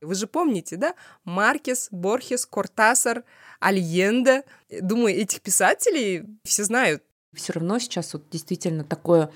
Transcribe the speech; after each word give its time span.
Вы 0.00 0.14
же 0.14 0.26
помните, 0.26 0.76
да? 0.76 0.94
Маркес, 1.24 1.88
Борхес, 1.90 2.46
Кортасар, 2.46 3.24
Альенда. 3.60 4.44
Думаю, 4.80 5.16
этих 5.16 5.40
писателей 5.40 6.24
все 6.44 6.64
знают. 6.64 7.02
Все 7.34 7.52
равно 7.52 7.78
сейчас 7.78 8.12
вот 8.12 8.28
действительно 8.30 8.84
такое, 8.84 9.30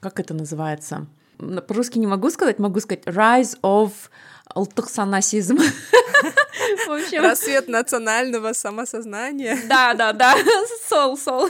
как 0.00 0.20
это 0.20 0.34
называется? 0.34 1.06
По-русски 1.38 1.98
не 1.98 2.06
могу 2.06 2.30
сказать, 2.30 2.58
могу 2.58 2.80
сказать 2.80 3.04
rise 3.04 3.58
of 3.62 3.92
алтухсанасизм. 4.46 5.58
Рассвет 7.18 7.68
национального 7.68 8.52
самосознания. 8.52 9.58
Да, 9.68 9.94
да, 9.94 10.12
да. 10.12 10.34
Сол, 10.88 11.16
сол. 11.16 11.48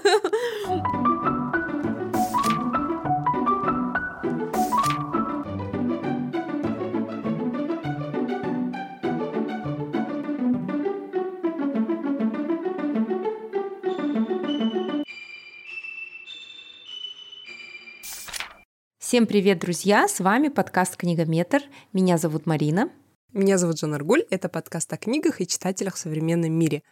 Всем 19.08 19.26
привет, 19.26 19.60
друзья! 19.60 20.06
С 20.06 20.20
вами 20.20 20.48
подкаст 20.48 20.98
«Книгометр». 20.98 21.62
Меня 21.94 22.18
зовут 22.18 22.44
Марина. 22.44 22.90
Меня 23.32 23.56
зовут 23.56 23.78
Жан 23.78 23.94
Аргуль. 23.94 24.24
Это 24.28 24.50
подкаст 24.50 24.92
о 24.92 24.98
книгах 24.98 25.40
и 25.40 25.46
читателях 25.46 25.94
в 25.94 25.98
современном 25.98 26.52
мире. 26.52 26.82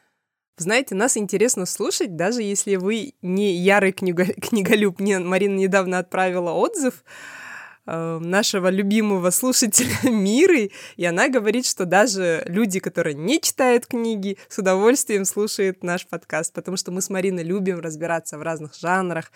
Знаете, 0.57 0.95
нас 0.95 1.19
интересно 1.19 1.67
слушать, 1.67 2.17
даже 2.17 2.41
если 2.41 2.77
вы 2.77 3.13
не 3.21 3.55
ярый 3.57 3.93
книга... 3.93 4.25
книголюб. 4.41 4.99
Мне 4.99 5.19
Марина 5.19 5.57
недавно 5.57 5.99
отправила 5.99 6.53
отзыв 6.53 7.05
э, 7.85 8.19
нашего 8.19 8.71
любимого 8.71 9.29
слушателя 9.29 9.95
Миры, 10.11 10.71
и 10.97 11.05
она 11.05 11.29
говорит, 11.29 11.67
что 11.67 11.85
даже 11.85 12.45
люди, 12.47 12.81
которые 12.81 13.13
не 13.13 13.43
читают 13.43 13.85
книги, 13.85 14.39
с 14.49 14.57
удовольствием 14.57 15.27
слушают 15.27 15.85
наш 15.85 16.07
подкаст, 16.07 16.55
потому 16.55 16.79
что 16.79 16.93
мы 16.93 17.03
с 17.03 17.11
Мариной 17.11 17.45
любим 17.45 17.79
разбираться 17.81 18.39
в 18.39 18.43
разных 18.43 18.75
жанрах, 18.75 19.31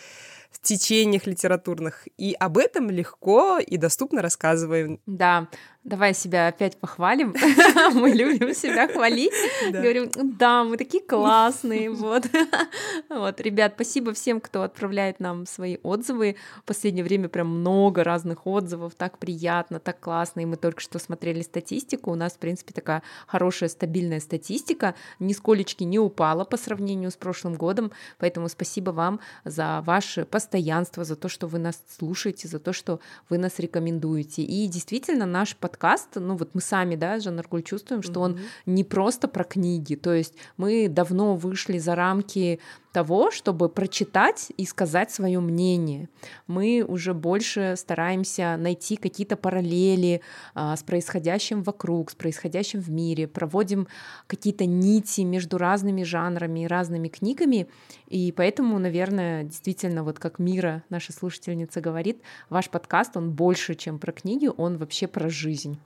в 0.51 0.61
течениях 0.61 1.27
литературных. 1.27 2.07
И 2.19 2.35
об 2.39 2.59
этом 2.59 2.91
легко 2.91 3.59
и 3.59 3.77
доступно 3.77 4.23
рассказываем. 4.23 5.01
Да, 5.07 5.49
Давай 5.83 6.13
себя 6.13 6.49
опять 6.49 6.77
похвалим. 6.77 7.35
Мы 7.95 8.11
любим 8.11 8.53
себя 8.55 8.87
хвалить. 8.87 9.33
Говорим, 9.71 10.11
да, 10.15 10.63
мы 10.63 10.77
такие 10.77 11.03
классные. 11.03 11.91
Вот. 11.91 12.25
вот, 13.09 13.41
ребят, 13.41 13.73
спасибо 13.77 14.13
всем, 14.13 14.43
кто 14.43 14.63
отправляет 14.63 15.21
нам 15.21 15.47
свои 15.47 15.79
отзывы. 15.83 16.37
В 16.59 16.65
последнее 16.65 17.03
время 17.03 17.31
прям 17.31 17.49
много 17.61 18.05
разных 18.05 18.47
отзывов. 18.47 18.95
Так 18.95 19.17
приятно, 19.17 19.81
так 19.81 20.01
классно. 20.01 20.41
И 20.41 20.45
мы 20.45 20.57
только 20.57 20.83
что 20.83 20.99
смотрели 20.99 21.41
статистику. 21.41 22.13
У 22.13 22.15
нас, 22.15 22.35
в 22.35 22.39
принципе, 22.39 22.75
такая 22.75 23.03
хорошая, 23.27 23.71
стабильная 23.71 24.21
статистика. 24.21 24.95
Нисколечки 25.19 25.85
не 25.85 25.99
упала 25.99 26.45
по 26.45 26.59
сравнению 26.59 27.11
с 27.11 27.17
прошлым 27.17 27.55
годом. 27.55 27.91
Поэтому 28.19 28.51
спасибо 28.51 28.91
вам 28.91 29.21
за 29.47 29.83
ваше 29.87 30.27
постоянство, 30.41 31.05
за 31.05 31.17
то, 31.17 31.29
что 31.29 31.47
вы 31.47 31.59
нас 31.59 31.83
слушаете, 31.99 32.49
за 32.49 32.59
то, 32.59 32.73
что 32.73 33.01
вы 33.29 33.37
нас 33.39 33.59
рекомендуете. 33.59 34.43
И 34.43 34.67
действительно, 34.69 35.27
наш 35.27 35.55
подкаст 35.55 36.09
ну 36.15 36.37
вот 36.37 36.55
мы 36.55 36.63
сами, 36.63 36.97
да, 36.97 37.21
Жан 37.21 37.39
Аркуль, 37.39 37.63
чувствуем, 37.63 38.03
что 38.03 38.21
mm-hmm. 38.21 38.25
он 38.25 38.41
не 38.67 38.85
просто 38.85 39.29
про 39.29 39.45
книги, 39.45 39.97
то 39.97 40.15
есть 40.15 40.35
мы 40.57 40.89
давно 40.89 41.37
вышли 41.37 41.79
за 41.79 41.95
рамки 41.95 42.59
того, 42.93 43.31
чтобы 43.31 43.69
прочитать 43.69 44.53
и 44.57 44.67
сказать 44.67 45.11
свое 45.11 45.41
мнение. 45.41 46.09
Мы 46.47 46.85
уже 46.87 47.15
больше 47.15 47.75
стараемся 47.77 48.57
найти 48.57 48.97
какие-то 48.97 49.37
параллели 49.37 50.23
а, 50.55 50.77
с 50.77 50.83
происходящим 50.83 51.63
вокруг, 51.63 52.11
с 52.11 52.15
происходящим 52.15 52.81
в 52.81 52.91
мире, 52.91 53.29
проводим 53.29 53.87
какие-то 54.27 54.67
нити 54.67 55.23
между 55.23 55.59
разными 55.59 56.03
жанрами 56.03 56.61
и 56.61 56.67
разными 56.67 57.09
книгами. 57.09 57.69
И 58.09 58.33
поэтому, 58.33 58.79
наверное, 58.79 59.45
действительно, 59.45 60.03
вот 60.03 60.19
как 60.19 60.39
Мира, 60.39 60.83
наша 60.89 61.13
слушательница, 61.13 61.81
говорит, 61.81 62.23
ваш 62.49 62.71
подкаст, 62.71 63.17
он 63.17 63.33
больше, 63.33 63.75
чем 63.75 63.99
про 63.99 64.13
книги, 64.13 64.49
он 64.57 64.79
вообще 64.79 65.07
про 65.07 65.29
жизнь. 65.29 65.79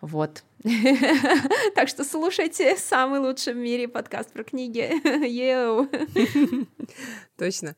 Вот. 0.00 0.44
Так 1.74 1.88
что 1.88 2.04
слушайте 2.04 2.76
самый 2.76 3.20
лучший 3.20 3.52
в 3.52 3.56
мире 3.56 3.88
подкаст 3.88 4.32
про 4.32 4.44
книги. 4.44 4.90
Точно. 7.38 7.76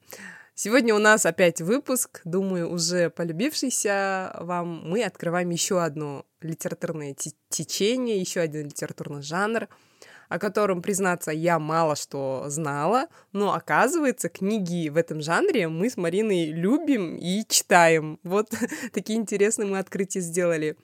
Сегодня 0.54 0.94
у 0.94 0.98
нас 0.98 1.24
опять 1.26 1.60
выпуск, 1.60 2.20
думаю, 2.24 2.70
уже 2.70 3.10
полюбившийся 3.10 4.36
вам. 4.40 4.88
Мы 4.88 5.04
открываем 5.04 5.50
еще 5.50 5.82
одно 5.82 6.24
литературное 6.40 7.14
течение, 7.48 8.18
еще 8.18 8.40
один 8.40 8.64
литературный 8.64 9.22
жанр, 9.22 9.68
о 10.28 10.38
котором, 10.38 10.82
признаться, 10.82 11.30
я 11.30 11.58
мало 11.58 11.94
что 11.94 12.44
знала, 12.48 13.06
но 13.32 13.54
оказывается, 13.54 14.28
книги 14.28 14.88
в 14.88 14.96
этом 14.96 15.20
жанре 15.20 15.68
мы 15.68 15.90
с 15.90 15.96
Мариной 15.96 16.46
любим 16.46 17.16
и 17.16 17.44
читаем. 17.48 18.18
Вот 18.22 18.52
такие 18.92 19.18
интересные 19.18 19.68
мы 19.68 19.78
открытия 19.78 20.20
сделали. 20.20 20.76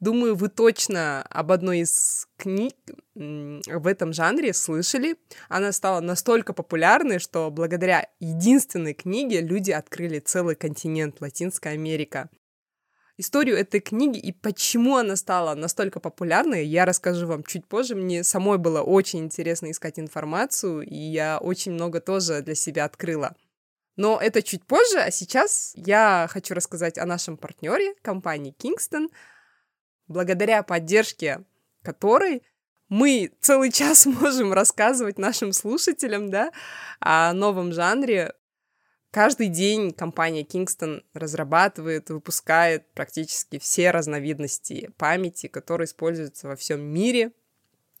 Думаю, 0.00 0.34
вы 0.34 0.48
точно 0.48 1.22
об 1.22 1.52
одной 1.52 1.80
из 1.80 2.28
книг 2.36 2.74
в 3.14 3.86
этом 3.86 4.12
жанре 4.12 4.52
слышали. 4.52 5.16
Она 5.48 5.72
стала 5.72 6.00
настолько 6.00 6.52
популярной, 6.52 7.18
что 7.18 7.50
благодаря 7.50 8.08
единственной 8.20 8.94
книге 8.94 9.40
люди 9.40 9.70
открыли 9.70 10.18
целый 10.18 10.56
континент 10.56 11.20
Латинская 11.20 11.70
Америка. 11.70 12.28
Историю 13.16 13.56
этой 13.56 13.78
книги 13.78 14.18
и 14.18 14.32
почему 14.32 14.96
она 14.96 15.14
стала 15.14 15.54
настолько 15.54 16.00
популярной, 16.00 16.66
я 16.66 16.84
расскажу 16.84 17.28
вам 17.28 17.44
чуть 17.44 17.64
позже. 17.64 17.94
Мне 17.94 18.24
самой 18.24 18.58
было 18.58 18.82
очень 18.82 19.20
интересно 19.20 19.70
искать 19.70 20.00
информацию, 20.00 20.82
и 20.82 20.96
я 20.96 21.38
очень 21.38 21.72
много 21.72 22.00
тоже 22.00 22.42
для 22.42 22.56
себя 22.56 22.84
открыла. 22.84 23.36
Но 23.96 24.18
это 24.20 24.42
чуть 24.42 24.66
позже, 24.66 24.98
а 24.98 25.12
сейчас 25.12 25.72
я 25.76 26.26
хочу 26.28 26.54
рассказать 26.54 26.98
о 26.98 27.06
нашем 27.06 27.36
партнере, 27.36 27.94
компании 28.02 28.52
Kingston— 28.58 29.06
благодаря 30.08 30.62
поддержке 30.62 31.44
которой 31.84 32.42
мы 32.88 33.30
целый 33.40 33.70
час 33.70 34.06
можем 34.06 34.52
рассказывать 34.52 35.18
нашим 35.18 35.52
слушателям, 35.52 36.30
да, 36.30 36.50
о 36.98 37.32
новом 37.32 37.72
жанре. 37.72 38.32
Каждый 39.12 39.46
день 39.46 39.92
компания 39.92 40.42
Kingston 40.42 41.04
разрабатывает, 41.12 42.10
выпускает 42.10 42.92
практически 42.94 43.60
все 43.60 43.92
разновидности 43.92 44.90
памяти, 44.96 45.46
которые 45.46 45.84
используются 45.84 46.48
во 46.48 46.56
всем 46.56 46.80
мире. 46.80 47.30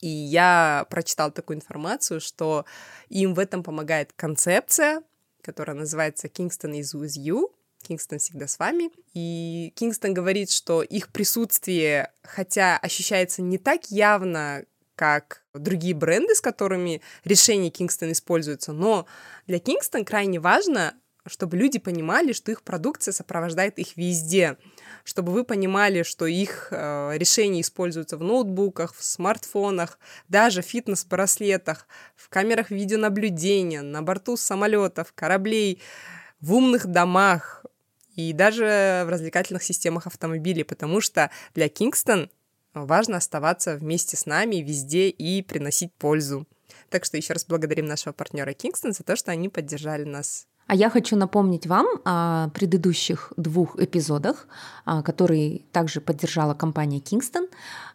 И 0.00 0.08
я 0.08 0.86
прочитал 0.90 1.30
такую 1.30 1.58
информацию, 1.58 2.20
что 2.20 2.64
им 3.08 3.34
в 3.34 3.38
этом 3.38 3.62
помогает 3.62 4.12
концепция, 4.12 5.04
которая 5.40 5.76
называется 5.76 6.26
Kingston 6.26 6.80
is 6.80 6.98
with 6.98 7.16
you, 7.16 7.52
Кингстон 7.84 8.18
всегда 8.18 8.48
с 8.48 8.58
вами. 8.58 8.90
И 9.12 9.72
Кингстон 9.76 10.14
говорит, 10.14 10.50
что 10.50 10.82
их 10.82 11.08
присутствие, 11.08 12.12
хотя 12.22 12.78
ощущается 12.78 13.42
не 13.42 13.58
так 13.58 13.90
явно, 13.90 14.64
как 14.96 15.42
другие 15.54 15.94
бренды, 15.94 16.34
с 16.34 16.40
которыми 16.40 17.00
решения 17.24 17.70
Кингстон 17.70 18.12
используются, 18.12 18.72
но 18.72 19.06
для 19.46 19.58
Кингстон 19.58 20.04
крайне 20.04 20.40
важно, 20.40 20.94
чтобы 21.26 21.56
люди 21.56 21.78
понимали, 21.78 22.32
что 22.32 22.52
их 22.52 22.62
продукция 22.62 23.12
сопровождает 23.12 23.78
их 23.78 23.96
везде, 23.96 24.58
чтобы 25.04 25.32
вы 25.32 25.44
понимали, 25.44 26.02
что 26.02 26.26
их 26.26 26.68
э, 26.70 27.12
решения 27.16 27.62
используются 27.62 28.18
в 28.18 28.22
ноутбуках, 28.22 28.94
в 28.94 29.02
смартфонах, 29.02 29.98
даже 30.28 30.60
в 30.60 30.66
фитнес-браслетах, 30.66 31.86
в 32.14 32.28
камерах 32.28 32.70
видеонаблюдения, 32.70 33.80
на 33.80 34.02
борту 34.02 34.36
самолетов, 34.36 35.12
кораблей, 35.14 35.80
в 36.40 36.52
умных 36.54 36.86
домах, 36.86 37.64
и 38.14 38.32
даже 38.32 39.04
в 39.06 39.08
развлекательных 39.08 39.62
системах 39.62 40.06
автомобилей, 40.06 40.64
потому 40.64 41.00
что 41.00 41.30
для 41.54 41.66
Kingston 41.66 42.30
важно 42.74 43.18
оставаться 43.18 43.76
вместе 43.76 44.16
с 44.16 44.26
нами 44.26 44.56
везде 44.56 45.08
и 45.08 45.42
приносить 45.42 45.92
пользу. 45.94 46.46
Так 46.90 47.04
что 47.04 47.16
еще 47.16 47.32
раз 47.32 47.46
благодарим 47.46 47.86
нашего 47.86 48.12
партнера 48.12 48.50
Kingston 48.50 48.92
за 48.92 49.04
то, 49.04 49.16
что 49.16 49.30
они 49.30 49.48
поддержали 49.48 50.04
нас 50.04 50.46
а 50.66 50.74
я 50.74 50.88
хочу 50.88 51.16
напомнить 51.16 51.66
вам 51.66 51.86
о 52.04 52.48
предыдущих 52.48 53.32
двух 53.36 53.78
эпизодах, 53.78 54.46
а, 54.84 55.02
которые 55.02 55.60
также 55.72 56.00
поддержала 56.00 56.54
компания 56.54 57.00
Kingston. 57.00 57.50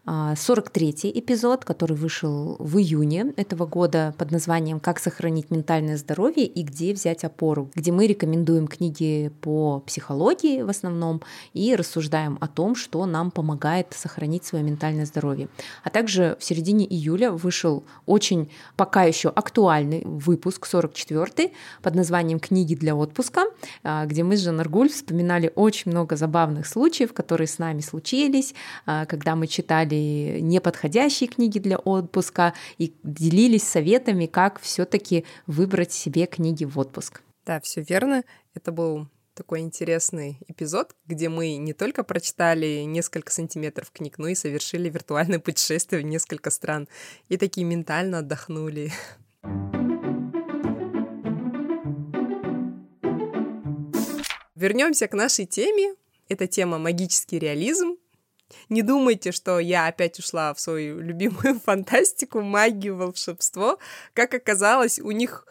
43-й 0.06 1.10
а, 1.10 1.19
эпизод, 1.19 1.66
который 1.66 1.96
вышел 1.96 2.56
в 2.57 2.78
июне 2.78 3.34
этого 3.36 3.66
года 3.66 4.16
под 4.18 4.31
названием 4.31 4.80
«Как 4.80 4.98
сохранить 4.98 5.51
ментальное 5.51 5.98
здоровье 5.98 6.46
и 6.46 6.63
где 6.63 6.94
взять 6.94 7.24
опору», 7.24 7.69
где 7.75 7.92
мы 7.92 8.07
рекомендуем 8.07 8.68
книги 8.68 9.31
по 9.42 9.81
психологии 9.81 10.62
в 10.62 10.69
основном 10.69 11.22
и 11.54 11.75
рассуждаем 11.75 12.38
о 12.40 12.48
том, 12.48 12.75
что 12.75 13.06
нам 13.06 13.30
помогает 13.30 13.88
сохранить 13.94 14.46
свое 14.46 14.63
ментальное 14.63 15.06
здоровье. 15.06 15.50
А 15.84 15.90
также 15.90 16.38
в 16.40 16.44
середине 16.44 16.86
июля 16.86 17.31
вышел 17.31 17.84
очень 18.06 18.50
пока 18.78 19.04
еще 19.04 19.30
актуальный 19.30 20.04
выпуск, 20.06 20.68
44-й, 20.72 21.54
под 21.81 21.95
названием 21.95 22.40
«Книги 22.40 22.74
для 22.74 22.95
отпуска, 22.95 23.44
а, 23.84 24.06
где 24.06 24.24
мы 24.24 24.38
с 24.38 24.42
Жанаргуль 24.42 24.90
вспоминали 24.90 25.52
очень 25.56 25.92
много 25.92 26.16
забавных 26.16 26.66
случаев, 26.66 27.13
которые 27.13 27.48
с 27.48 27.60
нами 27.60 27.81
случились, 27.81 28.56
а, 28.86 29.06
когда 29.06 29.36
мы 29.36 29.48
читали 29.48 29.88
выбирали 29.89 30.39
неподходящие 30.39 31.27
книги 31.27 31.59
для 31.59 31.77
отпуска 31.77 32.53
и 32.77 32.94
делились 33.03 33.63
советами, 33.63 34.25
как 34.25 34.59
все-таки 34.59 35.25
выбрать 35.47 35.91
себе 35.91 36.25
книги 36.25 36.65
в 36.65 36.77
отпуск. 36.77 37.21
Да, 37.45 37.59
все 37.59 37.81
верно. 37.81 38.24
Это 38.53 38.71
был 38.71 39.07
такой 39.33 39.62
интересный 39.62 40.38
эпизод, 40.47 40.95
где 41.06 41.30
мы 41.30 41.56
не 41.56 41.74
только 41.74 42.03
прочитали 42.03 42.83
несколько 42.83 43.31
сантиметров 43.31 43.89
книг, 43.91 44.18
но 44.18 44.27
и 44.27 44.36
совершили 44.36 44.89
виртуальное 44.89 45.39
путешествие 45.39 46.01
в 46.01 46.06
несколько 46.06 46.51
стран 46.51 46.88
и 47.30 47.38
такие 47.38 47.65
ментально 47.65 48.19
отдохнули. 48.19 48.92
Вернемся 54.56 55.07
к 55.07 55.13
нашей 55.13 55.45
теме. 55.45 55.95
Это 56.27 56.45
тема 56.45 56.77
магический 56.77 57.39
реализм. 57.39 57.95
Не 58.69 58.81
думайте, 58.81 59.31
что 59.31 59.60
я 59.60 59.88
опять 59.88 60.19
ушла 60.19 60.54
в 60.54 60.60
свою 60.60 61.00
любимую 61.00 61.60
фантастику, 61.66 62.42
магию, 62.42 62.96
волшебство. 62.96 63.80
Как 64.13 64.34
оказалось, 64.34 65.00
у 65.00 65.12
них 65.12 65.48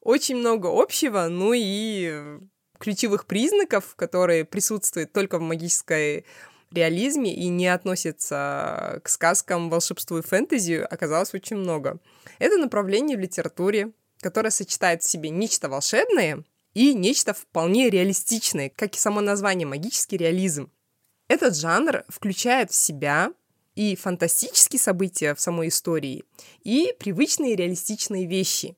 очень 0.00 0.36
много 0.36 0.68
общего, 0.68 1.26
ну 1.28 1.52
и 1.54 2.38
ключевых 2.78 3.26
признаков, 3.26 3.94
которые 3.96 4.44
присутствуют 4.44 5.12
только 5.12 5.38
в 5.38 5.42
магической 5.42 6.24
реализме 6.70 7.34
и 7.34 7.48
не 7.48 7.68
относятся 7.68 9.00
к 9.02 9.08
сказкам, 9.08 9.70
волшебству 9.70 10.18
и 10.18 10.22
фэнтези, 10.22 10.74
оказалось 10.74 11.34
очень 11.34 11.56
много. 11.56 11.98
Это 12.38 12.56
направление 12.56 13.16
в 13.16 13.20
литературе, 13.20 13.92
которое 14.20 14.50
сочетает 14.50 15.02
в 15.02 15.08
себе 15.08 15.30
нечто 15.30 15.68
волшебное 15.68 16.44
и 16.74 16.94
нечто 16.94 17.32
вполне 17.32 17.88
реалистичное, 17.88 18.70
как 18.74 18.94
и 18.94 18.98
само 18.98 19.20
название 19.20 19.66
«магический 19.66 20.16
реализм». 20.16 20.70
Этот 21.28 21.56
жанр 21.56 22.04
включает 22.08 22.70
в 22.70 22.74
себя 22.74 23.32
и 23.74 23.96
фантастические 23.96 24.80
события 24.80 25.34
в 25.34 25.40
самой 25.40 25.68
истории, 25.68 26.24
и 26.62 26.94
привычные 26.98 27.56
реалистичные 27.56 28.26
вещи. 28.26 28.76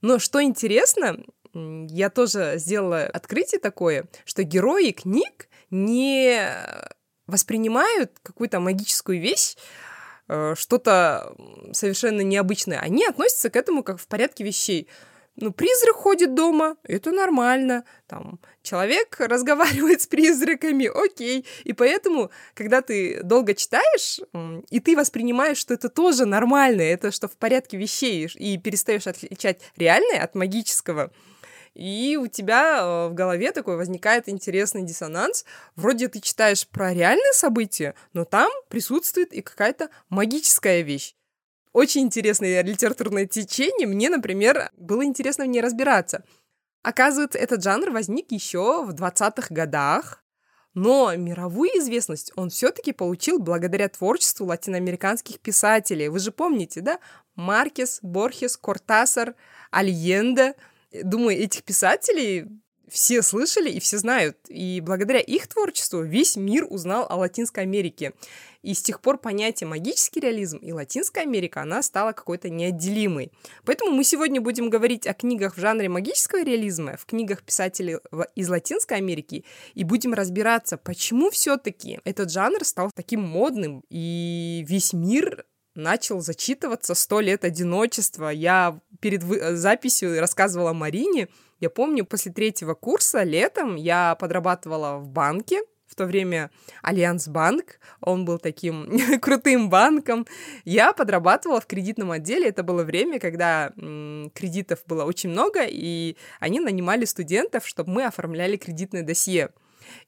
Но 0.00 0.18
что 0.18 0.42
интересно, 0.42 1.18
я 1.54 2.10
тоже 2.10 2.54
сделала 2.56 3.04
открытие 3.04 3.60
такое, 3.60 4.06
что 4.24 4.42
герои 4.42 4.90
книг 4.90 5.48
не 5.70 6.40
воспринимают 7.26 8.18
какую-то 8.22 8.60
магическую 8.60 9.20
вещь, 9.20 9.56
э, 10.28 10.54
что-то 10.56 11.34
совершенно 11.72 12.20
необычное. 12.20 12.80
Они 12.80 13.04
относятся 13.04 13.50
к 13.50 13.56
этому 13.56 13.82
как 13.82 13.98
в 14.00 14.06
порядке 14.06 14.44
вещей 14.44 14.88
ну, 15.36 15.52
призрак 15.52 15.96
ходит 15.96 16.34
дома, 16.34 16.76
это 16.82 17.12
нормально. 17.12 17.84
Там 18.06 18.40
человек 18.62 19.16
разговаривает 19.20 20.02
с 20.02 20.06
призраками, 20.06 20.86
окей. 20.86 21.46
И 21.64 21.72
поэтому, 21.72 22.30
когда 22.54 22.80
ты 22.80 23.22
долго 23.22 23.54
читаешь, 23.54 24.20
и 24.70 24.80
ты 24.80 24.96
воспринимаешь, 24.96 25.58
что 25.58 25.74
это 25.74 25.88
тоже 25.88 26.24
нормально, 26.24 26.82
это 26.82 27.10
что 27.10 27.28
в 27.28 27.36
порядке 27.36 27.76
вещей, 27.76 28.28
и 28.34 28.58
перестаешь 28.58 29.06
отличать 29.06 29.60
реальное 29.76 30.22
от 30.22 30.34
магического, 30.34 31.12
и 31.74 32.16
у 32.18 32.26
тебя 32.26 32.78
э, 32.78 33.08
в 33.08 33.14
голове 33.14 33.52
такой 33.52 33.76
возникает 33.76 34.30
интересный 34.30 34.82
диссонанс. 34.82 35.44
Вроде 35.74 36.08
ты 36.08 36.20
читаешь 36.20 36.66
про 36.66 36.94
реальные 36.94 37.34
события, 37.34 37.94
но 38.14 38.24
там 38.24 38.50
присутствует 38.70 39.34
и 39.34 39.42
какая-то 39.42 39.90
магическая 40.08 40.80
вещь 40.80 41.15
очень 41.76 42.04
интересное 42.04 42.62
литературное 42.62 43.26
течение. 43.26 43.86
Мне, 43.86 44.08
например, 44.08 44.70
было 44.78 45.04
интересно 45.04 45.44
в 45.44 45.48
ней 45.48 45.60
разбираться. 45.60 46.24
Оказывается, 46.82 47.38
этот 47.38 47.62
жанр 47.62 47.90
возник 47.90 48.32
еще 48.32 48.82
в 48.82 48.94
20-х 48.94 49.54
годах, 49.54 50.24
но 50.72 51.14
мировую 51.14 51.68
известность 51.78 52.32
он 52.34 52.48
все-таки 52.48 52.92
получил 52.92 53.38
благодаря 53.40 53.90
творчеству 53.90 54.46
латиноамериканских 54.46 55.38
писателей. 55.38 56.08
Вы 56.08 56.18
же 56.18 56.32
помните, 56.32 56.80
да? 56.80 56.98
Маркес, 57.34 57.98
Борхес, 58.00 58.56
Кортасар, 58.56 59.34
Альенде. 59.70 60.54
Думаю, 61.02 61.36
этих 61.36 61.62
писателей 61.62 62.46
все 62.88 63.20
слышали 63.20 63.68
и 63.68 63.80
все 63.80 63.98
знают. 63.98 64.38
И 64.48 64.80
благодаря 64.80 65.20
их 65.20 65.46
творчеству 65.48 66.02
весь 66.02 66.36
мир 66.36 66.66
узнал 66.70 67.06
о 67.08 67.16
Латинской 67.16 67.64
Америке. 67.64 68.14
И 68.66 68.74
с 68.74 68.82
тех 68.82 69.00
пор 69.00 69.16
понятие 69.18 69.68
магический 69.68 70.18
реализм 70.18 70.56
и 70.56 70.72
Латинская 70.72 71.20
Америка, 71.20 71.62
она 71.62 71.82
стала 71.82 72.10
какой-то 72.10 72.50
неотделимой. 72.50 73.30
Поэтому 73.64 73.92
мы 73.92 74.02
сегодня 74.02 74.40
будем 74.40 74.70
говорить 74.70 75.06
о 75.06 75.14
книгах 75.14 75.56
в 75.56 75.60
жанре 75.60 75.88
магического 75.88 76.42
реализма, 76.42 76.96
в 76.96 77.06
книгах 77.06 77.44
писателей 77.44 77.98
из 78.34 78.48
Латинской 78.48 78.96
Америки, 78.96 79.44
и 79.74 79.84
будем 79.84 80.14
разбираться, 80.14 80.78
почему 80.78 81.30
все-таки 81.30 82.00
этот 82.02 82.32
жанр 82.32 82.64
стал 82.64 82.90
таким 82.92 83.20
модным, 83.20 83.84
и 83.88 84.64
весь 84.66 84.92
мир 84.92 85.46
начал 85.76 86.20
зачитываться 86.20 86.96
«Сто 86.96 87.20
лет 87.20 87.44
одиночества». 87.44 88.30
Я 88.30 88.80
перед 89.00 89.22
записью 89.22 90.18
рассказывала 90.18 90.72
Марине, 90.72 91.28
я 91.60 91.70
помню, 91.70 92.04
после 92.04 92.32
третьего 92.32 92.74
курса 92.74 93.22
летом 93.22 93.76
я 93.76 94.16
подрабатывала 94.16 94.98
в 94.98 95.08
банке, 95.08 95.62
в 95.96 95.98
то 95.98 96.04
время 96.04 96.50
Альянс 96.82 97.26
Банк, 97.26 97.80
он 98.02 98.26
был 98.26 98.38
таким 98.38 98.98
крутым 99.20 99.70
банком. 99.70 100.26
Я 100.66 100.92
подрабатывала 100.92 101.58
в 101.58 101.66
кредитном 101.66 102.10
отделе. 102.10 102.50
Это 102.50 102.62
было 102.62 102.84
время, 102.84 103.18
когда 103.18 103.72
кредитов 104.34 104.80
было 104.86 105.04
очень 105.04 105.30
много, 105.30 105.62
и 105.66 106.16
они 106.38 106.60
нанимали 106.60 107.06
студентов, 107.06 107.66
чтобы 107.66 107.92
мы 107.92 108.04
оформляли 108.04 108.58
кредитное 108.58 109.02
досье. 109.02 109.48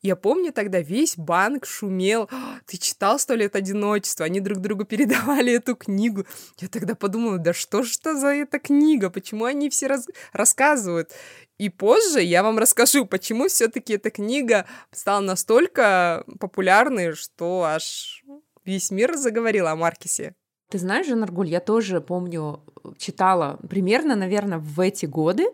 Я 0.02 0.16
помню 0.16 0.52
тогда 0.52 0.80
весь 0.80 1.16
банк 1.16 1.66
шумел. 1.66 2.28
«А, 2.30 2.58
Ты 2.66 2.76
читал 2.76 3.18
«Сто 3.18 3.34
лет 3.34 3.56
одиночества»? 3.56 4.26
Они 4.26 4.40
друг 4.40 4.58
другу 4.58 4.84
передавали 4.84 5.52
эту 5.52 5.76
книгу. 5.76 6.24
Я 6.58 6.68
тогда 6.68 6.94
подумала, 6.94 7.38
да 7.38 7.52
что 7.52 7.82
ж 7.82 7.96
это 8.00 8.14
за 8.16 8.28
эта 8.28 8.58
книга? 8.58 9.10
Почему 9.10 9.44
они 9.44 9.70
все 9.70 9.86
раз... 9.86 10.06
рассказывают? 10.32 11.12
И 11.58 11.68
позже 11.70 12.22
я 12.22 12.42
вам 12.42 12.58
расскажу, 12.58 13.04
почему 13.04 13.48
все-таки 13.48 13.94
эта 13.94 14.10
книга 14.10 14.66
стала 14.92 15.20
настолько 15.20 16.24
популярной, 16.38 17.14
что 17.14 17.64
аж 17.64 18.22
весь 18.64 18.90
мир 18.90 19.16
заговорил 19.16 19.66
о 19.66 19.74
Маркисе. 19.74 20.34
Ты 20.70 20.78
знаешь, 20.78 21.06
Жанаргуль, 21.06 21.48
я 21.48 21.60
тоже 21.60 22.02
помню, 22.02 22.62
читала 22.98 23.58
примерно, 23.68 24.14
наверное, 24.14 24.58
в 24.58 24.78
эти 24.80 25.06
годы 25.06 25.46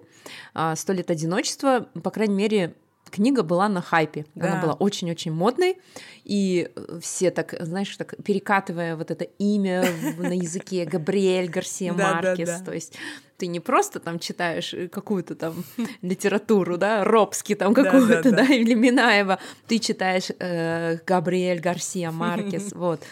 а, 0.54 0.74
«Сто 0.74 0.92
лет 0.92 1.10
одиночества», 1.10 1.88
по 2.02 2.10
крайней 2.10 2.34
мере, 2.34 2.74
книга 3.10 3.42
была 3.42 3.68
на 3.68 3.80
хайпе. 3.80 4.26
Да. 4.34 4.52
Она 4.52 4.62
была 4.62 4.72
очень-очень 4.74 5.32
модной, 5.32 5.78
и 6.24 6.70
все 7.00 7.30
так, 7.30 7.54
знаешь, 7.60 7.96
так 7.96 8.14
перекатывая 8.24 8.96
вот 8.96 9.10
это 9.10 9.24
имя 9.38 9.84
на 10.18 10.34
языке 10.36 10.84
Габриэль 10.90 11.48
Гарсия 11.48 11.92
Маркес, 11.92 12.60
то 12.62 12.72
есть 12.72 12.94
ты 13.36 13.46
не 13.46 13.60
просто 13.60 14.00
там 14.00 14.18
читаешь 14.18 14.72
э, 14.74 14.88
какую-то 14.88 15.34
там 15.34 15.64
литературу, 16.02 16.76
да, 16.76 17.04
Робски 17.04 17.54
там 17.54 17.74
какую-то, 17.74 18.30
да, 18.30 18.44
или 18.44 18.74
Минаева, 18.74 19.38
ты 19.66 19.78
читаешь 19.78 20.30
э, 20.38 20.98
Габриэль 21.06 21.60
Гарсия 21.60 22.10
Маркес, 22.10 22.72
вот. 22.74 23.02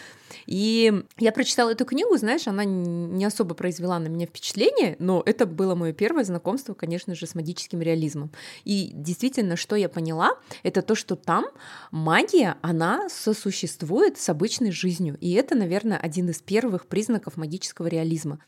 И 0.45 1.03
я 1.17 1.31
прочитала 1.31 1.71
эту 1.71 1.85
книгу, 1.85 2.15
знаешь, 2.17 2.47
она 2.47 2.63
не 2.63 3.25
особо 3.25 3.55
произвела 3.55 3.99
на 3.99 4.07
меня 4.07 4.25
впечатление, 4.25 4.95
но 4.99 5.23
это 5.25 5.45
было 5.45 5.75
мое 5.75 5.93
первое 5.93 6.23
знакомство, 6.23 6.73
конечно 6.73 7.15
же, 7.15 7.27
с 7.27 7.35
магическим 7.35 7.81
реализмом. 7.81 8.31
И 8.63 8.91
действительно, 8.93 9.55
что 9.55 9.75
я 9.75 9.89
поняла, 9.89 10.37
это 10.63 10.81
то, 10.81 10.95
что 10.95 11.15
там 11.15 11.45
магия, 11.91 12.57
она 12.61 13.09
сосуществует 13.09 14.17
с 14.17 14.29
обычной 14.29 14.71
жизнью. 14.71 15.17
И 15.21 15.33
это, 15.33 15.55
наверное, 15.55 15.97
один 15.97 16.29
из 16.29 16.41
первых 16.41 16.87
признаков 16.87 17.37
магического 17.37 17.87
реализма. 17.87 18.39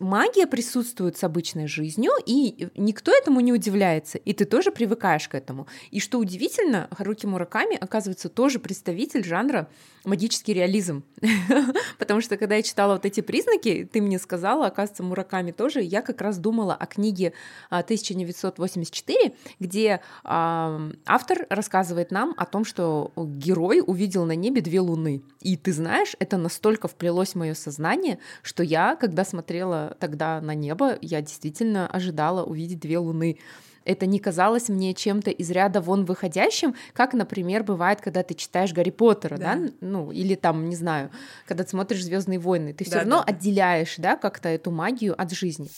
Магия 0.00 0.48
присутствует 0.48 1.16
с 1.16 1.22
обычной 1.22 1.68
жизнью, 1.68 2.10
и 2.26 2.68
никто 2.74 3.12
этому 3.12 3.38
не 3.38 3.52
удивляется, 3.52 4.18
и 4.18 4.32
ты 4.32 4.44
тоже 4.44 4.72
привыкаешь 4.72 5.28
к 5.28 5.36
этому. 5.36 5.68
И 5.92 6.00
что 6.00 6.18
удивительно, 6.18 6.88
Харуки 6.90 7.26
Мураками, 7.26 7.76
оказывается, 7.76 8.28
тоже 8.28 8.58
представитель 8.58 9.24
жанра 9.24 9.68
магический 10.04 10.52
реализм. 10.52 11.04
Потому 11.98 12.20
что, 12.20 12.36
когда 12.36 12.56
я 12.56 12.62
читала 12.62 12.94
вот 12.94 13.06
эти 13.06 13.20
признаки, 13.20 13.88
ты 13.90 14.02
мне 14.02 14.18
сказала, 14.18 14.66
оказывается, 14.66 15.04
Мураками 15.04 15.52
тоже, 15.52 15.80
я 15.80 16.02
как 16.02 16.20
раз 16.20 16.38
думала 16.38 16.74
о 16.74 16.86
книге 16.86 17.32
1984, 17.70 19.18
а, 19.26 19.32
где 19.60 20.00
э, 20.24 20.90
автор 21.06 21.46
рассказывает 21.48 22.10
нам 22.10 22.34
о 22.36 22.46
том, 22.46 22.64
что 22.64 23.12
герой 23.16 23.80
увидел 23.84 24.24
на 24.24 24.34
небе 24.34 24.60
две 24.60 24.80
луны. 24.80 25.22
И 25.40 25.56
ты 25.56 25.72
знаешь, 25.72 26.16
это 26.18 26.36
настолько 26.36 26.88
вплелось 26.88 27.30
в 27.30 27.36
мое 27.36 27.54
сознание, 27.54 28.18
что 28.42 28.64
я, 28.64 28.96
когда 28.96 29.24
смотрела 29.24 29.83
тогда 29.98 30.40
на 30.40 30.54
небо, 30.54 30.98
я 31.00 31.20
действительно 31.20 31.86
ожидала 31.86 32.44
увидеть 32.44 32.80
две 32.80 32.98
луны. 32.98 33.38
Это 33.84 34.06
не 34.06 34.18
казалось 34.18 34.68
мне 34.68 34.94
чем-то 34.94 35.30
из 35.30 35.50
ряда 35.50 35.80
вон 35.80 36.04
выходящим, 36.04 36.74
как, 36.94 37.12
например, 37.12 37.64
бывает, 37.64 38.00
когда 38.00 38.22
ты 38.22 38.34
читаешь 38.34 38.72
Гарри 38.72 38.90
Поттера, 38.90 39.36
да, 39.36 39.56
да? 39.56 39.70
ну 39.80 40.10
или 40.10 40.34
там, 40.34 40.68
не 40.68 40.76
знаю, 40.76 41.10
когда 41.46 41.64
ты 41.64 41.70
смотришь 41.70 42.04
Звездные 42.04 42.38
войны, 42.38 42.72
ты 42.72 42.84
все 42.84 42.94
да, 42.94 43.00
равно 43.00 43.16
да. 43.18 43.24
отделяешь, 43.24 43.96
да, 43.98 44.16
как-то 44.16 44.48
эту 44.48 44.70
магию 44.70 45.20
от 45.20 45.32
жизни. 45.32 45.68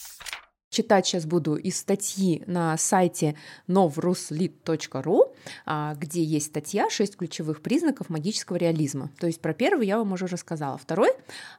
Читать 0.77 1.07
сейчас 1.07 1.25
буду 1.25 1.55
из 1.55 1.75
статьи 1.77 2.43
на 2.45 2.77
сайте 2.77 3.35
novruslit.ru, 3.67 5.35
а, 5.65 5.95
где 5.95 6.23
есть 6.23 6.47
статья 6.47 6.87
«6 6.87 7.15
ключевых 7.17 7.61
признаков 7.61 8.11
магического 8.11 8.57
реализма». 8.57 9.09
То 9.19 9.25
есть 9.25 9.41
про 9.41 9.53
первый 9.55 9.87
я 9.87 9.97
вам 9.97 10.13
уже 10.13 10.27
рассказала. 10.27 10.77
Второй 10.77 11.09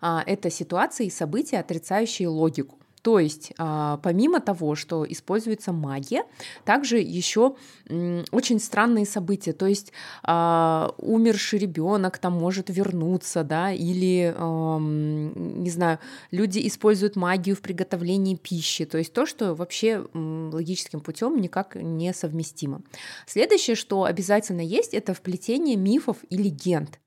а,— 0.01 0.23
это 0.27 0.51
ситуации 0.51 1.07
и 1.07 1.11
события, 1.11 1.59
отрицающие 1.59 2.29
логику. 2.29 2.79
То 3.03 3.19
есть, 3.19 3.53
а, 3.59 3.99
помимо 4.03 4.41
того, 4.41 4.75
что 4.75 5.05
используется 5.11 5.73
магия, 5.73 6.25
также 6.65 6.99
еще 6.99 7.57
очень 7.89 8.61
странные 8.61 9.07
события. 9.07 9.53
То 9.53 9.67
есть, 9.67 9.93
а, 10.23 10.95
умерший 10.99 11.59
ребенок 11.59 12.19
там 12.19 12.33
может 12.35 12.71
вернуться, 12.71 13.45
да, 13.45 13.73
или, 13.73 14.35
не 14.39 15.71
знаю, 15.71 15.99
люди 16.31 16.67
используют 16.67 17.17
магию 17.17 17.57
в 17.57 17.61
приготовлении 17.61 18.35
пищи. 18.35 18.85
То 18.85 18.99
есть 18.99 19.13
то, 19.13 19.27
что 19.27 19.55
вообще 19.55 20.05
логическим 20.15 21.01
путем 21.01 21.41
никак 21.41 21.75
не 21.77 22.13
совместимо. 22.13 22.83
Следующее, 23.27 23.77
что 23.77 24.05
обязательно 24.05 24.61
есть, 24.61 24.95
это 24.95 25.15
вплетение 25.15 25.77
мифов 25.77 26.19
и 26.31 26.37
легенд 26.37 26.99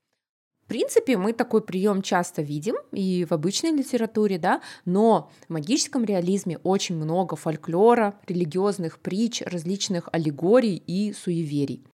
принципе, 0.66 1.16
мы 1.16 1.32
такой 1.32 1.62
прием 1.62 2.02
часто 2.02 2.42
видим 2.42 2.76
и 2.92 3.26
в 3.28 3.32
обычной 3.32 3.72
литературе, 3.72 4.38
да, 4.38 4.60
но 4.84 5.30
в 5.48 5.52
магическом 5.52 6.04
реализме 6.04 6.58
очень 6.58 6.96
много 6.96 7.36
фольклора, 7.36 8.18
религиозных 8.26 8.98
притч, 8.98 9.42
различных 9.42 10.08
аллегорий 10.12 10.76
и 10.76 11.12
суеверий. 11.12 11.84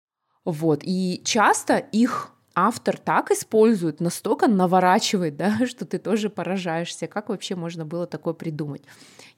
Вот, 0.44 0.80
и 0.82 1.20
часто 1.24 1.76
их 1.76 2.32
автор 2.54 2.96
так 2.96 3.30
использует, 3.30 4.00
настолько 4.00 4.48
наворачивает, 4.48 5.36
да, 5.36 5.58
что 5.66 5.84
ты 5.84 5.98
тоже 5.98 6.28
поражаешься, 6.28 7.06
как 7.06 7.28
вообще 7.28 7.54
можно 7.54 7.84
было 7.84 8.06
такое 8.06 8.34
придумать. 8.34 8.82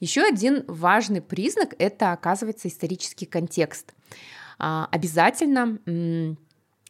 Еще 0.00 0.22
один 0.22 0.64
важный 0.66 1.20
признак— 1.20 1.74
это, 1.78 2.12
оказывается, 2.12 2.68
исторический 2.68 3.26
контекст. 3.26 3.94
А, 4.58 4.88
обязательно 4.90 5.78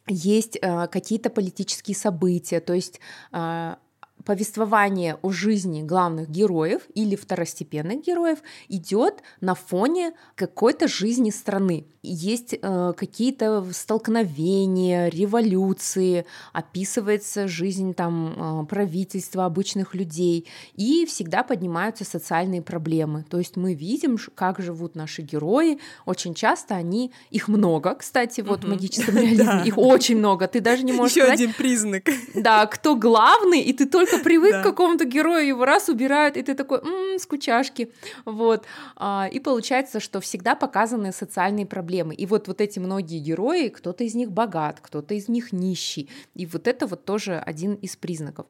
есть 0.07 0.57
э, 0.61 0.87
какие-то 0.87 1.29
политические 1.29 1.95
события, 1.95 2.59
то 2.59 2.73
есть 2.73 2.99
э, 3.31 3.75
повествование 4.25 5.17
о 5.21 5.31
жизни 5.31 5.81
главных 5.81 6.29
героев 6.29 6.81
или 6.93 7.15
второстепенных 7.15 8.01
героев 8.05 8.39
идет 8.69 9.21
на 9.39 9.55
фоне 9.55 10.13
какой-то 10.35 10.87
жизни 10.87 11.29
страны. 11.29 11.85
Есть 12.03 12.55
э, 12.59 12.93
какие-то 12.97 13.63
столкновения, 13.71 15.07
революции, 15.09 16.25
описывается 16.51 17.47
жизнь 17.47 17.93
там 17.93 18.63
э, 18.63 18.65
правительства, 18.65 19.45
обычных 19.45 19.93
людей, 19.93 20.47
и 20.73 21.05
всегда 21.05 21.43
поднимаются 21.43 22.03
социальные 22.03 22.63
проблемы. 22.63 23.23
То 23.29 23.37
есть 23.37 23.55
мы 23.55 23.75
видим, 23.75 24.17
как 24.33 24.59
живут 24.59 24.95
наши 24.95 25.21
герои. 25.21 25.77
Очень 26.07 26.33
часто 26.33 26.73
они, 26.73 27.11
их 27.29 27.47
много, 27.47 27.93
кстати, 27.93 28.41
вот 28.41 28.63
в 28.63 28.67
магическом 28.67 29.15
реализме, 29.17 29.63
их 29.65 29.77
очень 29.77 30.17
много. 30.17 30.47
Ты 30.47 30.59
даже 30.59 30.83
не 30.83 30.93
можешь 30.93 31.17
Еще 31.17 31.25
один 31.25 31.53
признак. 31.53 32.09
Да, 32.33 32.65
кто 32.65 32.95
главный, 32.95 33.61
и 33.61 33.73
ты 33.73 33.85
только 33.85 34.10
только 34.11 34.23
привык 34.23 34.51
да. 34.51 34.61
к 34.61 34.63
какому-то 34.63 35.05
герою, 35.05 35.47
его 35.47 35.65
раз 35.65 35.89
убирают, 35.89 36.37
и 36.37 36.41
ты 36.41 36.53
такой, 36.53 36.79
м-м, 36.79 37.19
скучашки, 37.19 37.91
вот. 38.25 38.65
А, 38.95 39.29
и 39.31 39.39
получается, 39.39 39.99
что 39.99 40.19
всегда 40.19 40.55
показаны 40.55 41.11
социальные 41.11 41.65
проблемы. 41.65 42.13
И 42.15 42.25
вот, 42.25 42.47
вот 42.47 42.61
эти 42.61 42.79
многие 42.79 43.19
герои, 43.19 43.69
кто-то 43.69 44.03
из 44.03 44.15
них 44.15 44.31
богат, 44.31 44.79
кто-то 44.81 45.13
из 45.13 45.27
них 45.27 45.53
нищий. 45.53 46.09
И 46.35 46.45
вот 46.45 46.67
это 46.67 46.87
вот 46.87 47.05
тоже 47.05 47.37
один 47.37 47.75
из 47.75 47.95
признаков. 47.95 48.47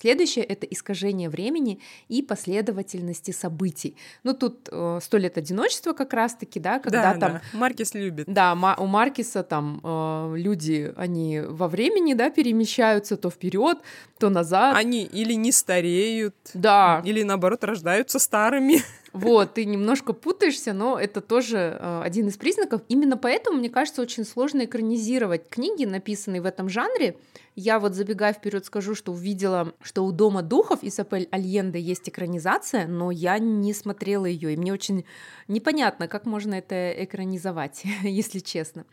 Следующее— 0.00 0.44
это 0.46 0.66
искажение 0.66 1.28
времени 1.28 1.78
и 2.08 2.22
последовательности 2.22 3.32
событий. 3.32 3.96
Ну, 4.24 4.32
тут 4.32 4.68
э, 4.72 4.98
«Сто 5.02 5.18
лет 5.18 5.36
одиночества» 5.36 5.92
как 5.92 6.14
раз-таки, 6.14 6.58
да, 6.58 6.78
когда 6.78 7.12
да, 7.12 7.18
там... 7.20 7.32
Да. 7.32 7.42
Маркис 7.52 7.92
любит. 7.92 8.24
Да, 8.26 8.54
у 8.78 8.86
Маркиса 8.86 9.42
там 9.42 9.80
э, 9.84 10.34
люди, 10.36 10.90
они 10.96 11.40
во 11.40 11.68
времени, 11.68 12.14
да, 12.14 12.30
перемещаются 12.30 13.18
то 13.18 13.28
вперед, 13.28 13.78
то 14.18 14.30
назад. 14.30 14.74
Они 14.74 15.04
или 15.04 15.34
не 15.34 15.52
стареют, 15.52 16.34
да. 16.54 17.02
или, 17.04 17.22
наоборот, 17.22 17.62
рождаются 17.64 18.18
старыми. 18.18 18.80
Вот, 19.12 19.54
ты 19.54 19.64
немножко 19.64 20.12
путаешься, 20.12 20.72
но 20.72 20.98
это 20.98 21.20
тоже 21.20 21.76
э, 21.80 22.02
один 22.04 22.28
из 22.28 22.36
признаков. 22.36 22.82
Именно 22.88 23.16
поэтому, 23.16 23.58
мне 23.58 23.68
кажется, 23.68 24.02
очень 24.02 24.24
сложно 24.24 24.64
экранизировать 24.64 25.48
книги, 25.48 25.84
написанные 25.84 26.40
в 26.40 26.46
этом 26.46 26.68
жанре. 26.68 27.16
Я 27.56 27.80
вот 27.80 27.94
забегая 27.94 28.32
вперед 28.32 28.64
скажу, 28.64 28.94
что 28.94 29.12
увидела, 29.12 29.74
что 29.82 30.04
у 30.04 30.12
Дома 30.12 30.42
духов 30.42 30.80
Исапель 30.82 31.28
Альенде 31.32 31.80
есть 31.80 32.08
экранизация, 32.08 32.86
но 32.86 33.10
я 33.10 33.38
не 33.40 33.74
смотрела 33.74 34.26
ее, 34.26 34.54
и 34.54 34.56
мне 34.56 34.72
очень 34.72 35.04
непонятно, 35.48 36.06
как 36.06 36.24
можно 36.24 36.54
это 36.54 36.92
экранизовать, 36.92 37.82
если 38.02 38.38
честно. 38.38 38.84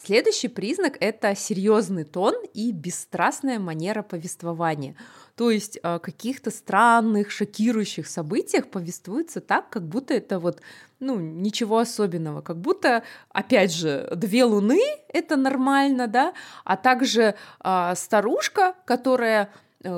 Следующий 0.00 0.48
признак— 0.48 0.96
это 1.00 1.34
серьезный 1.34 2.04
тон 2.04 2.34
и 2.54 2.72
бесстрастная 2.72 3.58
манера 3.58 4.02
повествования. 4.02 4.96
То 5.38 5.52
есть 5.52 5.78
о 5.84 6.00
каких-то 6.00 6.50
странных, 6.50 7.30
шокирующих 7.30 8.08
событиях 8.08 8.66
повествуется 8.66 9.40
так, 9.40 9.70
как 9.70 9.84
будто 9.84 10.12
это 10.12 10.40
вот, 10.40 10.60
ну, 10.98 11.14
ничего 11.20 11.78
особенного, 11.78 12.40
как 12.40 12.56
будто, 12.56 13.04
опять 13.30 13.72
же, 13.72 14.10
две 14.16 14.42
луны— 14.42 14.80
это 15.08 15.36
нормально, 15.36 16.08
да, 16.08 16.34
а 16.64 16.76
также 16.76 17.36
э, 17.62 17.92
старушка, 17.94 18.74
которая 18.84 19.50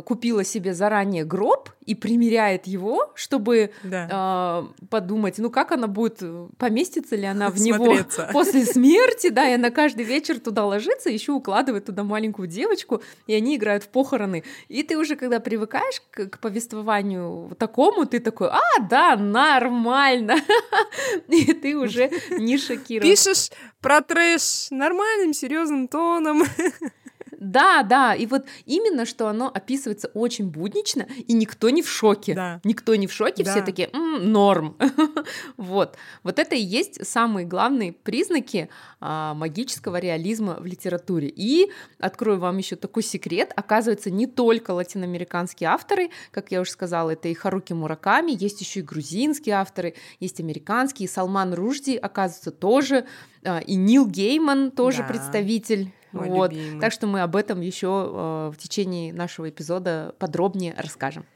купила 0.04 0.44
себе 0.44 0.74
заранее 0.74 1.24
гроб 1.24 1.70
и 1.86 1.94
примеряет 1.94 2.66
его, 2.66 3.10
чтобы 3.14 3.72
да. 3.82 4.68
э, 4.80 4.84
подумать, 4.90 5.38
ну 5.38 5.50
как 5.50 5.72
она 5.72 5.86
будет, 5.86 6.18
э, 6.20 6.48
поместится 6.58 7.16
ли 7.16 7.24
она 7.24 7.50
в 7.50 7.58
него 7.60 7.96
после 8.32 8.66
смерти, 8.66 9.30
да, 9.30 9.48
и 9.48 9.54
она 9.54 9.70
каждый 9.70 10.04
вечер 10.04 10.38
туда 10.38 10.66
ложится, 10.66 11.08
еще 11.08 11.32
укладывает 11.32 11.86
туда 11.86 12.04
маленькую 12.04 12.46
девочку, 12.46 13.02
и 13.26 13.34
они 13.34 13.56
играют 13.56 13.84
в 13.84 13.88
похороны. 13.88 14.44
И 14.68 14.82
ты 14.82 14.98
уже, 14.98 15.16
когда 15.16 15.40
привыкаешь 15.40 16.02
к, 16.10 16.26
к 16.26 16.38
повествованию 16.38 17.56
такому, 17.58 18.04
ты 18.04 18.20
такой, 18.20 18.50
а, 18.50 18.80
да, 18.88 19.16
нормально, 19.16 20.36
и 21.28 21.52
ты 21.54 21.76
уже 21.76 22.10
не 22.30 22.58
шокирован. 22.58 23.10
Пишешь 23.10 23.50
про 23.80 24.02
трэш 24.02 24.68
нормальным, 24.70 25.32
серьезным 25.32 25.88
тоном. 25.88 26.44
Да, 27.40 27.82
да, 27.82 28.14
и 28.14 28.26
вот 28.26 28.44
именно, 28.66 29.06
что 29.06 29.26
оно 29.26 29.50
описывается 29.52 30.08
очень 30.08 30.50
буднично, 30.50 31.06
и 31.26 31.32
никто 31.32 31.70
не 31.70 31.82
в 31.82 31.88
шоке. 31.88 32.34
Да. 32.34 32.60
Никто 32.64 32.94
не 32.94 33.06
в 33.06 33.12
шоке, 33.12 33.42
да. 33.44 33.52
все 33.52 33.62
такие, 33.62 33.88
м-м, 33.88 34.30
норм. 34.30 34.76
вот. 35.56 35.96
Вот 36.22 36.38
это 36.38 36.54
и 36.54 36.60
есть 36.60 37.06
самые 37.06 37.46
главные 37.46 37.94
признаки 37.94 38.68
а, 39.00 39.32
магического 39.32 39.96
реализма 39.96 40.58
в 40.60 40.66
литературе. 40.66 41.32
И 41.34 41.72
открою 41.98 42.38
вам 42.38 42.58
еще 42.58 42.76
такой 42.76 43.02
секрет, 43.02 43.52
оказывается, 43.56 44.10
не 44.10 44.26
только 44.26 44.72
латиноамериканские 44.72 45.70
авторы, 45.70 46.10
как 46.32 46.50
я 46.50 46.60
уже 46.60 46.70
сказала, 46.70 47.10
это 47.10 47.28
и 47.28 47.34
Харуки 47.34 47.72
Мураками, 47.72 48.36
есть 48.38 48.60
еще 48.60 48.80
и 48.80 48.82
грузинские 48.82 49.54
авторы, 49.54 49.94
есть 50.20 50.40
американские, 50.40 51.08
Салман 51.08 51.54
Ружди, 51.54 51.96
оказывается, 51.96 52.50
тоже, 52.50 53.06
а, 53.42 53.60
и 53.60 53.76
Нил 53.76 54.06
Гейман 54.06 54.70
тоже 54.70 54.98
да. 54.98 55.04
представитель 55.04 55.90
мой 56.12 56.28
вот. 56.28 56.52
Любимый. 56.52 56.80
Так 56.80 56.92
что 56.92 57.06
мы 57.06 57.22
об 57.22 57.36
этом 57.36 57.60
еще 57.60 57.86
э, 57.86 58.50
в 58.52 58.56
течение 58.58 59.12
нашего 59.12 59.48
эпизода 59.48 60.14
подробнее 60.18 60.74
расскажем. 60.76 61.26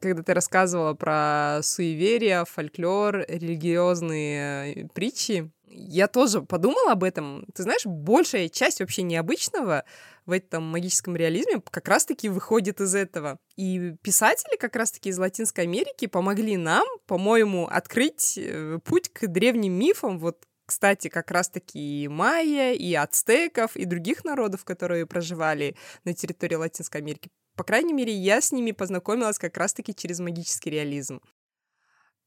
Когда 0.00 0.22
ты 0.22 0.32
рассказывала 0.32 0.94
про 0.94 1.60
суеверия, 1.62 2.44
фольклор, 2.44 3.24
религиозные 3.28 4.74
э, 4.74 4.88
притчи, 4.94 5.50
я 5.66 6.08
тоже 6.08 6.42
подумала 6.42 6.92
об 6.92 7.04
этом. 7.04 7.46
Ты 7.54 7.62
знаешь, 7.62 7.86
большая 7.86 8.48
часть 8.48 8.80
вообще 8.80 9.02
необычного 9.02 9.84
в 10.26 10.32
этом 10.32 10.64
магическом 10.64 11.16
реализме 11.16 11.60
как 11.70 11.88
раз-таки 11.88 12.28
выходит 12.28 12.80
из 12.80 12.94
этого. 12.94 13.38
И 13.56 13.94
писатели 14.02 14.56
как 14.56 14.76
раз-таки 14.76 15.10
из 15.10 15.18
Латинской 15.18 15.64
Америки 15.64 16.06
помогли 16.06 16.56
нам, 16.56 16.86
по-моему, 17.06 17.66
открыть 17.66 18.38
э, 18.38 18.78
путь 18.84 19.10
к 19.10 19.26
древним 19.26 19.72
мифам, 19.72 20.18
вот 20.18 20.44
кстати, 20.70 21.08
как 21.08 21.32
раз-таки 21.32 22.04
и 22.04 22.06
майя, 22.06 22.72
и 22.74 22.94
ацтеков, 22.94 23.74
и 23.74 23.84
других 23.86 24.24
народов, 24.24 24.64
которые 24.64 25.04
проживали 25.04 25.74
на 26.04 26.14
территории 26.14 26.54
Латинской 26.54 27.00
Америки. 27.00 27.28
По 27.56 27.64
крайней 27.64 27.92
мере, 27.92 28.12
я 28.12 28.40
с 28.40 28.52
ними 28.52 28.70
познакомилась 28.70 29.36
как 29.36 29.56
раз-таки 29.56 29.92
через 29.92 30.20
магический 30.20 30.70
реализм. 30.70 31.20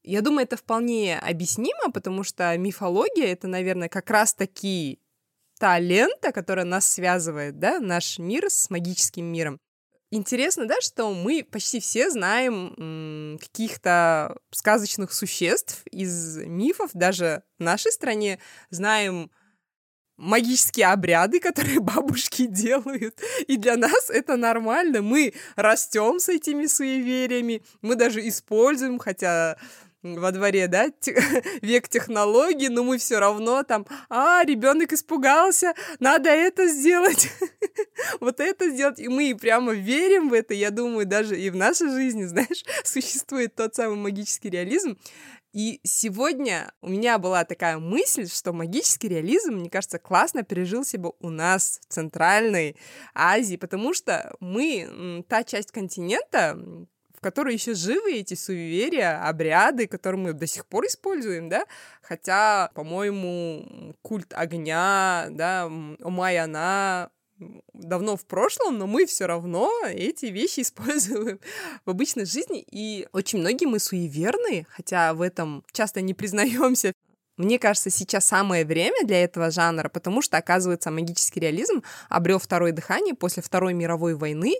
Я 0.03 0.19
думаю, 0.19 0.43
это 0.43 0.57
вполне 0.57 1.17
объяснимо, 1.19 1.89
потому 1.93 2.23
что 2.23 2.57
мифология— 2.57 3.27
это, 3.31 3.47
наверное, 3.47 3.87
как 3.87 4.09
раз-таки 4.09 4.99
та 5.57 5.79
лента, 5.79 6.33
которая 6.33 6.65
нас 6.65 6.85
связывает, 6.85 7.59
да, 7.59 7.79
наш 7.79 8.19
мир 8.19 8.49
с 8.49 8.69
магическим 8.69 9.23
миром. 9.23 9.57
Интересно, 10.15 10.67
да, 10.67 10.79
что 10.79 11.11
мы 11.11 11.43
почти 11.43 11.79
все 11.79 12.11
знаем 12.11 13.39
каких-то 13.41 14.37
сказочных 14.51 15.11
существ 15.11 15.81
из 15.89 16.37
мифов, 16.37 16.91
даже 16.93 17.41
в 17.57 17.63
нашей 17.63 17.91
стране 17.91 18.37
знаем 18.69 19.31
магические 20.17 20.89
обряды, 20.89 21.39
которые 21.39 21.79
бабушки 21.79 22.45
делают. 22.45 23.19
И 23.47 23.57
для 23.57 23.75
нас 23.75 24.11
это 24.11 24.35
нормально. 24.35 25.01
Мы 25.01 25.33
растем 25.55 26.19
с 26.19 26.29
этими 26.29 26.67
суевериями, 26.67 27.63
мы 27.81 27.95
даже 27.95 28.27
используем, 28.27 28.99
хотя 28.99 29.57
во 30.03 30.31
дворе, 30.31 30.67
да, 30.67 30.91
век 31.61 31.87
технологий, 31.87 32.69
но 32.69 32.83
мы 32.83 32.97
все 32.97 33.19
равно 33.19 33.63
там, 33.63 33.85
а, 34.09 34.43
ребенок 34.43 34.93
испугался, 34.93 35.73
надо 35.99 36.29
это 36.29 36.67
сделать, 36.67 37.29
вот 38.19 38.39
это 38.39 38.69
сделать, 38.69 38.99
и 38.99 39.07
мы 39.07 39.35
прямо 39.35 39.73
верим 39.73 40.29
в 40.29 40.33
это, 40.33 40.53
я 40.53 40.69
думаю, 40.69 41.05
даже 41.05 41.39
и 41.39 41.49
в 41.49 41.55
нашей 41.55 41.89
жизни, 41.89 42.23
знаешь, 42.25 42.63
существует 42.83 43.55
тот 43.55 43.75
самый 43.75 43.95
магический 43.95 44.49
реализм, 44.49 44.97
и 45.53 45.79
сегодня 45.83 46.73
у 46.81 46.89
меня 46.89 47.19
была 47.19 47.45
такая 47.45 47.77
мысль, 47.77 48.27
что 48.27 48.53
магический 48.53 49.07
реализм, 49.07 49.53
мне 49.53 49.69
кажется, 49.69 49.99
классно 49.99 50.41
пережился 50.41 50.97
бы 50.97 51.13
у 51.19 51.29
нас 51.29 51.79
в 51.87 51.93
Центральной 51.93 52.75
Азии, 53.13 53.55
потому 53.55 53.93
что 53.93 54.35
мы 54.39 55.23
та 55.29 55.43
часть 55.43 55.71
континента, 55.71 56.57
которой 57.23 57.55
еще 57.55 57.73
живы 57.73 58.13
эти 58.13 58.35
суеверия, 58.35 59.27
обряды, 59.27 59.87
которые 59.87 60.21
мы 60.21 60.33
до 60.33 60.45
сих 60.45 60.67
пор 60.67 60.85
используем, 60.85 61.49
да, 61.49 61.65
хотя, 62.01 62.69
по-моему, 62.75 63.95
культ 64.03 64.31
огня, 64.35 65.27
да, 65.31 65.63
Омайана, 66.01 67.09
давно 67.73 68.15
в 68.15 68.25
прошлом, 68.25 68.77
но 68.77 68.87
мы 68.87 69.05
все 69.05 69.25
равно 69.25 69.71
эти 69.87 70.27
вещи 70.27 70.61
используем 70.61 71.39
в 71.85 71.89
обычной 71.89 72.25
жизни. 72.25 72.65
И 72.71 73.07
очень 73.11 73.39
многие 73.39 73.65
мы 73.65 73.79
суеверные, 73.79 74.67
хотя 74.69 75.13
в 75.13 75.21
этом 75.21 75.63
часто 75.71 76.01
не 76.01 76.13
признаемся. 76.13 76.93
Мне 77.37 77.57
кажется, 77.57 77.89
сейчас 77.89 78.25
самое 78.25 78.63
время 78.63 79.07
для 79.07 79.23
этого 79.23 79.49
жанра, 79.49 79.89
потому 79.89 80.21
что, 80.21 80.37
оказывается, 80.37 80.91
магический 80.91 81.39
реализм 81.39 81.81
обрел 82.07 82.37
второе 82.37 82.71
дыхание 82.73 83.15
после 83.15 83.41
Второй 83.41 83.73
мировой 83.73 84.13
войны, 84.13 84.53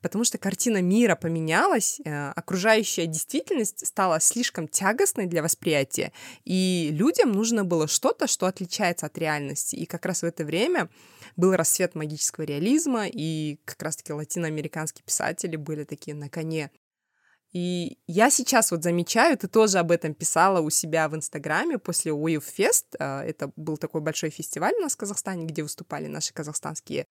потому 0.00 0.22
что 0.22 0.38
картина 0.38 0.80
мира 0.80 1.16
поменялась, 1.16 2.00
э, 2.04 2.30
окружающая 2.36 3.06
действительность 3.06 3.84
стала 3.84 4.20
слишком 4.20 4.68
тягостной 4.68 5.26
для 5.26 5.42
восприятия, 5.42 6.12
и 6.44 6.90
людям 6.92 7.32
нужно 7.32 7.64
было 7.64 7.88
что-то, 7.88 8.28
что 8.28 8.46
отличается 8.46 9.06
от 9.06 9.18
реальности. 9.18 9.74
И 9.74 9.84
как 9.84 10.06
раз 10.06 10.22
в 10.22 10.24
это 10.24 10.44
время 10.44 10.88
был 11.36 11.56
рассвет 11.56 11.96
магического 11.96 12.44
реализма, 12.44 13.06
и 13.08 13.58
как 13.64 13.82
раз-таки 13.82 14.12
латиноамериканские 14.12 15.02
писатели 15.04 15.56
были 15.56 15.82
такие 15.82 16.14
на 16.14 16.28
коне. 16.28 16.70
И 17.52 17.98
я 18.06 18.30
сейчас 18.30 18.70
вот 18.70 18.84
замечаю, 18.84 19.36
ты 19.36 19.48
тоже 19.48 19.78
об 19.78 19.90
этом 19.90 20.14
писала 20.14 20.60
у 20.60 20.70
себя 20.70 21.08
в 21.08 21.16
Инстаграме 21.16 21.78
после 21.78 22.12
Уив 22.12 22.44
Фест. 22.44 22.94
А, 22.98 23.24
это 23.24 23.50
был 23.56 23.76
такой 23.76 24.00
большой 24.00 24.30
фестиваль 24.30 24.74
у 24.78 24.82
нас 24.82 24.94
в 24.94 24.98
Казахстане, 24.98 25.46
где 25.46 25.62
выступали 25.62 26.06
наши 26.06 26.32
казахстанские 26.32 27.06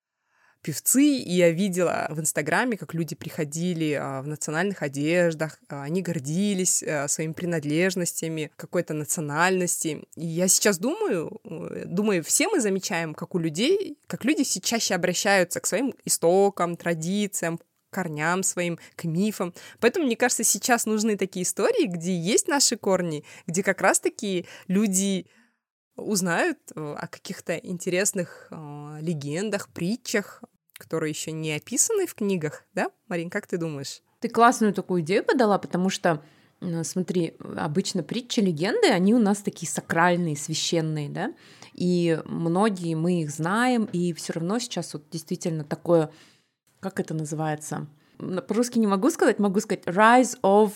певцы, 0.61 1.03
и 1.03 1.33
я 1.33 1.51
видела 1.51 2.07
в 2.09 2.19
Инстаграме, 2.19 2.77
как 2.77 2.93
люди 2.93 3.15
приходили 3.15 3.93
а, 3.93 4.21
в 4.21 4.27
национальных 4.27 4.81
одеждах, 4.81 5.59
а, 5.69 5.83
они 5.83 6.01
гордились 6.01 6.83
своими 7.07 7.33
принадлежностями, 7.33 8.51
какой-то 8.55 8.93
национальности. 8.93 10.03
И 10.15 10.25
я 10.25 10.47
сейчас 10.47 10.77
думаю, 10.77 11.39
э, 11.43 11.83
думаю, 11.85 12.23
все 12.23 12.47
мы 12.47 12.61
замечаем, 12.61 13.13
как 13.13 13.35
у 13.35 13.39
людей, 13.39 13.97
как 14.07 14.25
люди 14.25 14.43
все 14.43 14.59
чаще 14.61 14.95
обращаются 14.95 15.59
к 15.59 15.65
своим 15.65 15.93
истокам, 16.05 16.77
традициям, 16.77 17.59
корням 17.89 18.43
своим, 18.43 18.79
к 18.95 19.05
мифам. 19.05 19.53
Поэтому, 19.79 20.05
мне 20.05 20.15
кажется, 20.15 20.43
сейчас 20.43 20.85
нужны 20.85 21.17
такие 21.17 21.43
истории, 21.43 21.85
где 21.85 22.17
есть 22.17 22.47
наши 22.47 22.77
корни, 22.77 23.23
где 23.47 23.63
как 23.63 23.81
раз-таки 23.81 24.45
люди 24.67 25.27
узнают 25.95 26.57
э, 26.75 26.95
о 26.97 27.07
каких-то 27.07 27.57
интересных 27.57 28.47
э, 28.51 28.97
легендах, 29.01 29.69
притчах, 29.69 30.43
которые 30.73 31.11
еще 31.11 31.31
не 31.31 31.53
описаны 31.53 32.07
в 32.07 32.15
книгах, 32.15 32.63
да, 32.73 32.89
Марин, 33.07 33.29
как 33.29 33.47
ты 33.47 33.57
думаешь? 33.57 34.01
Ты 34.19 34.29
классную 34.29 34.73
такую 34.73 35.01
идею 35.01 35.23
подала, 35.23 35.57
потому 35.57 35.89
что 35.89 36.23
смотри, 36.83 37.35
обычно 37.57 38.03
притчи, 38.03 38.41
легенды, 38.41 38.89
они 38.89 39.13
у 39.13 39.19
нас 39.19 39.37
такие 39.39 39.71
сакральные, 39.71 40.35
священные, 40.35 41.09
да, 41.09 41.33
и 41.73 42.19
многие 42.25 42.95
мы 42.95 43.21
их 43.21 43.31
знаем, 43.31 43.85
и 43.85 44.13
все 44.13 44.33
равно 44.33 44.59
сейчас 44.59 44.93
вот 44.93 45.09
действительно 45.09 45.63
такое, 45.63 46.11
как 46.79 46.99
это 46.99 47.13
называется, 47.13 47.87
по-русски 48.47 48.79
не 48.79 48.87
могу 48.87 49.09
сказать, 49.09 49.39
могу 49.39 49.59
сказать 49.59 49.85
rise 49.85 50.37
of 50.43 50.71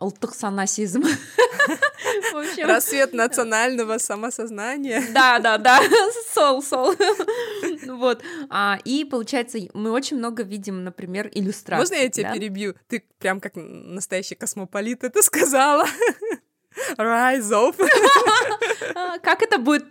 ұлттық 0.00 0.34
санасизм. 0.34 1.04
Рассвет 2.62 3.12
национального 3.12 3.98
самосознания. 3.98 5.02
Да, 5.14 5.38
да, 5.38 5.58
да, 5.58 5.80
сол, 6.34 6.62
сол. 6.62 6.94
Вот. 7.86 8.22
А, 8.50 8.78
и 8.84 9.04
получается, 9.04 9.58
мы 9.74 9.90
очень 9.90 10.18
много 10.18 10.42
видим, 10.42 10.82
например, 10.84 11.30
иллюстраций. 11.32 11.82
Можно 11.82 11.94
я 12.02 12.10
тебя 12.10 12.28
да? 12.28 12.34
перебью? 12.34 12.74
Ты 12.88 13.04
прям 13.18 13.40
как 13.40 13.52
настоящий 13.54 14.34
космополит 14.34 15.04
это 15.04 15.22
сказала. 15.22 15.86
Rise 16.98 17.50
of. 17.52 17.76
А, 18.94 19.18
как 19.18 19.42
это 19.42 19.58
будет 19.58 19.84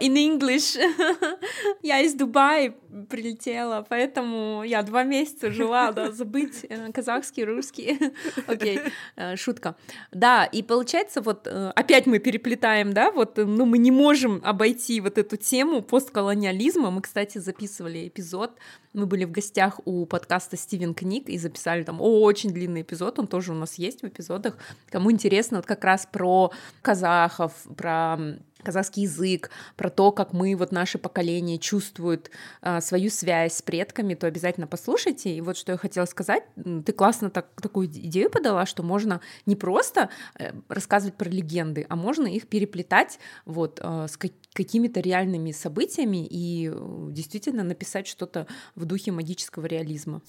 in 0.00 0.16
English. 0.16 0.78
я 1.82 2.00
из 2.00 2.14
Дубая 2.14 2.74
прилетела, 3.08 3.84
поэтому 3.88 4.62
я 4.64 4.82
два 4.82 5.02
месяца 5.02 5.50
жила, 5.50 5.92
да, 5.92 6.10
забыть 6.12 6.64
э, 6.68 6.92
казахский, 6.92 7.44
русский. 7.44 7.98
Окей, 8.46 8.78
okay. 8.78 8.92
Э, 9.16 9.36
шутка. 9.36 9.76
Да, 10.12 10.44
и 10.44 10.62
получается, 10.62 11.20
вот 11.20 11.46
э, 11.46 11.72
опять 11.74 12.06
мы 12.06 12.18
переплетаем, 12.18 12.92
да, 12.92 13.10
вот, 13.10 13.36
ну, 13.36 13.64
мы 13.66 13.78
не 13.78 13.90
можем 13.90 14.40
обойти 14.44 15.00
вот 15.00 15.18
эту 15.18 15.36
тему 15.36 15.82
постколониализма. 15.82 16.90
Мы, 16.90 17.02
кстати, 17.02 17.38
записывали 17.38 18.08
эпизод 18.08 18.52
мы 18.94 19.06
были 19.06 19.24
в 19.24 19.32
гостях 19.32 19.80
у 19.84 20.06
подкаста 20.06 20.56
Стивен 20.56 20.94
Книг 20.94 21.28
и 21.28 21.36
записали 21.36 21.82
там 21.82 22.00
очень 22.00 22.50
длинный 22.50 22.82
эпизод, 22.82 23.18
он 23.18 23.26
тоже 23.26 23.52
у 23.52 23.56
нас 23.56 23.74
есть 23.74 24.02
в 24.02 24.06
эпизодах. 24.06 24.56
Кому 24.88 25.10
интересно, 25.10 25.58
вот 25.58 25.66
как 25.66 25.84
раз 25.84 26.06
про 26.10 26.52
казахов, 26.80 27.52
про 27.76 28.18
казахский 28.64 29.04
язык, 29.04 29.50
про 29.76 29.90
то, 29.90 30.12
как 30.12 30.32
мы, 30.32 30.56
вот 30.56 30.72
наше 30.72 30.98
поколение 30.98 31.58
чувствует 31.58 32.30
а, 32.60 32.80
свою 32.80 33.10
связь 33.10 33.54
с 33.54 33.62
предками, 33.62 34.14
то 34.14 34.26
обязательно 34.26 34.66
послушайте. 34.66 35.34
И 35.34 35.40
вот 35.40 35.56
что 35.56 35.72
я 35.72 35.78
хотела 35.78 36.06
сказать, 36.06 36.44
ты 36.84 36.92
классно 36.92 37.30
так, 37.30 37.48
такую 37.60 37.86
идею 37.86 38.30
подала, 38.30 38.66
что 38.66 38.82
можно 38.82 39.20
не 39.46 39.56
просто 39.56 40.10
э, 40.38 40.52
рассказывать 40.68 41.14
про 41.14 41.28
легенды, 41.28 41.86
а 41.88 41.96
можно 41.96 42.26
их 42.26 42.48
переплетать 42.48 43.18
вот 43.44 43.80
а, 43.82 44.08
с 44.08 44.18
какими-то 44.52 45.00
реальными 45.00 45.52
событиями 45.52 46.26
и 46.26 46.70
э, 46.72 47.06
действительно 47.10 47.62
написать 47.62 48.06
что-то 48.06 48.46
в 48.74 48.84
духе 48.84 49.12
магического 49.12 49.66
реализма. 49.66 50.22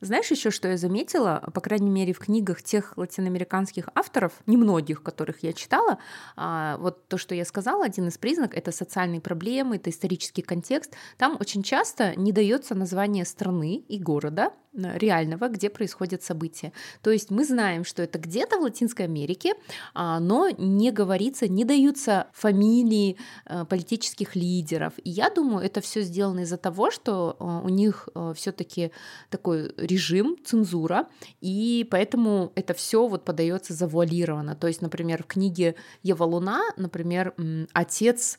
Знаешь 0.00 0.30
еще, 0.30 0.50
что 0.50 0.68
я 0.68 0.76
заметила, 0.76 1.50
по 1.52 1.60
крайней 1.60 1.90
мере, 1.90 2.12
в 2.12 2.20
книгах 2.20 2.62
тех 2.62 2.92
латиноамериканских 2.96 3.88
авторов, 3.94 4.32
немногих, 4.46 5.02
которых 5.02 5.42
я 5.42 5.52
читала, 5.52 5.98
а, 6.36 6.76
вот 6.78 7.08
то, 7.08 7.18
что 7.18 7.34
я 7.34 7.44
сказала, 7.44 7.84
один 7.84 8.06
из 8.06 8.16
признаков— 8.16 8.54
это 8.56 8.70
социальные 8.70 9.20
проблемы, 9.20 9.76
это 9.76 9.90
исторический 9.90 10.42
контекст. 10.42 10.94
Там 11.16 11.36
очень 11.40 11.64
часто 11.64 12.14
не 12.14 12.32
дается 12.32 12.76
название 12.76 13.24
страны 13.24 13.84
и 13.88 13.98
города, 13.98 14.52
реального, 14.74 15.48
где 15.48 15.70
происходят 15.70 16.22
события. 16.22 16.72
То 17.02 17.10
есть 17.10 17.30
мы 17.30 17.44
знаем, 17.44 17.84
что 17.84 18.02
это 18.02 18.18
где-то 18.18 18.58
в 18.58 18.62
Латинской 18.62 19.06
Америке, 19.06 19.54
а, 19.94 20.20
но 20.20 20.48
не 20.50 20.92
говорится, 20.92 21.48
не 21.48 21.64
даются 21.64 22.26
фамилии 22.32 23.16
э, 23.46 23.64
политических 23.64 24.36
лидеров. 24.36 24.92
И 25.02 25.10
я 25.10 25.30
думаю, 25.30 25.64
это 25.64 25.80
все 25.80 26.02
сделано 26.02 26.40
из-за 26.40 26.56
того, 26.56 26.90
что 26.90 27.36
э, 27.38 27.44
у 27.44 27.68
них 27.68 28.08
все-таки 28.34 28.92
такой 29.30 29.72
режим, 29.76 30.36
цензура, 30.44 31.08
и 31.40 31.86
поэтому 31.90 32.52
это 32.54 32.74
все 32.74 33.06
вот 33.06 33.24
подается 33.24 33.74
завуалированно. 33.74 34.54
То 34.54 34.66
есть, 34.66 34.82
например, 34.82 35.22
в 35.22 35.26
книге 35.26 35.74
Ева 36.02 36.24
Луна, 36.24 36.62
например, 36.76 37.34
отец 37.72 38.38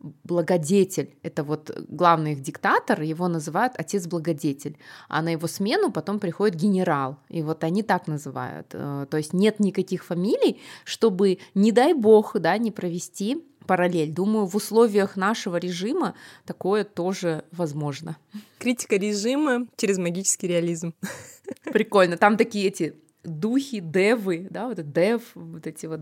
благодетель, 0.00 1.14
это 1.22 1.44
вот 1.44 1.70
главный 1.88 2.32
их 2.32 2.40
диктатор, 2.40 3.02
его 3.02 3.28
называют 3.28 3.74
отец-благодетель, 3.76 4.78
а 5.08 5.22
на 5.22 5.30
его 5.30 5.46
смену 5.46 5.92
потом 5.92 6.18
приходит 6.18 6.56
генерал, 6.56 7.18
и 7.28 7.42
вот 7.42 7.64
они 7.64 7.82
так 7.82 8.06
называют. 8.06 8.68
Э, 8.72 9.06
то 9.10 9.16
есть 9.16 9.32
нет 9.32 9.60
никаких 9.60 10.04
фамилий, 10.04 10.60
чтобы, 10.84 11.38
не 11.54 11.72
дай 11.72 11.92
бог, 11.92 12.38
да, 12.38 12.56
не 12.58 12.70
провести 12.70 13.44
параллель. 13.66 14.12
Думаю, 14.12 14.46
в 14.46 14.56
условиях 14.56 15.16
нашего 15.16 15.56
режима 15.56 16.14
такое 16.44 16.84
тоже 16.84 17.44
возможно. 17.52 18.16
Критика 18.58 18.96
режима 18.96 19.66
через 19.76 19.98
магический 19.98 20.48
реализм. 20.48 20.94
Прикольно. 21.64 22.16
Там 22.16 22.36
такие 22.36 22.66
эти 22.68 22.94
духи, 23.24 23.80
девы, 23.80 24.46
да, 24.50 24.66
вот 24.66 24.78
это 24.78 24.82
дев, 24.82 25.22
вот 25.34 25.66
эти 25.66 25.86
вот... 25.86 26.00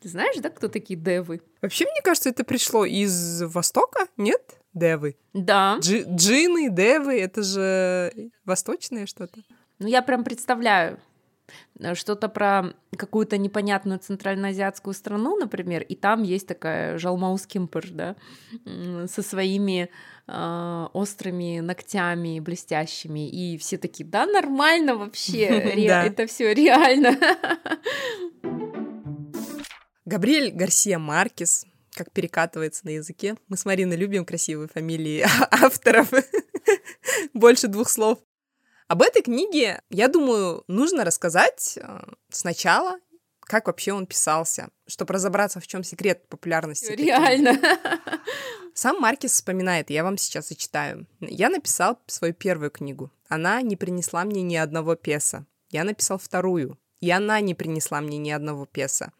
Ты 0.00 0.08
знаешь, 0.08 0.36
да, 0.38 0.50
кто 0.50 0.68
такие 0.68 0.98
девы? 0.98 1.40
Вообще, 1.62 1.84
мне 1.84 2.00
кажется, 2.02 2.28
это 2.28 2.44
пришло 2.44 2.84
из 2.84 3.42
Востока, 3.42 4.06
нет? 4.16 4.42
Девы. 4.72 5.16
Да. 5.32 5.78
Джи 5.80 6.04
джины, 6.08 6.70
девы, 6.70 7.18
это 7.18 7.42
же 7.42 8.30
восточное 8.44 9.06
что-то. 9.06 9.40
Ну, 9.78 9.88
я 9.88 10.02
прям 10.02 10.24
представляю 10.24 10.98
что-то 11.94 12.28
про 12.28 12.74
какую-то 12.96 13.38
непонятную 13.38 13.98
центральноазиатскую 13.98 14.94
страну, 14.94 15.36
например, 15.36 15.82
и 15.82 15.94
там 15.94 16.22
есть 16.22 16.46
такая 16.46 16.98
Жалмаус 16.98 17.46
Кимпер, 17.46 17.90
да, 17.90 18.16
со 19.06 19.22
своими 19.22 19.90
э, 20.26 20.86
острыми 20.92 21.60
ногтями 21.60 22.40
блестящими, 22.40 23.28
и 23.28 23.56
все 23.58 23.78
такие, 23.78 24.04
да, 24.08 24.26
нормально 24.26 24.96
вообще, 24.96 25.44
это 25.46 26.26
все 26.26 26.52
реально. 26.54 27.16
Габриэль 30.10 30.50
Гарсия 30.50 30.98
Маркес, 30.98 31.66
как 31.94 32.10
перекатывается 32.12 32.84
на 32.84 32.90
языке. 32.90 33.36
Мы 33.48 33.56
с 33.56 33.64
Мариной 33.64 33.96
любим 33.96 34.24
красивые 34.24 34.68
фамилии 34.68 35.24
авторов. 35.50 36.10
Больше 37.32 37.68
двух 37.68 37.88
слов. 37.88 38.18
Об 38.90 39.02
этой 39.02 39.22
книге, 39.22 39.82
я 39.88 40.08
думаю, 40.08 40.64
нужно 40.66 41.04
рассказать 41.04 41.78
э, 41.80 42.00
сначала, 42.28 42.98
как 43.38 43.68
вообще 43.68 43.92
он 43.92 44.04
писался, 44.04 44.70
чтобы 44.88 45.14
разобраться, 45.14 45.60
в 45.60 45.66
чем 45.68 45.84
секрет 45.84 46.26
популярности. 46.28 46.90
Реально. 46.90 47.56
Сам 48.74 48.98
Маркес 48.98 49.30
вспоминает, 49.30 49.90
я 49.90 50.02
вам 50.02 50.18
сейчас 50.18 50.48
зачитаю. 50.48 51.06
Я 51.20 51.50
написал 51.50 52.00
свою 52.08 52.34
первую 52.34 52.72
книгу. 52.72 53.12
Она 53.28 53.62
не 53.62 53.76
принесла 53.76 54.24
мне 54.24 54.42
ни 54.42 54.56
одного 54.56 54.96
песа. 54.96 55.46
Я 55.70 55.84
написал 55.84 56.18
вторую, 56.18 56.76
и 56.98 57.12
она 57.12 57.40
не 57.40 57.54
принесла 57.54 58.00
мне 58.00 58.18
ни 58.18 58.32
одного 58.32 58.66
песа. 58.66 59.12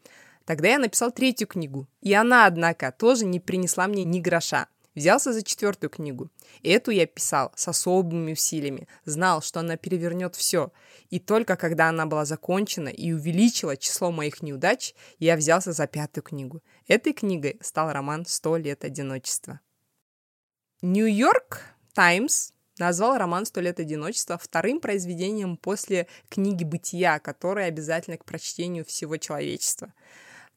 Тогда 0.46 0.66
я 0.66 0.80
написал 0.80 1.12
третью 1.12 1.46
книгу, 1.46 1.86
и 2.00 2.12
она, 2.12 2.46
однако, 2.46 2.90
тоже 2.90 3.24
не 3.24 3.38
принесла 3.38 3.86
мне 3.86 4.02
ни 4.02 4.18
гроша. 4.18 4.66
Взялся 5.00 5.32
за 5.32 5.42
четвертую 5.42 5.88
книгу. 5.88 6.28
Эту 6.62 6.90
я 6.90 7.06
писал 7.06 7.52
с 7.56 7.66
особыми 7.66 8.32
усилиями, 8.32 8.86
знал, 9.06 9.40
что 9.40 9.60
она 9.60 9.78
перевернет 9.78 10.36
все. 10.36 10.72
И 11.08 11.18
только 11.18 11.56
когда 11.56 11.88
она 11.88 12.04
была 12.04 12.26
закончена 12.26 12.90
и 12.90 13.10
увеличила 13.12 13.78
число 13.78 14.12
моих 14.12 14.42
неудач, 14.42 14.94
я 15.18 15.36
взялся 15.36 15.72
за 15.72 15.86
пятую 15.86 16.22
книгу. 16.22 16.62
Этой 16.86 17.14
книгой 17.14 17.56
стал 17.62 17.92
роман 17.92 18.26
«Сто 18.26 18.58
лет 18.58 18.84
одиночества». 18.84 19.60
Нью-Йорк 20.82 21.62
Таймс 21.94 22.50
назвал 22.78 23.16
роман 23.16 23.46
«Сто 23.46 23.62
лет 23.62 23.80
одиночества» 23.80 24.36
вторым 24.36 24.80
произведением 24.80 25.56
после 25.56 26.08
книги 26.28 26.64
«Бытия», 26.64 27.20
которое 27.20 27.68
обязательно 27.68 28.18
к 28.18 28.26
прочтению 28.26 28.84
всего 28.84 29.16
человечества. 29.16 29.94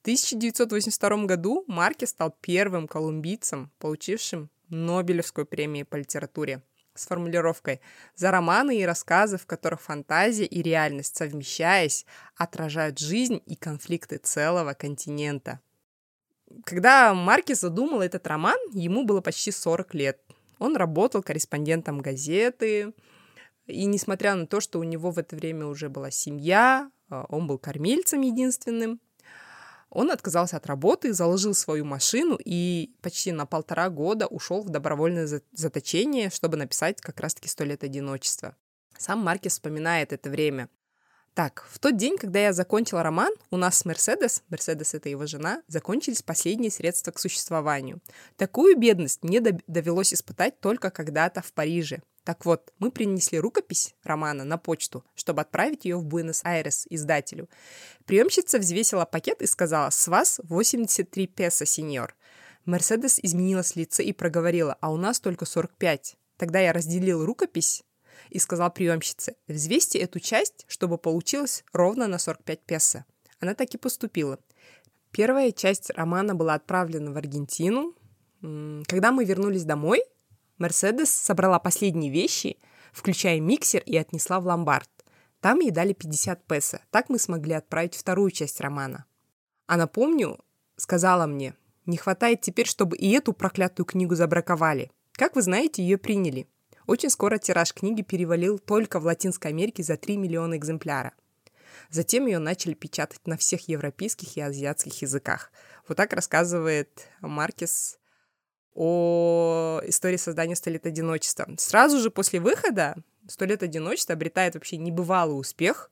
1982 0.04 1.26
году 1.26 1.64
Марки 1.68 2.04
стал 2.04 2.36
первым 2.42 2.90
колумбийцем, 2.90 3.72
получившим 3.80 4.50
Нобелевскую 4.68 5.46
премию 5.46 5.86
по 5.86 5.96
литературе 5.96 6.62
с 6.94 7.08
формулировкой 7.08 7.80
«За 8.14 8.30
романы 8.30 8.80
и 8.80 8.86
рассказы, 8.86 9.38
в 9.38 9.46
которых 9.46 9.80
фантазия 9.82 10.44
и 10.44 10.62
реальность, 10.62 11.16
совмещаясь, 11.16 12.06
отражают 12.36 13.00
жизнь 13.00 13.42
и 13.46 13.56
конфликты 13.56 14.18
целого 14.18 14.74
континента». 14.74 15.62
Когда 16.66 17.14
Марки 17.14 17.54
задумал 17.54 18.02
этот 18.02 18.28
роман, 18.28 18.58
ему 18.74 19.06
было 19.06 19.22
почти 19.22 19.52
40 19.52 19.94
лет. 19.94 20.20
Он 20.60 20.76
работал 20.76 21.24
корреспондентом 21.24 22.00
газеты, 22.00 22.94
и 23.68 23.86
несмотря 23.86 24.36
на 24.36 24.48
то, 24.48 24.60
что 24.60 24.80
у 24.80 24.84
него 24.84 25.12
в 25.12 25.18
это 25.18 25.38
время 25.38 25.66
уже 25.66 25.88
была 25.88 26.12
семья, 26.12 26.92
а, 27.10 27.26
он 27.30 27.48
был 27.48 27.58
кормильцем 27.58 28.20
единственным, 28.20 29.00
он 29.94 30.10
отказался 30.10 30.58
от 30.58 30.66
работы, 30.66 31.14
заложил 31.14 31.54
свою 31.54 31.86
машину 31.86 32.38
и 32.44 32.96
почти 33.02 33.32
на 33.32 33.46
полтора 33.46 33.90
года 33.90 34.26
ушел 34.26 34.64
в 34.64 34.70
добровольное 34.70 35.42
заточение, 35.52 36.32
чтобы 36.32 36.58
написать 36.58 37.00
как 37.00 37.20
раз-таки 37.20 37.48
«Сто 37.48 37.64
лет 37.64 37.84
одиночества». 37.84 38.56
Сам 38.98 39.20
Маркес 39.20 39.54
вспоминает 39.54 40.12
это 40.12 40.30
время. 40.32 40.70
Так, 41.36 41.66
в 41.70 41.80
тот 41.80 41.96
день, 41.96 42.18
когда 42.18 42.40
я 42.40 42.54
закончил 42.54 43.02
роман, 43.02 43.34
у 43.52 43.58
нас 43.58 43.78
с 43.78 43.86
Мерседес, 43.86 44.44
Мерседес 44.50 44.94
это 44.94 45.10
его 45.10 45.26
жена, 45.28 45.62
закончились 45.68 46.22
последние 46.22 46.72
средства 46.72 47.12
к 47.12 47.20
существованию. 47.20 48.02
Такую 48.36 48.78
бедность 48.78 49.24
мне 49.24 49.42
довелось 49.42 50.14
испытать 50.14 50.60
только 50.60 50.90
когда-то 50.90 51.42
в 51.42 51.54
Париже. 51.54 52.02
Так 52.24 52.46
вот, 52.46 52.74
мы 52.80 52.90
принесли 52.90 53.40
рукопись 53.40 53.96
романа 54.04 54.46
на 54.46 54.58
почту, 54.58 55.04
чтобы 55.14 55.42
отправить 55.42 55.84
ее 55.84 55.98
в 55.98 56.06
Буэнос-Айрес 56.06 56.88
издателю. 56.90 57.50
Приемщица 58.06 58.60
взвесила 58.60 59.06
пакет 59.06 59.42
и 59.42 59.46
сказала, 59.46 59.90
с 59.90 60.08
вас 60.08 60.40
83 60.44 61.28
песо, 61.28 61.66
сеньор. 61.66 62.16
Мерседес 62.66 63.20
изменилась 63.22 63.76
лице 63.76 64.04
и 64.04 64.14
проговорила, 64.14 64.78
а 64.80 64.92
у 64.92 64.98
нас 64.98 65.20
только 65.20 65.46
45. 65.46 66.16
Тогда 66.38 66.60
я 66.60 66.72
разделил 66.72 67.26
рукопись 67.26 67.84
и 68.30 68.40
сказал 68.40 68.72
приемщице, 68.72 69.36
взвесьте 69.48 70.00
эту 70.00 70.22
часть, 70.22 70.66
чтобы 70.68 70.98
получилось 70.98 71.66
ровно 71.74 72.08
на 72.08 72.20
45 72.20 72.62
песо. 72.62 73.06
Она 73.40 73.54
так 73.54 73.74
и 73.74 73.78
поступила. 73.78 74.40
Первая 75.12 75.52
часть 75.52 75.90
романа 75.92 76.36
была 76.36 76.54
отправлена 76.54 77.12
в 77.12 77.18
Аргентину. 77.18 77.94
Когда 78.42 79.12
мы 79.12 79.26
вернулись 79.26 79.66
домой, 79.66 80.04
Мерседес 80.64 81.12
собрала 81.12 81.60
последние 81.60 82.10
вещи, 82.10 82.56
включая 82.94 83.42
миксер, 83.42 83.84
и 83.86 83.98
отнесла 83.98 84.40
в 84.40 84.48
ломбард. 84.48 84.90
Там 85.42 85.60
ей 85.60 85.72
дали 85.72 85.92
50 85.92 86.46
песо. 86.46 86.80
Так 86.90 87.10
мы 87.10 87.20
смогли 87.20 87.52
отправить 87.52 87.96
вторую 87.96 88.32
часть 88.32 88.62
романа. 88.62 89.04
А 89.68 89.76
напомню, 89.76 90.40
сказала 90.78 91.28
мне, 91.28 91.54
не 91.86 91.98
хватает 91.98 92.40
теперь, 92.40 92.66
чтобы 92.66 92.96
и 92.96 93.12
эту 93.12 93.34
проклятую 93.34 93.86
книгу 93.86 94.16
забраковали. 94.16 94.90
Как 95.12 95.36
вы 95.36 95.42
знаете, 95.42 95.84
ее 95.84 95.98
приняли. 95.98 96.48
Очень 96.88 97.10
скоро 97.10 97.40
тираж 97.40 97.74
книги 97.74 98.02
перевалил 98.02 98.58
только 98.58 99.02
в 99.02 99.06
Латинской 99.06 99.52
Америке 99.52 99.84
за 99.84 99.98
3 99.98 100.16
миллиона 100.16 100.56
экземпляра. 100.56 101.12
Затем 101.90 102.26
ее 102.26 102.40
начали 102.40 102.74
печатать 102.74 103.28
на 103.28 103.36
всех 103.36 103.68
европейских 103.68 104.38
и 104.38 104.42
азиатских 104.42 105.02
языках. 105.02 105.52
Вот 105.90 105.98
так 105.98 106.14
рассказывает 106.14 107.10
Маркес 107.20 108.00
о 108.76 109.82
истории 109.86 110.18
создания 110.18 110.56
«Сто 110.56 110.70
лет 110.70 110.86
одиночества». 110.86 111.48
Сразу 111.58 112.00
же 112.00 112.12
после 112.12 112.40
выхода 112.40 112.96
«Сто 113.28 113.46
лет 113.46 113.64
одиночества» 113.64 114.14
обретает 114.14 114.56
вообще 114.56 114.78
небывалый 114.78 115.40
успех. 115.40 115.90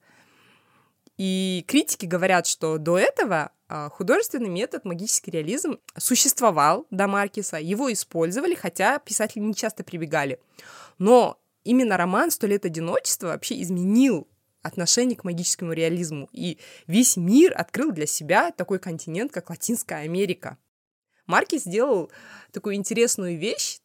И 1.17 1.63
критики 1.67 2.05
говорят, 2.05 2.47
что 2.47 2.77
до 2.77 2.97
этого 2.97 3.51
а, 3.67 3.89
художественный 3.89 4.49
метод, 4.49 4.85
магический 4.85 5.31
реализм 5.31 5.77
существовал 5.97 6.87
до 6.89 7.07
Маркиса, 7.07 7.57
его 7.57 7.91
использовали, 7.93 8.55
хотя 8.55 8.99
писатели 8.99 9.41
не 9.41 9.53
часто 9.53 9.83
прибегали. 9.83 10.39
Но 10.97 11.39
именно 11.63 11.95
роман 11.95 12.31
«Сто 12.31 12.47
лет 12.47 12.65
одиночества» 12.65 13.27
вообще 13.27 13.61
изменил 13.61 14.27
отношение 14.61 15.15
к 15.15 15.23
магическому 15.23 15.73
реализму. 15.73 16.29
И 16.31 16.57
весь 16.87 17.17
мир 17.17 17.53
открыл 17.55 17.91
для 17.91 18.07
себя 18.07 18.51
такой 18.51 18.79
континент, 18.79 19.31
как 19.31 19.49
Латинская 19.49 20.03
Америка. 20.03 20.57
Марки 21.31 21.57
сделал 21.57 22.11
такую 22.51 22.75
интересную 22.75 23.37
вещь. 23.37 23.79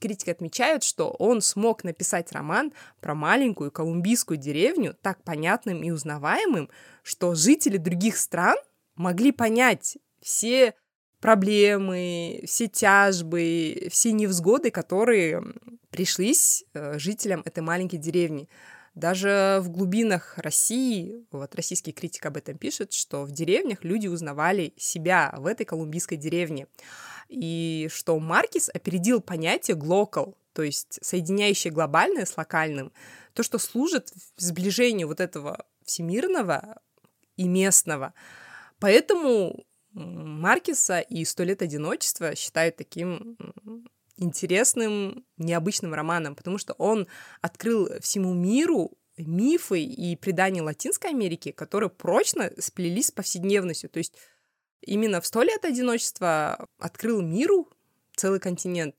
Критики 0.00 0.30
отмечают, 0.30 0.82
что 0.82 1.10
он 1.10 1.42
смог 1.42 1.84
написать 1.84 2.32
роман 2.32 2.72
про 3.02 3.14
маленькую 3.14 3.70
колумбийскую 3.70 4.38
деревню 4.38 4.96
так 5.02 5.22
понятным 5.22 5.82
и 5.82 5.90
узнаваемым, 5.90 6.70
что 7.02 7.34
жители 7.34 7.76
других 7.76 8.16
стран 8.16 8.56
могли 8.94 9.32
понять 9.32 9.98
все 10.22 10.74
проблемы, 11.20 12.42
все 12.46 12.68
тяжбы, 12.68 13.88
все 13.90 14.12
невзгоды, 14.12 14.70
которые 14.70 15.42
пришлись 15.90 16.64
э, 16.72 16.98
жителям 16.98 17.42
этой 17.44 17.60
маленькой 17.60 17.98
деревни. 17.98 18.48
Даже 18.96 19.58
в 19.60 19.68
глубинах 19.68 20.38
России, 20.38 21.26
вот 21.30 21.54
российский 21.54 21.92
критик 21.92 22.24
об 22.24 22.38
этом 22.38 22.56
пишет, 22.56 22.94
что 22.94 23.24
в 23.24 23.30
деревнях 23.30 23.84
люди 23.84 24.06
узнавали 24.06 24.72
себя 24.78 25.34
в 25.36 25.44
этой 25.44 25.66
колумбийской 25.66 26.16
деревне. 26.16 26.66
И 27.28 27.90
что 27.92 28.18
Маркис 28.18 28.70
опередил 28.72 29.20
понятие 29.20 29.76
глокал, 29.76 30.38
то 30.54 30.62
есть 30.62 30.98
соединяющее 31.02 31.70
глобальное 31.70 32.24
с 32.24 32.38
локальным, 32.38 32.90
то, 33.34 33.42
что 33.42 33.58
служит 33.58 34.14
сближению 34.38 35.08
вот 35.08 35.20
этого 35.20 35.66
всемирного 35.84 36.80
и 37.36 37.46
местного. 37.46 38.14
Поэтому 38.78 39.66
Маркиса 39.92 41.00
и 41.00 41.22
«Сто 41.26 41.42
лет 41.42 41.60
одиночества» 41.60 42.34
считают 42.34 42.76
таким 42.76 43.36
интересным, 44.16 45.24
необычным 45.36 45.94
романом, 45.94 46.34
потому 46.34 46.58
что 46.58 46.74
он 46.74 47.06
открыл 47.40 47.88
всему 48.00 48.34
миру 48.34 48.92
мифы 49.16 49.82
и 49.82 50.16
предания 50.16 50.62
Латинской 50.62 51.10
Америки, 51.10 51.52
которые 51.52 51.90
прочно 51.90 52.50
сплелись 52.58 53.06
с 53.08 53.10
повседневностью. 53.12 53.88
То 53.90 53.98
есть 53.98 54.14
именно 54.80 55.20
в 55.20 55.26
«Сто 55.26 55.42
лет 55.42 55.64
одиночества» 55.64 56.68
открыл 56.78 57.22
миру 57.22 57.68
целый 58.14 58.40
континент. 58.40 58.96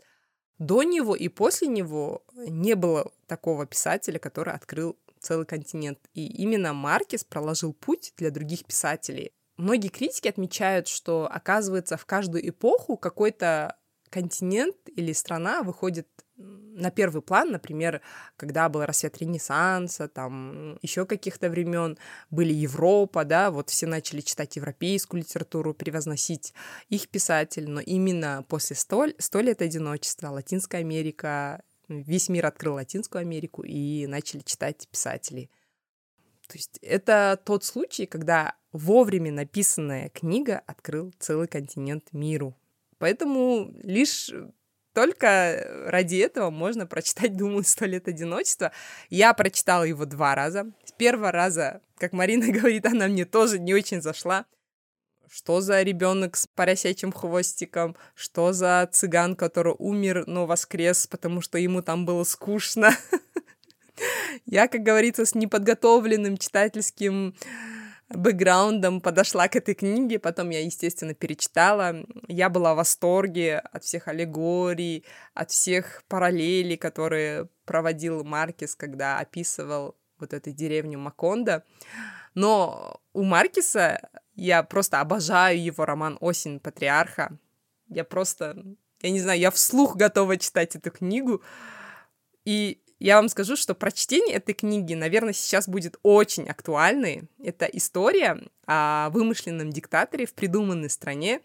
До 0.59 0.81
него 0.83 1.15
и 1.15 1.27
после 1.27 1.67
него 1.67 2.23
не 2.35 2.75
было 2.75 3.11
такого 3.27 3.65
писателя, 3.67 4.17
который 4.17 4.53
открыл 4.53 4.97
целый 5.19 5.45
континент. 5.45 5.99
И 6.13 6.25
именно 6.25 6.73
Маркес 6.73 7.23
проложил 7.23 7.73
путь 7.73 8.13
для 8.17 8.31
других 8.31 8.65
писателей. 8.65 9.31
Многие 9.57 9.89
критики 9.89 10.27
отмечают, 10.27 10.87
что, 10.87 11.27
оказывается, 11.31 11.97
в 11.97 12.05
каждую 12.05 12.47
эпоху 12.47 12.95
какой-то 12.97 13.75
континент 14.09 14.75
или 14.95 15.13
страна 15.13 15.63
выходит 15.63 16.07
на 16.37 16.91
первый 16.91 17.21
план, 17.21 17.51
например, 17.51 18.01
когда 18.35 18.69
был 18.69 18.85
рассвет 18.85 19.17
Ренессанса, 19.17 20.07
там 20.07 20.77
еще 20.83 21.05
каких-то 21.05 21.49
времен 21.49 21.97
были 22.29 22.53
Европа, 22.53 23.25
да, 23.25 23.49
вот 23.49 23.69
все 23.71 23.87
начали 23.87 24.21
читать 24.21 24.55
европейскую 24.55 25.21
литературу, 25.21 25.73
превозносить 25.73 26.53
их 26.89 27.09
писатель, 27.09 27.67
но 27.67 27.81
именно 27.81 28.45
после 28.47 28.75
столь, 28.75 29.15
сто 29.17 29.41
лет 29.41 29.61
одиночества 29.61 30.29
Латинская 30.29 30.77
Америка, 30.77 31.63
весь 31.87 32.29
мир 32.29 32.45
открыл 32.45 32.75
Латинскую 32.75 33.21
Америку 33.21 33.63
и 33.63 34.05
начали 34.05 34.41
читать 34.41 34.87
писателей. 34.89 35.49
То 36.47 36.53
есть 36.53 36.77
это 36.81 37.39
тот 37.43 37.65
случай, 37.65 38.05
когда 38.05 38.55
вовремя 38.71 39.31
написанная 39.31 40.09
книга 40.09 40.61
открыл 40.65 41.13
целый 41.19 41.47
континент 41.47 42.13
миру. 42.13 42.55
Поэтому 42.99 43.73
лишь 43.83 44.31
только 44.93 45.85
ради 45.85 46.15
этого 46.15 46.49
можно 46.49 46.87
прочитать, 46.87 47.37
думаю, 47.37 47.63
«Сто 47.63 47.85
лет 47.85 48.07
одиночества». 48.07 48.71
Я 49.11 49.33
прочитала 49.35 49.83
его 49.83 50.05
два 50.05 50.33
раза. 50.33 50.71
С 50.85 50.91
первого 50.91 51.31
раза, 51.31 51.81
как 51.99 52.13
Марина 52.13 52.47
говорит, 52.51 52.85
она 52.87 53.07
мне 53.07 53.25
тоже 53.25 53.59
не 53.59 53.75
очень 53.75 54.01
зашла. 54.01 54.45
Что 55.29 55.61
за 55.61 55.83
ребенок 55.83 56.35
с 56.35 56.47
поросячьим 56.47 57.11
хвостиком? 57.11 57.95
Что 58.15 58.53
за 58.53 58.89
цыган, 58.91 59.35
который 59.35 59.75
умер, 59.77 60.23
но 60.25 60.47
воскрес, 60.47 61.05
потому 61.05 61.41
что 61.41 61.59
ему 61.59 61.83
там 61.83 62.05
было 62.05 62.23
скучно? 62.23 62.91
Я, 64.47 64.67
как 64.67 64.81
говорится, 64.81 65.25
с 65.25 65.35
неподготовленным 65.35 66.37
читательским 66.37 67.35
бэкграундом 68.09 69.01
подошла 69.01 69.47
к 69.47 69.55
этой 69.55 69.75
книге, 69.75 70.19
потом 70.19 70.49
я, 70.49 70.63
естественно, 70.63 71.13
перечитала. 71.13 72.05
Я 72.27 72.49
была 72.49 72.73
в 72.73 72.77
восторге 72.77 73.59
от 73.59 73.83
всех 73.83 74.07
аллегорий, 74.07 75.05
от 75.33 75.51
всех 75.51 76.03
параллелей, 76.07 76.77
которые 76.77 77.49
проводил 77.65 78.23
Маркес, 78.23 78.75
когда 78.75 79.19
описывал 79.19 79.95
вот 80.19 80.33
эту 80.33 80.51
деревню 80.51 80.99
Макондо. 80.99 81.63
Но 82.33 83.01
у 83.13 83.23
Маркиса 83.23 84.09
я 84.35 84.63
просто 84.63 85.01
обожаю 85.01 85.61
его 85.61 85.85
роман 85.85 86.17
«Осень 86.21 86.59
патриарха». 86.59 87.37
Я 87.89 88.03
просто, 88.03 88.63
я 89.01 89.09
не 89.09 89.19
знаю, 89.19 89.39
я 89.39 89.51
вслух 89.51 89.95
готова 89.95 90.37
читать 90.37 90.75
эту 90.75 90.91
книгу. 90.91 91.41
И 92.45 92.81
я 92.99 93.17
вам 93.17 93.29
скажу, 93.29 93.55
что 93.55 93.75
прочтение 93.75 94.35
этой 94.35 94.53
книги, 94.53 94.93
наверное, 94.93 95.33
сейчас 95.33 95.67
будет 95.67 95.97
очень 96.01 96.47
актуальной. 96.49 97.29
Это 97.43 97.65
история 97.65 98.41
о 98.65 99.09
вымышленном 99.11 99.71
диктаторе 99.71 100.25
в 100.25 100.33
придуманной 100.33 100.89
стране. 100.89 101.41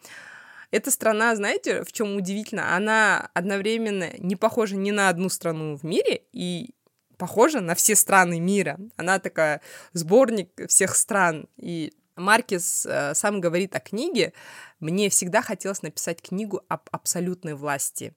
Эта 0.70 0.90
страна, 0.90 1.36
знаете, 1.36 1.84
в 1.84 1.92
чем 1.92 2.16
удивительно, 2.16 2.74
она 2.74 3.30
одновременно 3.34 4.08
не 4.16 4.36
похожа 4.36 4.76
ни 4.76 4.90
на 4.90 5.10
одну 5.10 5.28
страну 5.28 5.76
в 5.76 5.84
мире 5.84 6.22
и 6.32 6.74
похожа 7.18 7.60
на 7.60 7.74
все 7.74 7.94
страны 7.94 8.40
мира. 8.40 8.78
Она 8.96 9.18
такая 9.18 9.60
сборник 9.92 10.48
всех 10.68 10.96
стран. 10.96 11.46
И 11.58 11.92
Маркес 12.16 12.86
э, 12.86 13.14
сам 13.14 13.42
говорит 13.42 13.76
о 13.76 13.80
книге. 13.80 14.32
Мне 14.80 15.10
всегда 15.10 15.42
хотелось 15.42 15.82
написать 15.82 16.22
книгу 16.22 16.62
об 16.68 16.88
абсолютной 16.90 17.54
власти 17.54 18.14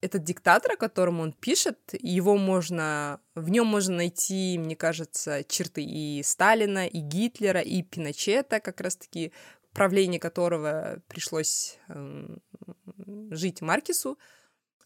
этот 0.00 0.24
диктатор, 0.24 0.72
о 0.72 0.76
котором 0.76 1.20
он 1.20 1.32
пишет, 1.32 1.78
его 1.92 2.36
можно, 2.36 3.20
в 3.34 3.50
нем 3.50 3.66
можно 3.66 3.96
найти, 3.96 4.58
мне 4.58 4.76
кажется, 4.76 5.44
черты 5.44 5.82
и 5.82 6.22
Сталина, 6.22 6.86
и 6.86 7.00
Гитлера, 7.00 7.60
и 7.60 7.82
Пиночета, 7.82 8.60
как 8.60 8.80
раз-таки 8.80 9.32
правление 9.72 10.18
которого 10.18 11.02
пришлось 11.06 11.78
э, 11.88 12.36
жить 13.30 13.60
Маркису. 13.60 14.18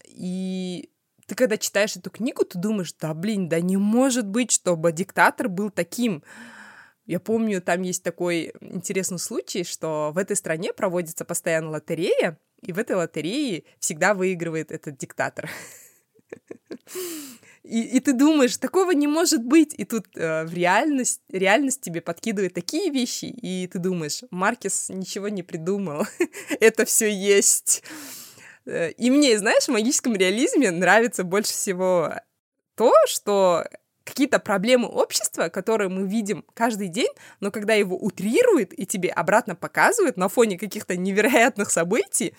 И 0.05 0.91
ты 1.27 1.35
когда 1.35 1.57
читаешь 1.57 1.95
эту 1.95 2.09
книгу, 2.09 2.43
ты 2.43 2.59
думаешь, 2.59 2.93
да 2.93 3.13
блин, 3.13 3.49
да 3.49 3.59
не 3.61 3.77
может 3.77 4.27
быть, 4.27 4.51
чтобы 4.51 4.91
диктатор 4.91 5.49
был 5.49 5.71
таким. 5.71 6.23
Я 7.05 7.19
помню, 7.19 7.61
там 7.61 7.83
есть 7.83 8.03
такой 8.03 8.53
интересный 8.61 9.19
случай, 9.19 9.63
что 9.63 10.11
в 10.13 10.17
этой 10.17 10.35
стране 10.35 10.73
проводится 10.73 11.23
постоянно 11.23 11.69
лотерея, 11.69 12.39
и 12.61 12.73
в 12.73 12.79
этой 12.79 12.95
лотерее 12.95 13.63
всегда 13.79 14.13
выигрывает 14.13 14.71
этот 14.71 14.97
диктатор. 14.97 15.49
И, 17.63 17.81
и 17.81 17.99
ты 17.99 18.13
думаешь, 18.13 18.57
такого 18.57 18.91
не 18.91 19.07
может 19.07 19.43
быть. 19.43 19.73
И 19.75 19.85
тут 19.85 20.05
э, 20.15 20.45
в 20.45 20.53
реальность, 20.53 21.21
реальность 21.29 21.81
тебе 21.81 21.99
подкидывает 21.99 22.53
такие 22.53 22.91
вещи, 22.91 23.25
и 23.25 23.67
ты 23.67 23.79
думаешь, 23.79 24.21
Маркес 24.29 24.89
ничего 24.89 25.29
не 25.29 25.41
придумал. 25.41 26.05
Это 26.59 26.85
все 26.85 27.11
есть. 27.11 27.83
Э, 28.65 28.91
и 28.91 29.09
мне, 29.09 29.37
знаешь, 29.39 29.63
в 29.63 29.71
магическом 29.71 30.15
реализме 30.15 30.69
нравится 30.69 31.23
больше 31.23 31.53
всего 31.53 32.13
то, 32.75 32.93
что 33.07 33.67
какие-то 34.05 34.39
проблемы 34.39 34.87
общества, 34.87 35.49
которые 35.49 35.89
мы 35.89 36.07
видим 36.07 36.45
каждый 36.53 36.87
день, 36.87 37.11
но 37.41 37.51
когда 37.51 37.73
его 37.73 37.97
утрирует 37.97 38.77
и 38.79 38.85
тебе 38.85 39.09
обратно 39.09 39.55
показывают 39.55 40.15
на 40.15 40.29
фоне 40.29 40.57
каких-то 40.57 40.95
невероятных 40.95 41.71
событий, 41.71 42.33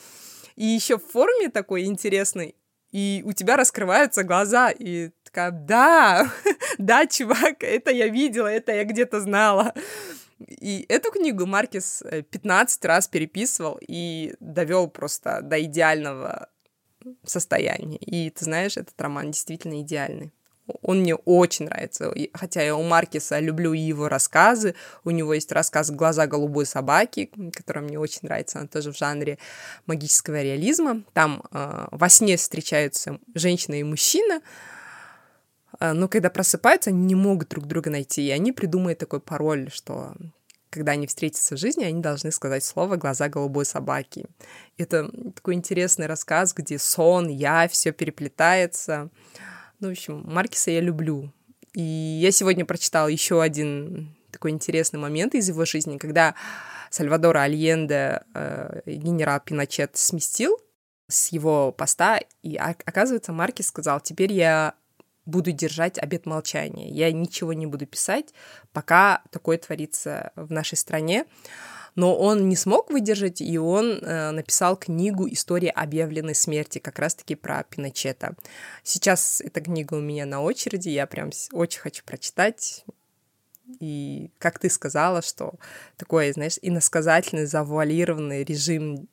и 0.54 0.64
еще 0.64 0.96
в 0.96 1.04
форме 1.04 1.50
такой 1.50 1.84
интересной, 1.84 2.54
и 2.92 3.22
у 3.26 3.32
тебя 3.32 3.56
раскрываются 3.56 4.22
глаза, 4.22 4.70
и 4.70 5.10
такая, 5.24 5.50
да, 5.50 6.32
да, 6.78 7.04
чувак, 7.06 7.62
это 7.62 7.90
я 7.90 8.08
видела, 8.08 8.46
это 8.46 8.72
я 8.72 8.84
где-то 8.84 9.20
знала. 9.20 9.74
И 10.38 10.86
эту 10.88 11.10
книгу 11.10 11.46
Маркис 11.46 12.02
15 12.30 12.84
э, 12.84 12.88
раз 12.88 13.08
переписывал 13.08 13.78
и 13.80 14.34
довел 14.38 14.88
просто 14.88 15.40
до 15.42 15.62
идеального 15.62 16.48
состояния. 17.24 17.98
И 17.98 18.30
ты 18.30 18.44
знаешь, 18.44 18.76
этот 18.76 19.00
роман 19.00 19.30
действительно 19.30 19.80
идеальный. 19.80 20.32
Он 20.82 21.00
мне 21.00 21.14
очень 21.14 21.66
нравится. 21.66 22.12
Хотя 22.32 22.62
я 22.62 22.76
у 22.76 22.82
Маркиса 22.82 23.38
люблю 23.38 23.72
его 23.72 24.08
рассказы. 24.08 24.74
У 25.04 25.10
него 25.10 25.34
есть 25.34 25.52
рассказ 25.52 25.90
«Глаза 25.90 26.26
голубой 26.26 26.66
собаки», 26.66 27.30
который 27.52 27.82
мне 27.82 27.98
очень 27.98 28.20
нравится. 28.22 28.60
Он 28.60 28.68
тоже 28.68 28.92
в 28.92 28.96
жанре 28.96 29.38
магического 29.86 30.42
реализма. 30.42 31.02
Там 31.12 31.42
э, 31.52 31.86
во 31.90 32.08
сне 32.08 32.36
встречаются 32.36 33.18
женщина 33.34 33.74
и 33.74 33.84
мужчина, 33.84 34.40
э, 35.78 35.92
но 35.92 36.08
когда 36.08 36.30
просыпаются, 36.30 36.90
они 36.90 37.04
не 37.04 37.14
могут 37.14 37.48
друг 37.48 37.66
друга 37.66 37.90
найти. 37.90 38.26
И 38.26 38.30
они 38.30 38.52
придумают 38.52 38.98
такой 38.98 39.20
пароль, 39.20 39.70
что 39.72 40.14
когда 40.70 40.92
они 40.92 41.06
встретятся 41.06 41.54
в 41.56 41.58
жизни, 41.58 41.84
они 41.84 42.02
должны 42.02 42.30
сказать 42.32 42.64
слово 42.64 42.96
«глаза 42.96 43.28
голубой 43.28 43.64
собаки». 43.64 44.26
Это 44.76 45.10
такой 45.34 45.54
интересный 45.54 46.06
рассказ, 46.06 46.52
где 46.52 46.78
сон, 46.78 47.28
я, 47.28 47.66
все 47.68 47.92
переплетается. 47.92 49.10
Ну, 49.80 49.88
в 49.88 49.90
общем, 49.92 50.22
Маркиса 50.24 50.70
я 50.70 50.80
люблю. 50.80 51.32
И 51.74 51.82
я 51.82 52.30
сегодня 52.30 52.64
прочитала 52.64 53.08
еще 53.08 53.42
один 53.42 54.16
такой 54.30 54.50
интересный 54.50 54.98
момент 54.98 55.34
из 55.34 55.48
его 55.48 55.64
жизни, 55.64 55.98
когда 55.98 56.34
Сальвадора 56.90 57.42
Альенде 57.42 58.22
э, 58.34 58.80
генерал 58.86 59.40
Пиночет 59.40 59.96
сместил 59.96 60.58
с 61.08 61.28
его 61.28 61.72
поста, 61.72 62.20
и 62.42 62.56
оказывается, 62.56 63.32
Маркис 63.32 63.68
сказал, 63.68 64.00
теперь 64.00 64.32
я 64.32 64.74
буду 65.24 65.52
держать 65.52 65.98
обет 65.98 66.26
молчания, 66.26 66.88
я 66.88 67.12
ничего 67.12 67.52
не 67.52 67.66
буду 67.66 67.86
писать, 67.86 68.32
пока 68.72 69.22
такое 69.30 69.58
творится 69.58 70.32
в 70.36 70.50
нашей 70.50 70.76
стране 70.76 71.26
но 71.96 72.14
он 72.16 72.48
не 72.48 72.56
смог 72.56 72.90
выдержать, 72.90 73.40
и 73.40 73.58
он 73.58 73.98
э, 73.98 74.30
написал 74.30 74.76
книгу 74.76 75.26
«История 75.28 75.70
объявленной 75.70 76.34
смерти», 76.34 76.78
как 76.78 76.98
раз-таки 76.98 77.34
про 77.34 77.64
Пиночета. 77.64 78.36
Сейчас 78.82 79.40
эта 79.40 79.62
книга 79.62 79.94
у 79.94 80.00
меня 80.00 80.26
на 80.26 80.42
очереди, 80.42 80.90
я 80.90 81.06
прям 81.06 81.30
очень 81.52 81.80
хочу 81.80 82.04
прочитать. 82.04 82.84
И 83.80 84.30
как 84.38 84.58
ты 84.58 84.70
сказала, 84.70 85.22
что 85.22 85.54
такой, 85.96 86.30
знаешь, 86.32 86.58
иносказательный, 86.62 87.46
завуалированный 87.46 88.44
режим, 88.44 89.08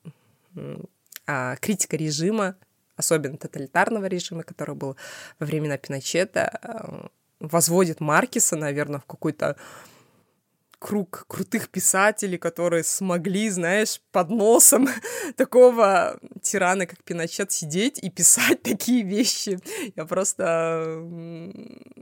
а, 1.25 1.55
критика 1.55 1.95
режима, 1.95 2.55
особенно 2.97 3.37
тоталитарного 3.37 4.05
режима, 4.05 4.43
который 4.43 4.75
был 4.75 4.97
во 5.39 5.45
времена 5.45 5.77
Пиночета, 5.77 6.59
э, 6.61 7.07
возводит 7.39 7.99
Маркиса, 8.01 8.55
наверное, 8.55 8.99
в 8.99 9.05
какой-то 9.05 9.55
круг 10.83 11.23
крутых 11.29 11.69
писателей, 11.69 12.37
которые 12.37 12.83
смогли, 12.83 13.49
знаешь, 13.49 14.01
под 14.11 14.29
носом 14.29 14.89
такого 15.37 16.19
тирана, 16.41 16.85
как 16.85 17.01
Пиночет, 17.05 17.53
сидеть 17.53 18.03
и 18.03 18.09
писать 18.09 18.61
такие 18.63 19.03
вещи. 19.03 19.59
Я 19.95 20.03
просто 20.05 21.01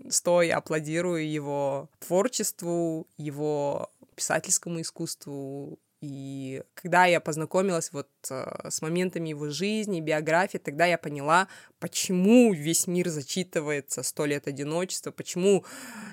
стоя 0.09 0.57
аплодирую 0.57 1.31
его 1.31 1.89
творчеству, 1.99 3.07
его 3.17 3.91
писательскому 4.15 4.81
искусству, 4.81 5.77
и 6.01 6.63
когда 6.73 7.05
я 7.05 7.19
познакомилась 7.19 7.91
вот 7.93 8.09
э, 8.31 8.69
с 8.69 8.81
моментами 8.81 9.29
его 9.29 9.49
жизни, 9.51 10.01
биографии, 10.01 10.57
тогда 10.57 10.85
я 10.85 10.97
поняла, 10.97 11.47
почему 11.79 12.51
весь 12.53 12.87
мир 12.87 13.09
зачитывается 13.09 14.01
«Сто 14.01 14.25
лет 14.25 14.47
одиночества», 14.47 15.11
почему 15.11 15.63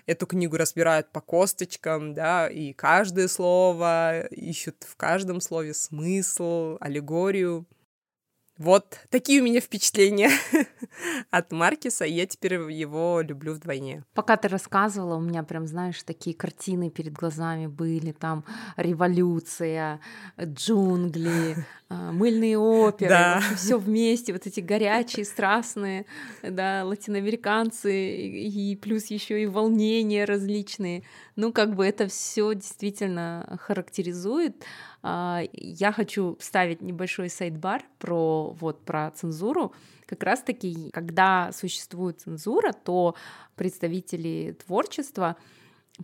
эту 0.05 0.27
книгу 0.27 0.59
разбирают 0.59 1.11
по 1.11 1.23
косточкам, 1.23 2.13
да, 2.13 2.49
и 2.51 2.75
каждое 2.75 3.29
слово, 3.29 4.27
ищут 4.27 4.85
в 4.87 4.95
каждом 4.97 5.41
слове 5.41 5.73
смысл, 5.73 6.77
аллегорию. 6.81 7.67
Вот 8.59 8.99
такие 9.11 9.41
у 9.41 9.45
меня 9.45 9.61
впечатления 9.61 10.31
от 11.31 11.53
Маркиса, 11.53 12.05
и 12.05 12.13
я 12.13 12.27
теперь 12.27 12.55
его 12.55 13.21
люблю 13.21 13.55
вдвойне. 13.55 14.03
Пока 14.15 14.37
ты 14.37 14.49
рассказывала, 14.49 15.15
у 15.15 15.21
меня 15.21 15.45
прям, 15.45 15.69
знаешь, 15.69 16.03
такие 16.03 16.35
картины 16.35 16.91
перед 16.91 17.13
глазами 17.13 17.69
были, 17.69 18.11
там 18.11 18.45
революция, 18.77 20.01
джунгли, 20.43 21.65
а, 21.89 22.11
мыльные 22.11 22.59
оперы, 22.59 23.11
да. 23.11 23.43
все 23.57 23.79
вместе, 23.79 24.33
вот 24.33 24.45
эти 24.49 24.59
горячие, 24.59 25.25
страстные, 25.25 26.07
да, 26.43 26.83
латиноамериканцы, 26.85 28.17
и 28.17 28.75
плюс 28.75 29.07
еще 29.07 29.41
и 29.41 29.47
волнения 29.47 30.25
различные. 30.25 31.05
Ну, 31.37 31.53
как 31.53 31.77
бы 31.77 31.87
это 31.87 32.09
все 32.09 32.53
действительно 32.55 33.57
характеризует. 33.63 34.65
А, 35.03 35.43
я 35.53 35.93
хочу 35.93 36.37
вставить 36.41 36.83
небольшой 36.83 37.29
сайт-бар 37.29 37.85
про 37.99 38.51
вот 38.59 38.85
про 38.85 39.11
цензуру. 39.13 39.73
Как 40.07 40.23
раз-таки, 40.23 40.91
когда 40.91 41.51
существует 41.53 42.21
цензура, 42.21 42.73
то 42.73 43.15
представители 43.57 44.57
творчества 44.65 45.37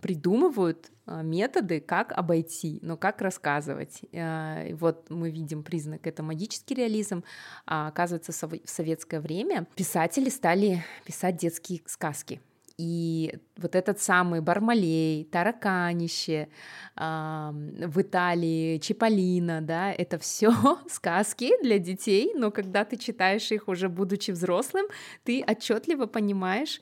придумывают 0.01 0.91
а, 1.05 1.21
методы, 1.21 1.79
как 1.79 2.11
обойти, 2.11 2.79
но 2.81 2.97
как 2.97 3.21
рассказывать. 3.21 4.01
А, 4.13 4.65
вот 4.75 5.09
мы 5.09 5.29
видим 5.29 5.63
признак, 5.63 6.07
это 6.07 6.23
магический 6.23 6.75
реализм. 6.75 7.23
А 7.65 7.87
оказывается, 7.87 8.31
в 8.31 8.59
советское 8.65 9.19
время 9.19 9.67
писатели 9.75 10.29
стали 10.29 10.83
писать 11.05 11.37
детские 11.37 11.81
сказки. 11.85 12.41
И 12.77 13.33
вот 13.55 13.73
этот 13.73 14.01
самый 14.01 14.41
Бармалей, 14.41 15.23
Тараканище, 15.25 16.49
э, 16.97 17.51
в 17.53 18.01
Италии 18.01 18.79
Чиполлино, 18.79 19.61
да, 19.61 19.93
это 19.93 20.17
все 20.19 20.51
сказки 20.89 21.53
для 21.63 21.79
детей, 21.79 22.33
но 22.35 22.51
когда 22.51 22.83
ты 22.83 22.97
читаешь 22.97 23.49
их 23.51 23.69
уже 23.69 23.87
будучи 23.87 24.31
взрослым, 24.31 24.87
ты 25.23 25.41
отчетливо 25.47 26.05
понимаешь, 26.05 26.81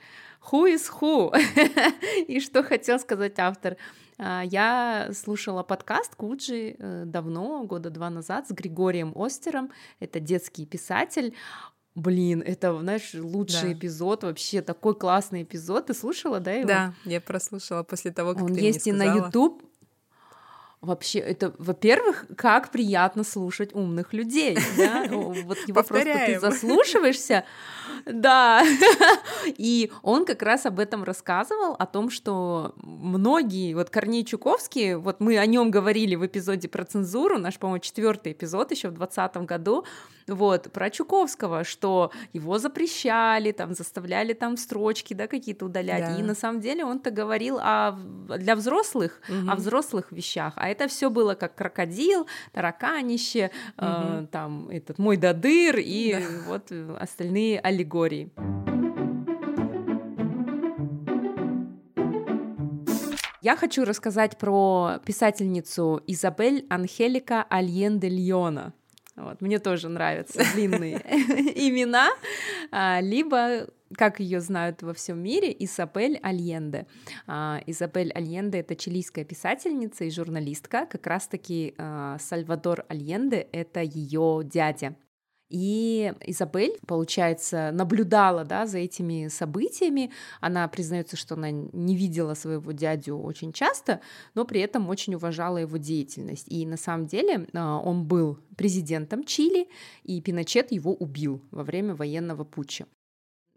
who 0.52 0.74
is 0.74 0.92
who, 1.00 1.32
и 2.28 2.40
что 2.40 2.64
хотел 2.64 3.00
сказать 3.00 3.38
автор. 3.38 3.78
А, 4.18 4.44
я 4.44 5.10
слушала 5.14 5.62
подкаст 5.62 6.16
Куджи 6.16 6.76
э, 6.78 7.04
давно, 7.06 7.64
года 7.66 7.92
два 7.92 8.10
назад, 8.10 8.48
с 8.48 8.52
Григорием 8.52 9.14
Остером, 9.16 9.72
это 10.00 10.20
детский 10.20 10.66
писатель. 10.66 11.36
Блин, 11.96 12.42
это, 12.44 12.78
знаешь, 12.80 13.12
лучший 13.14 13.70
да. 13.70 13.74
эпизод, 13.74 14.24
вообще 14.24 14.62
такой 14.62 14.96
классный 14.96 15.44
эпизод. 15.44 15.88
Ты 15.88 15.94
слушала, 15.94 16.40
да, 16.40 16.52
его? 16.52 16.68
Да, 16.68 16.94
я 17.06 17.22
прослушала 17.22 17.84
после 17.84 18.12
того, 18.12 18.34
как 18.34 18.44
Он 18.44 18.56
ты 18.56 18.62
есть 18.62 18.86
мне 18.86 18.96
сказала. 18.96 19.18
и 19.18 19.20
на 19.22 19.26
YouTube. 19.26 19.64
Вообще, 20.82 21.20
это, 21.20 21.54
во-первых, 21.60 22.26
как 22.36 22.72
приятно 22.72 23.24
слушать 23.24 23.74
умных 23.74 24.12
людей, 24.12 24.58
да? 24.76 25.06
Вот 25.10 25.58
его 25.68 25.84
просто 25.84 26.04
ты 26.26 26.40
заслушиваешься, 26.40 27.46
да. 28.12 28.64
И 29.46 29.92
он 30.02 30.26
как 30.26 30.42
раз 30.42 30.66
об 30.66 30.80
этом 30.80 31.04
рассказывал, 31.04 31.76
о 31.78 31.86
том, 31.86 32.10
что 32.10 32.74
многие, 32.78 33.74
вот 33.74 33.90
Корней 33.90 34.26
Чуковский, 34.26 34.96
вот 34.96 35.20
мы 35.20 35.38
о 35.38 35.46
нем 35.46 35.72
говорили 35.72 36.16
в 36.16 36.26
эпизоде 36.26 36.68
про 36.68 36.86
цензуру, 36.86 37.38
наш, 37.38 37.58
по-моему, 37.58 37.80
четвертый 37.80 38.34
эпизод 38.34 38.72
еще 38.72 38.90
в 38.90 38.94
2020 38.94 39.38
году, 39.48 39.86
вот, 40.28 40.72
про 40.72 40.90
Чуковского, 40.90 41.64
что 41.64 42.12
его 42.32 42.58
запрещали, 42.58 43.52
там, 43.52 43.74
заставляли 43.74 44.34
там 44.34 44.58
строчки, 44.58 45.14
да, 45.14 45.28
какие-то 45.28 45.66
удалять, 45.66 46.06
да. 46.06 46.16
и 46.18 46.24
на 46.24 46.36
самом 46.36 46.62
деле 46.62 46.86
он-то 46.86 47.12
говорил 47.12 47.58
о, 47.60 47.92
для 48.38 48.56
взрослых, 48.56 49.22
угу. 49.28 49.52
о 49.52 49.56
взрослых 49.56 50.12
вещах, 50.12 50.54
а 50.56 50.70
это 50.70 50.88
все 50.88 51.10
было 51.10 51.36
как 51.36 51.56
крокодил, 51.56 52.28
тараканище, 52.54 53.52
угу. 53.78 53.86
э, 53.86 54.28
там, 54.32 54.70
этот 54.70 54.98
мой 54.98 55.18
дадыр 55.18 55.78
и 55.80 56.14
да. 56.14 56.20
вот 56.48 56.72
остальные 57.00 57.60
аллегории. 57.94 58.32
Я 63.42 63.58
хочу 63.58 63.84
рассказать 63.84 64.38
про 64.38 65.00
писательницу 65.06 66.02
Изабель 66.08 66.66
Анхелика 66.70 67.44
Альенде 67.44 68.10
Льона. 68.10 68.74
Вот, 69.16 69.42
мне 69.42 69.60
тоже 69.60 69.90
нравятся 69.90 70.42
длинные 70.56 70.96
имена, 71.56 72.10
а, 72.72 73.00
либо 73.00 73.68
как 73.96 74.20
ее 74.20 74.40
знают 74.40 74.82
во 74.82 74.96
всем 74.96 75.22
мире, 75.22 75.56
Изабель 75.60 76.18
Альенде. 76.24 76.88
А, 77.28 77.62
Изабель 77.68 78.12
Альенде— 78.14 78.60
это 78.62 78.76
чилийская 78.76 79.24
писательница 79.24 80.06
и 80.06 80.10
журналистка. 80.10 80.88
Как 80.88 81.06
раз-таки 81.06 81.76
а, 81.78 82.18
Сальвадор 82.18 82.86
Альенде— 82.88 83.48
это 83.52 83.82
ее 83.82 84.42
дядя. 84.44 84.96
И 85.54 86.12
Изабель, 86.26 86.80
получается, 86.88 87.70
наблюдала 87.72 88.44
да, 88.44 88.66
за 88.66 88.80
этими 88.80 89.28
событиями. 89.28 90.10
Она 90.42 90.68
признается, 90.68 91.16
что 91.16 91.36
она 91.36 91.52
не 91.52 91.96
видела 91.96 92.34
своего 92.34 92.72
дядю 92.72 93.20
очень 93.20 93.54
часто, 93.54 94.02
но 94.34 94.46
при 94.46 94.62
этом 94.62 94.90
очень 94.90 95.14
уважала 95.14 95.58
его 95.58 95.78
деятельность. 95.78 96.48
И 96.48 96.66
на 96.66 96.76
самом 96.76 97.06
деле 97.06 97.48
а, 97.54 97.78
он 97.78 98.06
был 98.06 98.40
президентом 98.58 99.24
Чили, 99.24 99.68
и 100.04 100.20
Пиночет 100.22 100.72
его 100.72 100.92
убил 100.96 101.40
во 101.52 101.64
время 101.64 101.94
военного 101.94 102.44
путча. 102.44 102.88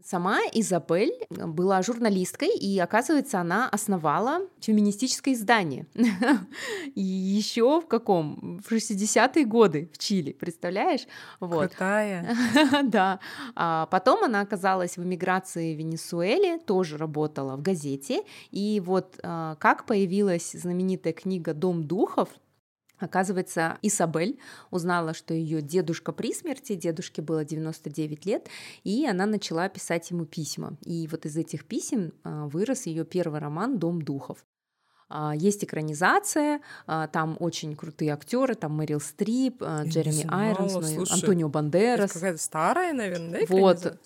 Сама 0.09 0.39
Изабель 0.53 1.27
была 1.31 1.83
журналисткой, 1.83 2.57
и, 2.57 2.79
оказывается, 2.79 3.41
она 3.41 3.69
основала 3.69 4.43
феминистическое 4.61 5.35
издание. 5.35 5.89
И 6.95 7.03
еще 7.03 7.81
в 7.81 7.89
каком? 7.89 8.61
В 8.65 8.73
60-е 8.73 9.45
годы 9.45 9.91
в 9.93 9.99
Чили, 9.99 10.31
представляешь? 10.31 11.09
Вот. 11.41 11.71
Крутая. 11.71 12.37
Да. 12.85 13.19
А 13.57 13.87
потом 13.87 14.23
она 14.23 14.43
оказалась 14.43 14.97
в 14.97 15.03
эмиграции 15.03 15.75
в 15.75 15.79
Венесуэле, 15.79 16.59
тоже 16.59 16.99
работала 16.99 17.57
в 17.57 17.63
газете. 17.63 18.23
И 18.53 18.81
вот 18.85 19.19
а, 19.25 19.57
как 19.57 19.87
появилась 19.87 20.53
знаменитая 20.53 21.15
книга 21.15 21.53
«Дом 21.53 21.83
духов», 21.83 22.29
Оказывается, 22.99 23.79
Исабель 23.83 24.39
узнала, 24.71 25.15
что 25.15 25.35
ее 25.35 25.61
дедушка 25.61 26.13
при 26.13 26.33
смерти, 26.33 26.75
дедушке 26.75 27.23
было 27.23 27.45
99 27.45 28.27
лет, 28.27 28.49
и 28.85 29.07
она 29.07 29.27
начала 29.27 29.69
писать 29.69 30.11
ему 30.11 30.25
письма. 30.25 30.77
И 30.85 31.09
вот 31.11 31.27
из 31.27 31.37
этих 31.37 31.65
писем 31.67 32.13
а, 32.25 32.47
вырос 32.47 32.87
ее 32.87 33.05
первый 33.05 33.41
роман 33.41 33.79
«Дом 33.79 34.03
духов». 34.03 34.45
А, 35.09 35.35
есть 35.37 35.63
экранизация, 35.63 36.61
а, 36.87 37.07
там 37.07 37.37
очень 37.39 37.77
крутые 37.77 38.13
актеры, 38.13 38.55
там 38.55 38.73
Мэрил 38.73 39.01
Стрип, 39.01 39.63
Джереми 39.63 40.27
Айронс, 40.29 40.75
ну 40.75 41.05
Антонио 41.11 41.49
Бандерас. 41.49 42.13
Какая-то 42.13 42.39
старая, 42.39 42.93
наверное, 42.93 43.47
да, 43.47 43.57
Вот, 43.57 43.99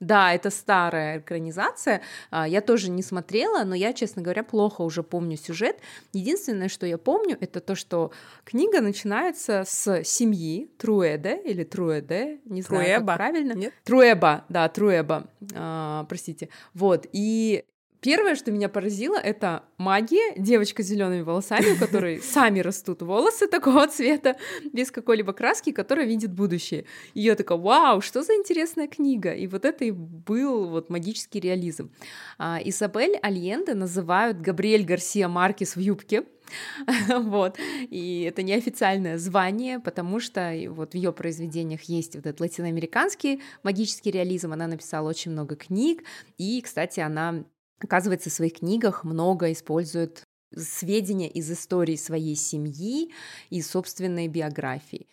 да, 0.00 0.32
это 0.32 0.48
старая 0.50 1.18
экранизация. 1.18 2.00
А, 2.30 2.48
я 2.48 2.62
тоже 2.62 2.90
не 2.90 3.02
смотрела, 3.02 3.64
но 3.64 3.74
я, 3.74 3.92
честно 3.92 4.22
говоря, 4.22 4.42
плохо 4.42 4.80
уже 4.80 5.02
помню 5.02 5.36
сюжет. 5.36 5.78
Единственное, 6.12 6.68
что 6.68 6.86
я 6.86 6.96
помню, 6.96 7.36
это 7.38 7.60
то, 7.60 7.74
что 7.74 8.10
книга 8.44 8.80
начинается 8.80 9.64
с 9.66 10.02
семьи 10.04 10.70
Труэде 10.78 11.40
или 11.44 11.64
Труэде, 11.64 12.40
не 12.46 12.62
знаю, 12.62 12.84
Труэба. 12.84 13.06
как 13.06 13.16
правильно. 13.16 13.52
Нет? 13.52 13.74
Труэба, 13.84 14.44
да, 14.48 14.68
Труэба, 14.68 15.26
а, 15.54 16.04
простите. 16.08 16.48
Вот, 16.72 17.06
и 17.12 17.64
Первое, 18.00 18.34
что 18.34 18.50
меня 18.50 18.70
поразило, 18.70 19.16
это 19.16 19.64
магия, 19.76 20.34
девочка 20.36 20.82
с 20.82 20.86
зелеными 20.86 21.20
волосами, 21.20 21.74
у 21.74 21.76
которой 21.76 22.18
сами 22.22 22.60
растут 22.60 23.02
волосы 23.02 23.46
такого 23.46 23.86
цвета, 23.88 24.36
без 24.72 24.90
какой-либо 24.90 25.34
краски, 25.34 25.70
которая 25.70 26.06
видит 26.06 26.32
будущее. 26.32 26.86
И 27.12 27.20
я 27.20 27.34
такая, 27.34 27.58
вау, 27.58 28.00
что 28.00 28.22
за 28.22 28.34
интересная 28.34 28.88
книга. 28.88 29.32
И 29.32 29.46
вот 29.46 29.66
это 29.66 29.84
и 29.84 29.90
был 29.90 30.68
вот 30.68 30.88
магический 30.88 31.40
реализм. 31.40 31.92
А, 32.38 32.58
Изабель 32.64 33.18
Альенде 33.22 33.74
называют 33.74 34.40
Габриэль 34.40 34.84
Гарсия 34.84 35.28
Маркес 35.28 35.76
в 35.76 35.80
юбке, 35.80 36.24
вот, 37.08 37.58
и 37.90 38.26
это 38.28 38.42
неофициальное 38.42 39.18
звание, 39.18 39.78
потому 39.78 40.20
что 40.20 40.52
вот 40.70 40.92
в 40.92 40.94
ее 40.94 41.12
произведениях 41.12 41.82
есть 41.82 42.16
вот 42.16 42.26
этот 42.26 42.40
латиноамериканский 42.40 43.40
магический 43.62 44.10
реализм, 44.10 44.52
она 44.52 44.66
написала 44.66 45.08
очень 45.08 45.30
много 45.30 45.54
книг, 45.54 46.02
и, 46.38 46.60
кстати, 46.60 47.00
она 47.00 47.44
оказывается, 47.80 48.30
в 48.30 48.32
своих 48.32 48.54
книгах 48.60 49.04
много 49.04 49.52
использует 49.52 50.24
сведения 50.56 51.28
из 51.28 51.50
истории 51.50 51.96
своей 51.96 52.36
семьи 52.36 53.12
и 53.50 53.62
собственной 53.62 54.28
биографии. 54.28 55.08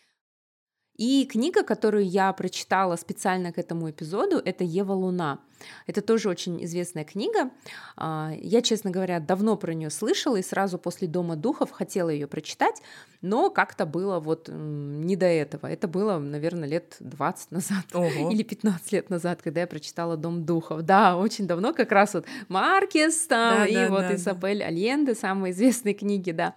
И 0.97 1.27
книга, 1.31 1.63
которую 1.63 2.07
я 2.07 2.33
прочитала 2.33 2.95
специально 2.95 3.53
к 3.53 3.59
этому 3.59 3.89
эпизоду, 3.89 4.41
это 4.43 4.63
Ева 4.63 4.93
Луна. 4.93 5.39
Это 5.85 6.01
тоже 6.01 6.29
очень 6.29 6.63
известная 6.65 7.03
книга. 7.03 7.51
А, 7.95 8.31
я, 8.39 8.61
честно 8.61 8.89
говоря, 8.91 9.19
давно 9.19 9.57
про 9.57 9.73
нее 9.73 9.89
слышала 9.89 10.37
и 10.37 10.43
сразу 10.43 10.77
после 10.77 11.07
Дома 11.07 11.35
духов 11.35 11.71
хотела 11.71 12.09
ее 12.09 12.27
прочитать, 12.27 12.81
но 13.21 13.49
как-то 13.49 13.85
было 13.85 14.19
вот 14.19 14.49
не 14.49 15.15
до 15.15 15.27
этого. 15.27 15.67
Это 15.67 15.87
было, 15.87 16.17
наверное, 16.17 16.67
лет 16.67 16.95
20 16.99 17.51
назад 17.51 17.85
Ого. 17.93 18.31
или 18.31 18.43
15 18.43 18.91
лет 18.91 19.09
назад, 19.09 19.41
когда 19.41 19.61
я 19.61 19.67
прочитала 19.67 20.17
Дом 20.17 20.45
духов. 20.45 20.81
Да, 20.83 21.17
очень 21.17 21.47
давно, 21.47 21.73
как 21.73 21.91
раз 21.91 22.15
вот 22.15 22.25
Маркес 22.49 23.27
там, 23.27 23.59
да, 23.59 23.65
и 23.65 23.75
да, 23.75 23.89
вот 23.89 24.01
да, 24.01 24.15
Изабель 24.15 24.59
да. 24.59 24.65
Альенде, 24.65 25.15
самые 25.15 25.53
известные 25.53 25.93
книги, 25.93 26.31
да. 26.31 26.55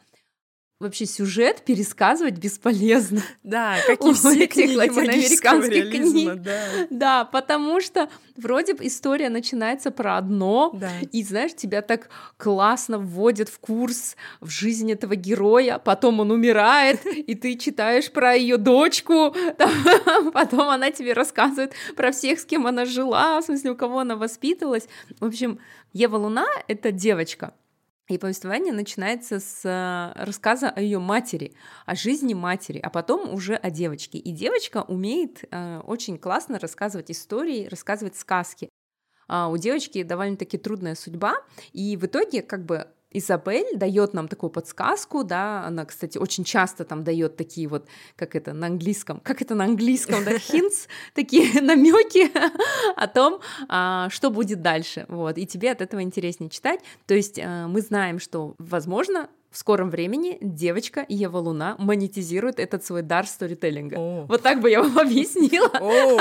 Вообще 0.80 1.04
сюжет 1.04 1.62
пересказывать 1.62 2.38
бесполезно. 2.38 3.22
Да, 3.42 3.76
как 3.86 4.02
и 4.02 4.12
все 4.14 4.46
книги 4.46 4.74
латиноамериканских 4.74 5.90
книг. 5.90 6.42
Да. 6.42 6.62
да, 6.88 7.24
потому 7.26 7.82
что 7.82 8.08
вроде 8.36 8.72
бы 8.74 8.86
история 8.86 9.28
начинается 9.28 9.90
про 9.90 10.16
одно, 10.16 10.70
да. 10.72 10.90
и 11.12 11.22
знаешь, 11.22 11.54
тебя 11.54 11.82
так 11.82 12.08
классно 12.38 12.98
вводят 12.98 13.50
в 13.50 13.58
курс 13.60 14.16
в 14.40 14.48
жизнь 14.48 14.90
этого 14.90 15.16
героя, 15.16 15.78
потом 15.78 16.20
он 16.20 16.30
умирает, 16.30 17.04
и 17.06 17.34
ты 17.34 17.56
читаешь 17.56 18.10
про 18.10 18.34
ее 18.34 18.56
дочку, 18.56 19.34
потом 20.32 20.70
она 20.70 20.90
тебе 20.90 21.12
рассказывает 21.12 21.74
про 21.94 22.10
всех, 22.10 22.40
с 22.40 22.46
кем 22.46 22.66
она 22.66 22.86
жила, 22.86 23.38
в 23.42 23.44
смысле, 23.44 23.72
у 23.72 23.76
кого 23.76 23.98
она 23.98 24.16
воспитывалась. 24.16 24.88
В 25.20 25.26
общем, 25.26 25.58
Ева 25.92 26.16
Луна— 26.16 26.46
это 26.68 26.90
девочка, 26.90 27.52
и 28.14 28.18
повествование 28.18 28.72
начинается 28.72 29.40
с 29.40 29.64
э, 29.64 30.22
рассказа 30.22 30.70
о 30.70 30.80
ее 30.80 30.98
матери, 30.98 31.54
о 31.86 31.94
жизни 31.94 32.34
матери, 32.34 32.78
а 32.78 32.90
потом 32.90 33.32
уже 33.32 33.54
о 33.54 33.70
девочке. 33.70 34.18
И 34.18 34.32
девочка 34.32 34.82
умеет 34.82 35.44
э, 35.50 35.80
очень 35.86 36.18
классно 36.18 36.58
рассказывать 36.58 37.10
истории, 37.10 37.66
рассказывать 37.68 38.16
сказки. 38.16 38.68
А 39.28 39.48
у 39.48 39.56
девочки 39.56 40.02
довольно-таки 40.02 40.58
трудная 40.58 40.94
судьба, 40.94 41.36
и 41.72 41.96
в 41.96 42.04
итоге 42.06 42.42
как 42.42 42.64
бы 42.64 42.88
Изабель 43.12 43.76
дает 43.76 44.14
нам 44.14 44.28
такую 44.28 44.50
подсказку, 44.50 45.24
да, 45.24 45.64
она, 45.64 45.84
кстати, 45.84 46.18
очень 46.18 46.44
часто 46.44 46.84
там 46.84 47.02
дает 47.02 47.36
такие 47.36 47.66
вот, 47.68 47.86
как 48.16 48.36
это 48.36 48.52
на 48.52 48.68
английском, 48.68 49.20
как 49.20 49.42
это 49.42 49.54
на 49.54 49.64
английском, 49.64 50.24
да, 50.24 50.32
hints, 50.36 50.88
такие 51.14 51.60
намеки 51.62 52.30
о 52.96 53.08
том, 53.08 53.40
а, 53.68 54.08
что 54.10 54.30
будет 54.30 54.62
дальше, 54.62 55.06
вот, 55.08 55.38
и 55.38 55.46
тебе 55.46 55.72
от 55.72 55.80
этого 55.80 56.02
интереснее 56.02 56.50
читать, 56.50 56.80
то 57.06 57.14
есть 57.14 57.38
э, 57.38 57.66
мы 57.66 57.80
знаем, 57.80 58.20
что, 58.20 58.54
возможно, 58.58 59.28
в 59.50 59.56
скором 59.58 59.90
времени 59.90 60.38
девочка 60.40 61.04
Ева 61.08 61.38
Луна 61.38 61.74
монетизирует 61.78 62.60
этот 62.60 62.84
свой 62.84 63.02
дар 63.02 63.26
сторителлинга. 63.26 63.96
Oh. 63.96 64.26
Вот 64.26 64.42
так 64.42 64.60
бы 64.60 64.70
я 64.70 64.82
вам 64.82 64.96
объяснила. 65.06 65.66
Oh. 65.80 66.20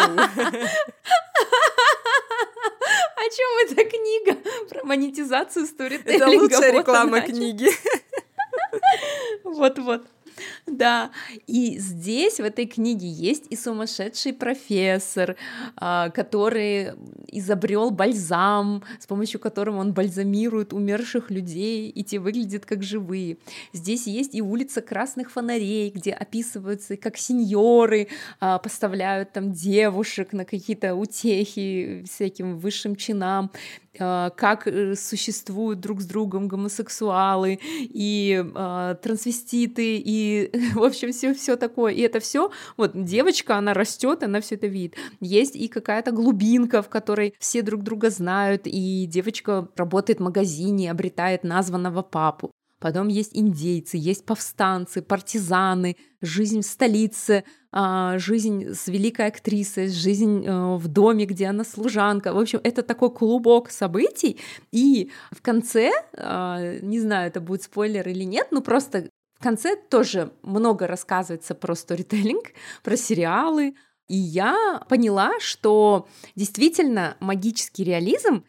О 3.20 3.30
чем 3.30 3.68
эта 3.68 3.84
книга? 3.90 4.38
Про 4.70 4.86
монетизацию 4.86 5.66
сторителлинга. 5.66 6.26
Это 6.26 6.40
лучшая 6.40 6.72
реклама 6.72 7.22
книги. 7.22 7.70
Вот-вот. 9.44 10.06
Да, 10.68 11.12
и 11.48 11.78
здесь 11.78 12.40
в 12.40 12.44
этой 12.44 12.66
книге 12.66 13.08
есть 13.08 13.46
и 13.50 13.56
сумасшедший 13.56 14.34
профессор, 14.34 15.36
а, 15.76 16.10
который 16.10 16.94
изобрел 17.28 17.92
бальзам, 17.92 18.84
с 19.00 19.08
помощью 19.08 19.40
которого 19.40 19.78
он 19.78 19.94
бальзамирует 19.94 20.74
умерших 20.74 21.32
людей, 21.32 21.90
и 21.90 22.04
те 22.04 22.20
выглядят 22.20 22.66
как 22.66 22.84
живые. 22.84 23.38
Здесь 23.74 24.08
есть 24.08 24.36
и 24.36 24.42
улица 24.42 24.82
красных 24.82 25.32
фонарей, 25.32 25.90
где 25.90 26.12
описываются, 26.12 26.98
как 26.98 27.18
сеньоры 27.18 28.08
а, 28.40 28.60
поставляют 28.60 29.34
там 29.34 29.52
девушек 29.52 30.34
на 30.34 30.46
какие-то 30.46 30.96
утехи 30.96 32.04
всяким 32.08 32.58
высшим 32.58 32.96
чинам. 32.96 33.52
А, 34.00 34.30
как 34.32 34.68
э, 34.68 34.96
существуют 34.96 35.80
друг 35.80 36.02
с 36.02 36.06
другом 36.06 36.48
гомосексуалы 36.48 37.60
и 37.62 38.44
э, 38.44 38.96
трансвеститы 39.02 39.98
и 39.98 40.52
в 40.74 40.84
общем 40.84 41.12
все 41.12 41.34
все 41.34 41.56
такое. 41.56 41.94
И 41.94 42.02
это 42.02 42.20
все 42.20 42.52
вот 42.78 42.92
девочка 42.94 43.58
она 43.58 43.74
растет 43.74 44.24
она 44.24 44.42
все 44.42 44.56
это 44.56 44.68
видит. 44.68 44.96
Есть 45.20 45.56
и 45.56 45.68
какая-то 45.68 46.12
глубинка 46.12 46.82
в 46.82 46.90
которой 46.90 47.34
все 47.40 47.62
друг 47.62 47.84
друга 47.84 48.10
знают 48.10 48.62
и 48.66 49.06
девочка 49.06 49.68
работает 49.76 50.20
в 50.20 50.24
магазине 50.24 50.92
обретает 50.92 51.44
названного 51.44 52.02
папу 52.02 52.52
Потом 52.80 53.10
есть 53.10 53.32
индейцы, 53.34 53.98
есть 53.98 54.26
повстанцы, 54.26 55.02
партизаны, 55.02 55.98
жизнь 56.22 56.62
в 56.62 56.66
столице, 56.66 57.44
а, 57.72 58.18
жизнь 58.18 58.74
с 58.74 58.88
великой 58.88 59.28
актрисой, 59.28 59.90
жизнь 59.90 60.46
э, 60.46 60.76
в 60.76 60.88
доме, 60.88 61.26
где 61.26 61.48
она 61.48 61.64
служанка. 61.64 62.34
В 62.34 62.40
общем, 62.40 62.62
это 62.64 62.82
такой 62.82 63.12
клубок 63.12 63.70
событий. 63.70 64.40
И 64.72 65.12
в 65.32 65.42
конце, 65.42 65.92
а, 66.14 66.80
не 66.80 67.00
знаю, 67.00 67.28
это 67.28 67.42
будет 67.42 67.64
спойлер 67.64 68.08
или 68.08 68.24
нет, 68.24 68.48
но 68.52 68.62
просто 68.62 69.10
в 69.38 69.44
конце 69.44 69.76
тоже 69.76 70.32
много 70.42 70.88
рассказывается 70.88 71.56
про 71.56 71.76
сторителлинг, 71.76 72.54
про 72.84 72.96
сериалы. 72.96 73.76
И 74.08 74.16
я 74.16 74.84
поняла, 74.90 75.34
что 75.40 76.08
действительно 76.36 77.18
магический 77.20 77.84
реализм, 77.84 78.46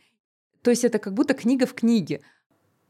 то 0.62 0.70
есть 0.70 0.84
это 0.84 0.98
как 0.98 1.14
будто 1.14 1.34
книга 1.34 1.66
в 1.66 1.74
книге 1.74 2.22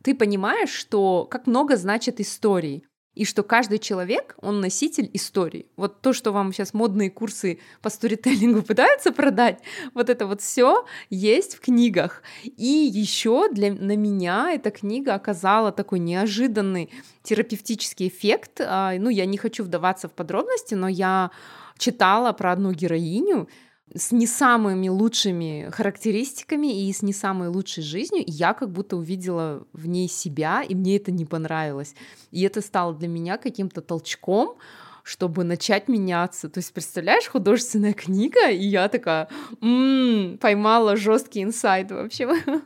ты 0.02 0.14
понимаешь, 0.14 0.70
что 0.70 1.26
как 1.26 1.46
много 1.46 1.76
значит 1.76 2.20
истории, 2.20 2.84
и 3.14 3.24
что 3.24 3.42
каждый 3.42 3.78
человек, 3.78 4.36
он 4.40 4.60
носитель 4.60 5.10
истории. 5.12 5.66
Вот 5.76 6.00
то, 6.00 6.12
что 6.12 6.30
вам 6.30 6.52
сейчас 6.52 6.72
модные 6.72 7.10
курсы 7.10 7.58
по 7.82 7.90
сторителлингу 7.90 8.62
пытаются 8.66 9.12
продать, 9.12 9.60
вот 9.94 10.08
это 10.08 10.26
вот 10.26 10.40
все 10.40 10.86
есть 11.10 11.56
в 11.56 11.60
книгах. 11.60 12.22
И 12.44 12.64
еще 12.64 13.50
для 13.50 13.72
на 13.72 13.96
меня 13.96 14.52
эта 14.52 14.70
книга 14.70 15.14
оказала 15.14 15.72
такой 15.72 15.98
неожиданный 15.98 16.90
терапевтический 17.22 18.08
эффект. 18.08 18.60
А, 18.60 18.94
ну, 18.96 19.10
я 19.10 19.26
не 19.26 19.36
хочу 19.36 19.64
вдаваться 19.64 20.08
в 20.08 20.12
подробности, 20.12 20.74
но 20.74 20.86
я 20.86 21.32
читала 21.78 22.32
про 22.32 22.52
одну 22.52 22.72
героиню, 22.72 23.48
с 23.94 24.12
не 24.12 24.26
самыми 24.26 24.88
лучшими 24.88 25.68
характеристиками 25.72 26.86
и 26.86 26.92
с 26.92 27.02
не 27.02 27.12
самой 27.12 27.48
лучшей 27.48 27.82
жизнью, 27.82 28.24
я 28.26 28.54
как 28.54 28.70
будто 28.70 28.96
увидела 28.96 29.66
в 29.72 29.86
ней 29.86 30.08
себя, 30.08 30.62
и 30.62 30.74
мне 30.74 30.96
это 30.96 31.10
не 31.10 31.24
понравилось. 31.24 31.94
И 32.30 32.42
это 32.42 32.60
стало 32.60 32.94
для 32.94 33.08
меня 33.08 33.36
каким-то 33.36 33.80
толчком, 33.80 34.56
чтобы 35.02 35.44
начать 35.44 35.88
меняться. 35.88 36.48
То 36.48 36.58
есть, 36.58 36.72
представляешь, 36.72 37.26
художественная 37.26 37.94
книга, 37.94 38.48
и 38.48 38.64
я 38.64 38.88
такая, 38.88 39.28
м-м, 39.60 40.38
поймала 40.38 40.96
жесткий 40.96 41.42
инсайт 41.42 41.90
вообще. 41.90 42.28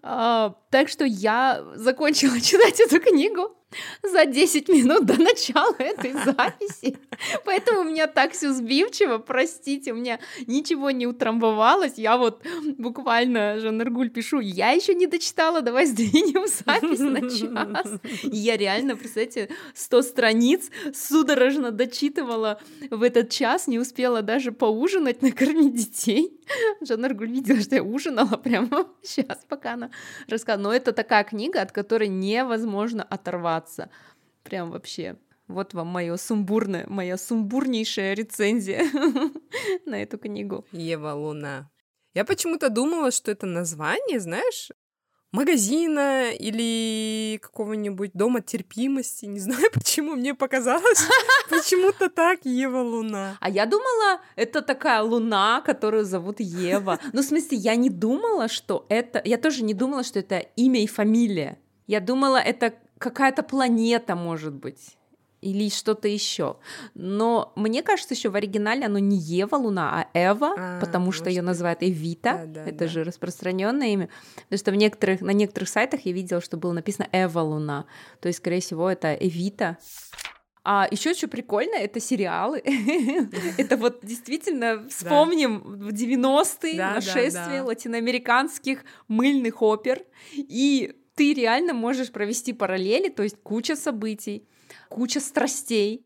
А, 0.00 0.54
так 0.70 0.88
что 0.88 1.04
я 1.04 1.64
закончила 1.74 2.40
читать 2.40 2.78
эту 2.78 3.00
книгу 3.00 3.57
за 4.02 4.24
10 4.24 4.68
минут 4.68 5.04
до 5.04 5.20
начала 5.20 5.74
этой 5.78 6.12
записи. 6.12 6.96
Поэтому 7.44 7.80
у 7.80 7.84
меня 7.84 8.06
так 8.06 8.32
все 8.32 8.52
сбивчиво, 8.52 9.18
простите, 9.18 9.92
у 9.92 9.96
меня 9.96 10.18
ничего 10.46 10.90
не 10.90 11.06
утрамбовалось. 11.06 11.94
Я 11.96 12.16
вот 12.16 12.42
буквально, 12.78 13.58
Жанна 13.58 13.84
пишу, 14.08 14.40
я 14.40 14.70
еще 14.70 14.94
не 14.94 15.06
дочитала, 15.06 15.60
давай 15.60 15.86
сдвинем 15.86 16.46
запись 16.46 17.00
на 17.00 17.20
час. 17.30 18.00
И 18.22 18.36
я 18.36 18.56
реально, 18.56 18.96
представьте, 18.96 19.48
100 19.74 20.02
страниц 20.02 20.70
судорожно 20.94 21.70
дочитывала 21.70 22.60
в 22.90 23.02
этот 23.02 23.30
час, 23.30 23.66
не 23.66 23.78
успела 23.78 24.22
даже 24.22 24.52
поужинать, 24.52 25.22
накормить 25.22 25.74
детей. 25.74 26.37
Жанна 26.80 27.08
видела, 27.08 27.60
что 27.60 27.76
я 27.76 27.82
ужинала 27.82 28.36
прямо 28.42 28.88
сейчас, 29.02 29.44
пока 29.48 29.74
она 29.74 29.90
рассказывала. 30.28 30.70
Но 30.70 30.74
это 30.74 30.92
такая 30.92 31.24
книга, 31.24 31.62
от 31.62 31.72
которой 31.72 32.08
невозможно 32.08 33.02
оторваться. 33.02 33.90
Прям 34.42 34.70
вообще. 34.70 35.16
Вот 35.46 35.72
вам 35.72 35.86
мое 35.86 36.16
сумбурное, 36.16 36.86
моя 36.88 37.16
сумбурнейшая 37.16 38.14
рецензия 38.14 38.84
на 39.86 40.02
эту 40.02 40.18
книгу. 40.18 40.66
Ева 40.72 41.14
Луна. 41.14 41.70
Я 42.14 42.24
почему-то 42.26 42.68
думала, 42.68 43.10
что 43.10 43.30
это 43.30 43.46
название, 43.46 44.20
знаешь, 44.20 44.70
магазина 45.32 46.30
или 46.32 47.38
какого-нибудь 47.38 48.12
дома 48.14 48.40
терпимости. 48.40 49.26
Не 49.26 49.40
знаю, 49.40 49.70
почему 49.72 50.14
мне 50.14 50.34
показалось. 50.34 51.06
Почему-то 51.50 52.08
так 52.08 52.44
Ева 52.44 52.78
Луна. 52.78 53.36
А 53.40 53.50
я 53.50 53.66
думала, 53.66 54.20
это 54.36 54.62
такая 54.62 55.02
луна, 55.02 55.60
которую 55.60 56.04
зовут 56.04 56.40
Ева. 56.40 56.98
Ну, 57.12 57.22
в 57.22 57.24
смысле, 57.24 57.58
я 57.58 57.76
не 57.76 57.90
думала, 57.90 58.48
что 58.48 58.86
это... 58.88 59.22
Я 59.24 59.38
тоже 59.38 59.64
не 59.64 59.74
думала, 59.74 60.02
что 60.02 60.18
это 60.18 60.38
имя 60.56 60.82
и 60.82 60.86
фамилия. 60.86 61.58
Я 61.86 62.00
думала, 62.00 62.36
это 62.36 62.74
какая-то 62.98 63.42
планета, 63.42 64.14
может 64.14 64.54
быть 64.54 64.97
или 65.40 65.68
что-то 65.68 66.08
еще. 66.08 66.56
Но 66.94 67.52
мне 67.56 67.82
кажется, 67.82 68.14
еще 68.14 68.28
в 68.28 68.36
оригинале 68.36 68.86
оно 68.86 68.98
не 68.98 69.16
Ева 69.16 69.56
Луна, 69.56 70.06
а 70.12 70.18
Эва, 70.18 70.54
а, 70.56 70.80
потому 70.80 71.12
что 71.12 71.28
ее 71.30 71.42
называют 71.42 71.82
Эвита. 71.82 72.44
Да, 72.46 72.64
да, 72.64 72.64
Это 72.64 72.78
да. 72.80 72.88
же 72.88 73.04
распространенное 73.04 73.88
имя. 73.88 74.08
Потому 74.44 74.58
что 74.58 74.70
в 74.72 74.74
некоторых, 74.74 75.20
на 75.20 75.30
некоторых 75.30 75.68
сайтах 75.68 76.00
я 76.06 76.12
видела, 76.12 76.40
что 76.40 76.56
было 76.56 76.72
написано 76.72 77.08
Эва 77.12 77.40
Луна. 77.40 77.86
То 78.20 78.28
есть, 78.28 78.38
скорее 78.38 78.60
всего, 78.60 78.90
это 78.90 79.14
Эвита. 79.14 79.78
А 80.64 80.86
еще 80.90 81.14
что 81.14 81.28
прикольно, 81.28 81.76
это 81.76 82.00
сериалы. 82.00 82.62
это 83.58 83.76
вот 83.76 84.00
действительно 84.02 84.86
вспомним 84.88 85.60
в 85.60 85.88
90-е 85.88 86.76
нашествие 86.76 87.62
латиноамериканских 87.62 88.84
мыльных 89.06 89.62
опер. 89.62 90.02
И 90.36 90.94
ты 91.14 91.32
реально 91.32 91.74
можешь 91.74 92.12
провести 92.12 92.52
параллели, 92.52 93.08
то 93.08 93.22
есть 93.22 93.36
куча 93.42 93.76
событий 93.76 94.46
куча 94.88 95.20
страстей, 95.20 96.04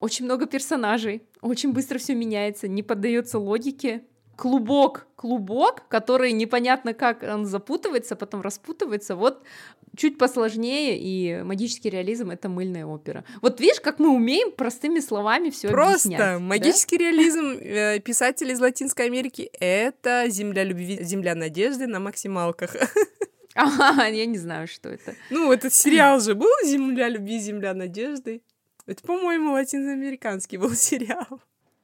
очень 0.00 0.24
много 0.24 0.46
персонажей, 0.46 1.22
очень 1.40 1.72
быстро 1.72 1.98
все 1.98 2.14
меняется, 2.14 2.68
не 2.68 2.82
поддается 2.82 3.38
логике. 3.38 4.02
клубок, 4.34 5.06
клубок, 5.14 5.86
который 5.88 6.32
непонятно 6.32 6.94
как 6.94 7.22
он 7.22 7.46
запутывается, 7.46 8.16
потом 8.16 8.40
распутывается. 8.40 9.14
Вот 9.14 9.44
чуть 9.96 10.18
посложнее, 10.18 10.98
и 10.98 11.42
магический 11.42 11.90
реализм— 11.90 12.30
это 12.32 12.48
мыльная 12.48 12.86
опера. 12.86 13.24
Вот 13.40 13.60
видишь, 13.60 13.80
как 13.80 13.98
мы 13.98 14.08
умеем 14.08 14.50
простыми 14.50 15.00
словами 15.00 15.50
все 15.50 15.68
объяснять. 15.68 16.18
Просто 16.18 16.38
магический 16.40 16.98
да? 16.98 17.04
реализм 17.04 17.58
э, 17.60 18.00
писателей 18.00 18.52
из 18.52 18.60
Латинской 18.60 19.06
Америки— 19.06 19.50
это 19.60 20.24
земля 20.28 20.64
любви, 20.64 20.98
земля 21.02 21.34
надежды 21.34 21.86
на 21.86 22.00
максималках. 22.00 22.74
Ага, 23.56 24.06
я 24.06 24.26
не 24.26 24.38
знаю, 24.38 24.66
что 24.66 24.88
это. 24.88 25.14
Ну, 25.30 25.52
этот 25.52 25.74
сериал 25.74 26.20
же 26.20 26.34
был 26.34 26.50
«Земля 26.64 27.08
любви, 27.08 27.38
земля 27.38 27.74
надежды». 27.74 28.42
Это, 28.86 29.02
по-моему, 29.02 29.52
латиноамериканский 29.52 30.58
был 30.58 30.70
сериал. 30.74 31.40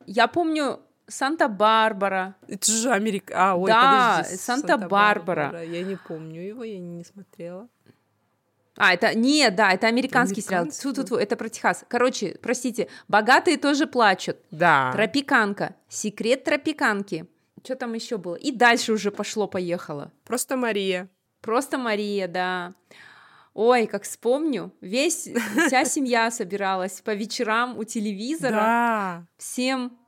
Я 0.06 0.26
помню 0.26 0.80
Санта-Барбара. 1.06 2.36
Это 2.46 2.70
же 2.70 2.90
Америка. 2.90 3.34
А, 3.36 3.54
ой, 3.54 3.70
да. 3.70 4.24
Санта-Барбара. 4.24 5.50
Санта 5.50 5.62
я 5.64 5.82
не 5.82 5.96
помню 5.96 6.42
его, 6.42 6.64
я 6.64 6.78
не 6.78 7.04
смотрела. 7.04 7.68
А, 8.76 8.94
это 8.94 9.12
не, 9.14 9.50
да, 9.50 9.72
это 9.72 9.88
американский, 9.88 10.40
сериал. 10.40 10.66
Тьфу 10.66 10.90
-тьфу 10.90 11.04
-тьфу, 11.04 11.16
это 11.16 11.36
про 11.36 11.48
Техас. 11.48 11.84
Короче, 11.88 12.36
простите, 12.40 12.88
богатые 13.08 13.56
тоже 13.56 13.86
плачут. 13.86 14.36
Да. 14.50 14.92
Тропиканка. 14.92 15.74
Секрет 15.88 16.44
тропиканки. 16.44 17.26
Что 17.64 17.74
там 17.74 17.94
еще 17.94 18.18
было? 18.18 18.36
И 18.36 18.52
дальше 18.52 18.92
уже 18.92 19.10
пошло-поехало. 19.10 20.12
Просто 20.24 20.56
Мария. 20.56 21.08
Просто 21.41 21.78
Мария, 21.78 22.28
да. 22.28 22.74
Ой, 23.55 23.86
как 23.86 24.05
вспомню, 24.05 24.72
весь, 24.80 25.28
вся 25.66 25.84
семья 25.86 26.30
собиралась 26.30 27.01
по 27.01 27.14
вечерам 27.14 27.78
у 27.78 27.84
телевизора. 27.84 28.51
Да. 28.51 29.26
Всем 29.36 29.99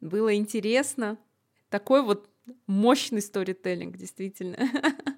было 0.00 0.34
интересно. 0.34 1.16
Такой 1.70 2.02
вот 2.02 2.28
мощный 2.66 3.22
сторителлинг, 3.22 3.96
действительно. 3.96 4.56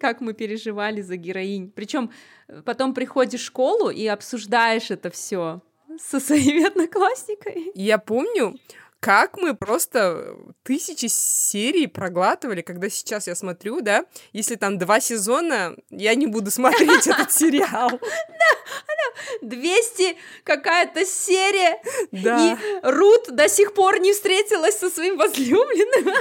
как 0.00 0.20
мы 0.20 0.34
переживали 0.34 1.00
за 1.00 1.16
героинь. 1.16 1.70
Причем 1.70 2.10
э, 2.48 2.62
потом 2.64 2.94
приходишь 2.94 3.40
в 3.40 3.44
школу 3.44 3.90
и 3.90 4.06
обсуждаешь 4.06 4.90
это 4.90 5.10
все 5.10 5.62
со 5.98 6.20
своими 6.20 6.66
одноклассниками. 6.70 7.70
Я 7.74 7.98
помню, 7.98 8.58
как 9.04 9.36
мы 9.36 9.52
просто 9.52 10.34
тысячи 10.62 11.06
серий 11.06 11.86
проглатывали, 11.86 12.62
когда 12.62 12.88
сейчас 12.88 13.26
я 13.26 13.34
смотрю, 13.34 13.82
да, 13.82 14.06
если 14.32 14.54
там 14.54 14.78
два 14.78 14.98
сезона, 14.98 15.76
я 15.90 16.14
не 16.14 16.26
буду 16.26 16.50
смотреть 16.50 17.06
этот 17.06 17.30
сериал. 17.30 17.90
Да, 17.90 19.42
200 19.42 20.16
какая-то 20.42 21.04
серия, 21.04 21.82
и 22.12 22.56
Рут 22.82 23.26
до 23.28 23.46
сих 23.50 23.74
пор 23.74 24.00
не 24.00 24.14
встретилась 24.14 24.78
со 24.78 24.88
своим 24.88 25.18
возлюбленным. 25.18 26.14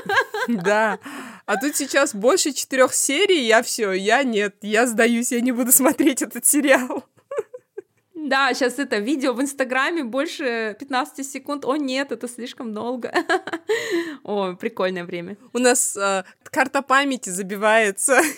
Да, 0.64 1.00
а 1.46 1.56
тут 1.56 1.78
сейчас 1.78 2.14
больше 2.14 2.52
четырех 2.52 2.94
серий, 2.94 3.46
я 3.46 3.64
все, 3.64 3.94
я 3.94 4.24
нет, 4.24 4.58
я 4.62 4.88
сдаюсь, 4.88 5.32
я 5.32 5.40
не 5.40 5.54
буду 5.54 5.72
смотреть 5.72 6.22
этот 6.22 6.46
сериал. 6.46 7.06
Да, 8.24 8.54
сейчас 8.54 8.80
это 8.80 9.00
видео 9.00 9.34
в 9.34 9.42
Инстаграме 9.42 10.06
больше 10.06 10.78
15 10.80 11.30
секунд. 11.30 11.66
О, 11.66 11.76
нет, 11.76 12.14
это 12.14 12.30
слишком 12.30 12.74
долго. 12.74 13.12
О, 14.24 14.54
прикольное 14.54 15.04
время. 15.04 15.36
У 15.52 15.60
нас 15.60 15.98
э, 15.98 16.24
карта 16.44 16.82
памяти 16.82 17.30
забивается. 17.30 18.22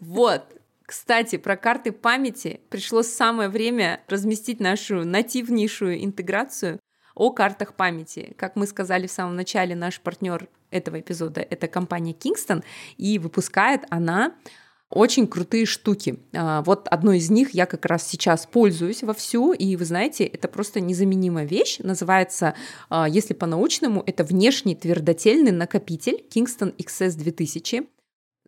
Вот, 0.00 0.44
кстати, 0.86 1.36
про 1.36 1.56
карты 1.56 1.92
памяти 1.92 2.60
пришло 2.70 3.02
самое 3.02 3.48
время 3.48 4.00
разместить 4.08 4.58
нашу 4.58 5.04
нативнейшую 5.04 6.02
интеграцию 6.02 6.80
о 7.14 7.30
картах 7.30 7.74
памяти. 7.74 8.32
Как 8.38 8.56
мы 8.56 8.66
сказали 8.66 9.06
в 9.06 9.10
самом 9.10 9.36
начале, 9.36 9.74
наш 9.74 10.00
партнер 10.00 10.48
этого 10.70 10.98
эпизода— 11.00 11.40
это 11.50 11.68
компания 11.68 12.12
Kingston, 12.12 12.64
и 12.96 13.18
выпускает 13.18 13.82
она 13.90 14.34
очень 14.90 15.26
крутые 15.26 15.66
штуки. 15.66 16.18
А, 16.32 16.62
вот 16.62 16.88
одной 16.88 17.18
из 17.18 17.30
них 17.30 17.50
я 17.50 17.66
как 17.66 17.84
раз 17.86 18.06
сейчас 18.06 18.46
пользуюсь 18.46 19.02
вовсю, 19.02 19.52
и 19.52 19.76
вы 19.76 19.84
знаете, 19.84 20.24
это 20.24 20.48
просто 20.48 20.80
незаменимая 20.80 21.44
вещь. 21.44 21.78
Называется, 21.80 22.54
а, 22.88 23.08
если 23.08 23.34
по-научному, 23.34 24.02
это 24.06 24.24
внешний 24.24 24.74
твердотельный 24.74 25.52
накопитель 25.52 26.24
Kingston 26.30 26.74
XS 26.76 27.16
2000. 27.16 27.86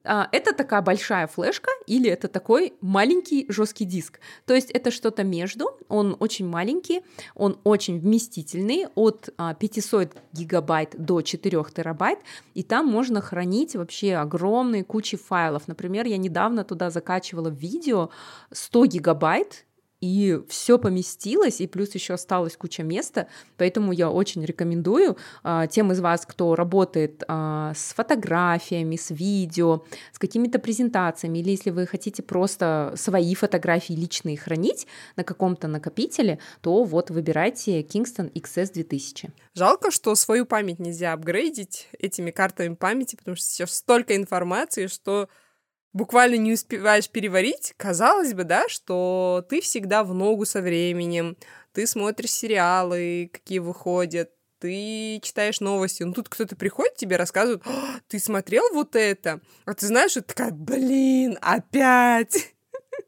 А, 0.04 0.28
это 0.32 0.54
такая 0.54 0.80
большая 0.80 1.26
флешка 1.26 1.70
или 1.86 2.08
это 2.08 2.28
такой 2.28 2.72
маленький 2.80 3.46
жесткий 3.48 3.84
диск. 3.84 4.20
То 4.46 4.54
есть 4.54 4.70
это 4.70 4.90
что-то 4.90 5.24
между, 5.24 5.78
он 5.88 6.16
очень 6.20 6.48
маленький, 6.48 7.02
он 7.34 7.58
очень 7.64 7.98
вместительный, 7.98 8.86
от 8.94 9.28
500 9.58 10.12
а, 10.14 10.18
гигабайт 10.32 10.94
до 10.96 11.20
4 11.20 11.64
терабайт, 11.74 12.18
и 12.54 12.62
там 12.62 12.86
можно 12.86 13.20
хранить 13.20 13.76
вообще 13.76 14.14
огромные 14.14 14.84
кучи 14.84 15.16
файлов. 15.16 15.68
Например, 15.68 16.06
я 16.06 16.16
недавно 16.16 16.64
туда 16.64 16.90
закачивала 16.90 17.48
видео 17.48 18.10
100 18.52 18.86
гигабайт, 18.86 19.66
и 20.00 20.40
все 20.48 20.78
поместилось, 20.78 21.60
и 21.60 21.66
плюс 21.66 21.94
еще 21.94 22.14
осталась 22.14 22.56
куча 22.56 22.82
места, 22.82 23.28
поэтому 23.56 23.92
я 23.92 24.10
очень 24.10 24.44
рекомендую 24.44 25.16
а, 25.42 25.66
тем 25.66 25.92
из 25.92 26.00
вас, 26.00 26.24
кто 26.26 26.54
работает 26.54 27.22
а, 27.28 27.72
с 27.74 27.92
фотографиями, 27.92 28.96
с 28.96 29.10
видео, 29.10 29.84
с 30.12 30.18
какими-то 30.18 30.58
презентациями, 30.58 31.38
или 31.38 31.50
если 31.50 31.70
вы 31.70 31.86
хотите 31.86 32.22
просто 32.22 32.94
свои 32.96 33.34
фотографии 33.34 33.92
личные 33.92 34.36
хранить 34.36 34.86
на 35.16 35.24
каком-то 35.24 35.68
накопителе, 35.68 36.38
то 36.62 36.84
вот 36.84 37.10
выбирайте 37.10 37.82
Kingston 37.82 38.32
XS 38.32 38.72
2000. 38.72 39.30
Жалко, 39.54 39.90
что 39.90 40.14
свою 40.14 40.46
память 40.46 40.78
нельзя 40.78 41.12
апгрейдить 41.12 41.88
этими 41.98 42.30
картами 42.30 42.74
памяти, 42.74 43.16
потому 43.16 43.36
что 43.36 43.44
сейчас 43.44 43.76
столько 43.76 44.16
информации, 44.16 44.86
что 44.86 45.28
буквально 45.92 46.36
не 46.36 46.52
успеваешь 46.52 47.08
переварить, 47.08 47.74
казалось 47.76 48.34
бы, 48.34 48.44
да, 48.44 48.68
что 48.68 49.44
ты 49.48 49.60
всегда 49.60 50.04
в 50.04 50.14
ногу 50.14 50.44
со 50.44 50.60
временем, 50.60 51.36
ты 51.72 51.86
смотришь 51.86 52.32
сериалы, 52.32 53.30
какие 53.32 53.58
выходят, 53.58 54.30
ты 54.58 55.20
читаешь 55.22 55.60
новости, 55.60 56.02
ну 56.02 56.12
тут 56.12 56.28
кто-то 56.28 56.56
приходит, 56.56 56.96
тебе 56.96 57.16
рассказывает, 57.16 57.62
ты 58.08 58.18
смотрел 58.18 58.64
вот 58.72 58.94
это, 58.96 59.40
а 59.64 59.74
ты 59.74 59.86
знаешь, 59.86 60.12
что 60.12 60.22
такая, 60.22 60.50
блин, 60.50 61.38
опять. 61.40 62.54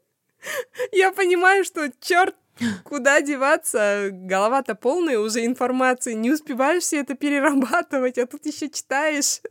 Я 0.91 1.11
понимаю, 1.11 1.63
что 1.63 1.89
черт 1.99 2.35
Куда 2.83 3.21
деваться? 3.21 4.09
Голова-то 4.11 4.75
полная 4.75 5.17
уже 5.17 5.45
информации, 5.45 6.13
не 6.13 6.31
успеваешь 6.31 6.83
все 6.83 6.99
это 6.99 7.15
перерабатывать, 7.15 8.17
а 8.17 8.27
тут 8.27 8.45
еще 8.45 8.69
читаешь. 8.69 9.41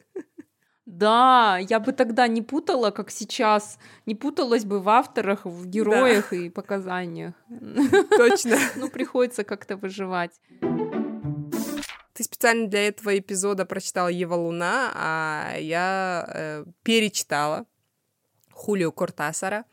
Да, 0.92 1.58
я 1.70 1.80
бы 1.80 1.92
тогда 1.92 2.28
не 2.28 2.42
путала, 2.42 2.90
как 2.90 3.10
сейчас, 3.10 3.78
не 4.04 4.14
путалась 4.14 4.66
бы 4.66 4.78
в 4.78 4.90
авторах, 4.90 5.46
в 5.46 5.66
героях 5.66 6.28
да. 6.30 6.36
и 6.36 6.50
показаниях. 6.50 7.34
Точно. 8.18 8.58
Ну, 8.76 8.90
приходится 8.90 9.42
как-то 9.42 9.76
выживать. 9.78 10.32
Ты 12.12 12.24
специально 12.24 12.68
для 12.68 12.88
этого 12.88 13.18
эпизода 13.18 13.64
прочитала 13.64 14.08
Ева 14.08 14.34
Луна, 14.34 14.92
а 14.94 15.56
я 15.58 16.26
э, 16.28 16.64
перечитала 16.82 17.64
Хулио 18.52 18.92
Кортасара 18.92 19.64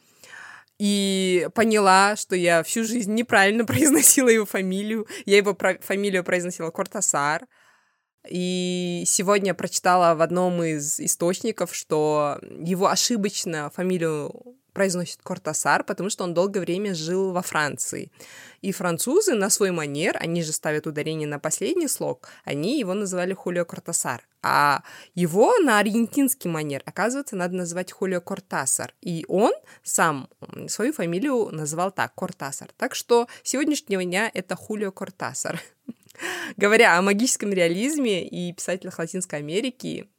и 0.78 1.50
поняла, 1.54 2.16
что 2.16 2.38
я 2.38 2.64
всю 2.64 2.86
жизнь 2.86 3.14
неправильно 3.14 3.66
произносила 3.74 4.30
его 4.30 4.46
фамилию. 4.46 5.06
Я 5.26 5.36
его 5.38 5.54
про- 5.54 5.80
фамилию 5.80 6.24
произносила 6.24 6.72
Кортасар. 6.72 7.46
И 8.28 9.04
сегодня 9.06 9.54
прочитала 9.54 10.16
в 10.16 10.22
одном 10.22 10.62
из 10.64 11.00
источников, 11.00 11.74
что 11.74 12.40
его 12.42 12.88
ошибочно 12.88 13.70
фамилию 13.70 14.59
произносит 14.74 15.20
Кортасар, 15.24 15.84
потому 15.84 16.10
что 16.10 16.24
он 16.24 16.34
долгое 16.34 16.62
время 16.62 16.94
жил 16.94 17.32
во 17.32 17.42
Франции. 17.42 18.12
И 18.62 18.72
французы 18.72 19.36
на 19.36 19.50
свой 19.50 19.72
манер, 19.72 20.18
они 20.20 20.44
же 20.44 20.52
ставят 20.52 20.88
ударение 20.88 21.28
на 21.28 21.40
последний 21.40 21.88
слог, 21.88 22.30
они 22.44 22.80
его 22.80 22.94
называли 22.94 23.34
Хулио 23.34 23.66
Кортасар. 23.66 24.22
А 24.42 24.84
его 25.16 25.58
на 25.60 25.80
аргентинский 25.80 26.50
манер, 26.50 26.82
оказывается, 26.86 27.36
надо 27.36 27.56
называть 27.56 27.92
Хулио 27.92 28.22
Кортасар. 28.22 28.94
И 29.02 29.26
он 29.28 29.54
сам 29.84 30.30
свою 30.68 30.94
фамилию 30.94 31.50
называл 31.52 31.92
так, 31.92 32.16
Кортасар. 32.16 32.70
Так 32.78 32.96
что 32.96 33.28
сегодняшнего 33.44 34.04
дня 34.04 34.32
это 34.34 34.56
Хулио 34.56 34.92
Кортасар. 34.92 35.62
Говоря 36.58 36.98
о 36.98 37.02
магическом 37.02 37.52
реализме 37.52 38.28
и 38.28 38.54
писателях 38.54 39.00
Латинской 39.00 39.40
Америки, 39.40 40.10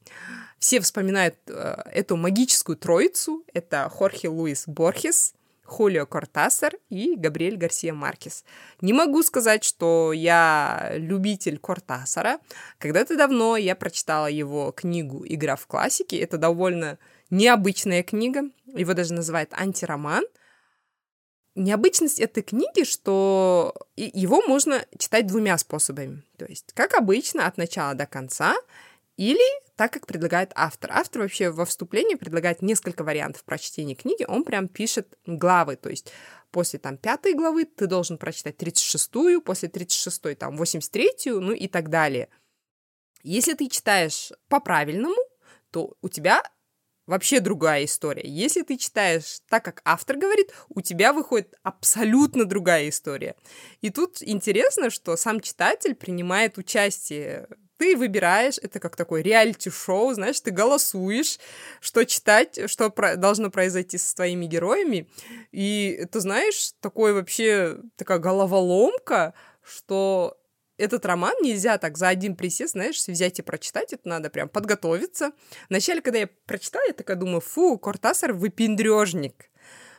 все 0.61 0.81
вспоминают 0.81 1.37
э, 1.49 1.83
эту 1.93 2.17
магическую 2.17 2.77
троицу. 2.77 3.45
Это 3.53 3.89
Хорхе 3.89 4.29
Луис 4.29 4.65
Борхес, 4.69 5.35
Хулио 5.65 6.07
Кортасар 6.07 6.75
и 6.91 7.17
Габриэль 7.17 7.57
Гарсия 7.57 7.93
Маркес. 7.93 8.45
Не 8.81 8.93
могу 8.93 9.23
сказать, 9.23 9.65
что 9.65 10.13
я 10.13 10.93
любитель 10.95 11.59
Кортасара. 11.59 12.39
Когда-то 12.79 13.17
давно 13.17 13.57
я 13.57 13.75
прочитала 13.75 14.27
его 14.27 14.71
книгу 14.71 15.25
«Игра 15.27 15.57
в 15.57 15.67
классике». 15.67 16.19
Это 16.19 16.39
довольно 16.39 16.99
необычная 17.31 18.03
книга. 18.03 18.43
Его 18.67 18.95
даже 18.95 19.15
называют 19.15 19.53
антироман— 19.53 20.25
Необычность 21.57 22.21
этой 22.21 22.45
книги, 22.45 22.85
что 22.85 23.75
его 23.97 24.41
можно 24.43 24.85
читать 24.97 25.27
двумя 25.27 25.59
способами. 25.59 26.23
То 26.39 26.45
есть, 26.45 26.73
как 26.75 26.95
обычно, 26.95 27.47
от 27.47 27.57
начала 27.57 27.95
до 27.95 28.07
конца, 28.07 28.55
или 29.17 29.45
так, 29.81 29.95
как 29.95 30.07
предлагает 30.07 30.53
автор. 30.57 30.91
Автор 30.93 31.23
вообще 31.23 31.49
во 31.49 31.65
вступлении 31.65 32.15
предлагает 32.15 32.61
несколько 32.61 33.03
вариантов 33.03 33.45
прочтения 33.45 33.95
книги. 33.95 34.27
Он 34.29 34.45
прям 34.45 34.69
пишет 34.69 35.17
главы, 35.25 35.77
то 35.77 35.89
есть 35.89 36.13
после 36.51 36.79
там 36.79 36.99
пятой 36.99 37.33
главы 37.33 37.65
ты 37.65 37.87
должен 37.87 38.19
прочитать 38.19 38.57
36-ю, 38.57 39.41
после 39.41 39.71
36-й 39.71 40.35
там 40.35 40.61
83-ю, 40.61 41.41
ну 41.41 41.53
и 41.53 41.67
так 41.67 41.89
далее. 41.89 42.29
Если 43.23 43.55
ты 43.55 43.71
читаешь 43.71 44.33
по-правильному, 44.49 45.17
то 45.71 45.97
у 46.03 46.11
тебя 46.11 46.43
вообще 47.07 47.41
другая 47.41 47.87
история. 47.87 48.29
Если 48.29 48.61
ты 48.61 48.77
читаешь 48.77 49.41
так, 49.49 49.65
как 49.65 49.81
автор 49.87 50.19
говорит, 50.19 50.53
у 50.69 50.83
тебя 50.83 51.15
выходит 51.15 51.55
абсолютно 51.63 52.45
другая 52.45 52.91
история. 52.91 53.35
И 53.81 53.89
тут 53.89 54.19
интересно, 54.21 54.91
что 54.91 55.17
сам 55.17 55.41
читатель 55.41 55.95
принимает 55.95 56.59
участие 56.59 57.49
ты 57.81 57.97
выбираешь, 57.97 58.59
это 58.61 58.79
как 58.79 58.95
такой 58.95 59.23
реалити-шоу, 59.23 60.13
знаешь, 60.13 60.39
ты 60.39 60.51
голосуешь, 60.51 61.39
что 61.81 62.05
читать, 62.05 62.61
что 62.71 62.91
про- 62.91 63.17
должно 63.17 63.51
произойти 63.51 63.97
со 63.97 64.15
твоими 64.15 64.45
героями. 64.45 65.09
И 65.51 66.07
ты 66.13 66.21
знаешь, 66.21 66.75
такой 66.81 67.15
вообще 67.15 67.79
такая 67.97 68.19
головоломка, 68.19 69.33
что 69.63 70.39
этот 70.77 71.07
роман 71.07 71.35
нельзя 71.41 71.79
так 71.79 71.97
за 71.97 72.09
один 72.09 72.37
присест, 72.37 72.73
знаешь, 72.73 73.09
взять 73.09 73.39
и 73.39 73.43
прочитать, 73.43 73.95
это 73.95 74.07
надо 74.07 74.29
прям 74.29 74.51
подготовиться. 74.51 75.33
Вначале, 75.71 76.03
когда 76.03 76.19
я 76.19 76.29
прочитала, 76.45 76.85
я 76.87 76.93
такая 76.93 77.17
думаю, 77.17 77.41
фу, 77.41 77.79
Кортасар 77.79 78.35
выпендрежник. 78.35 79.51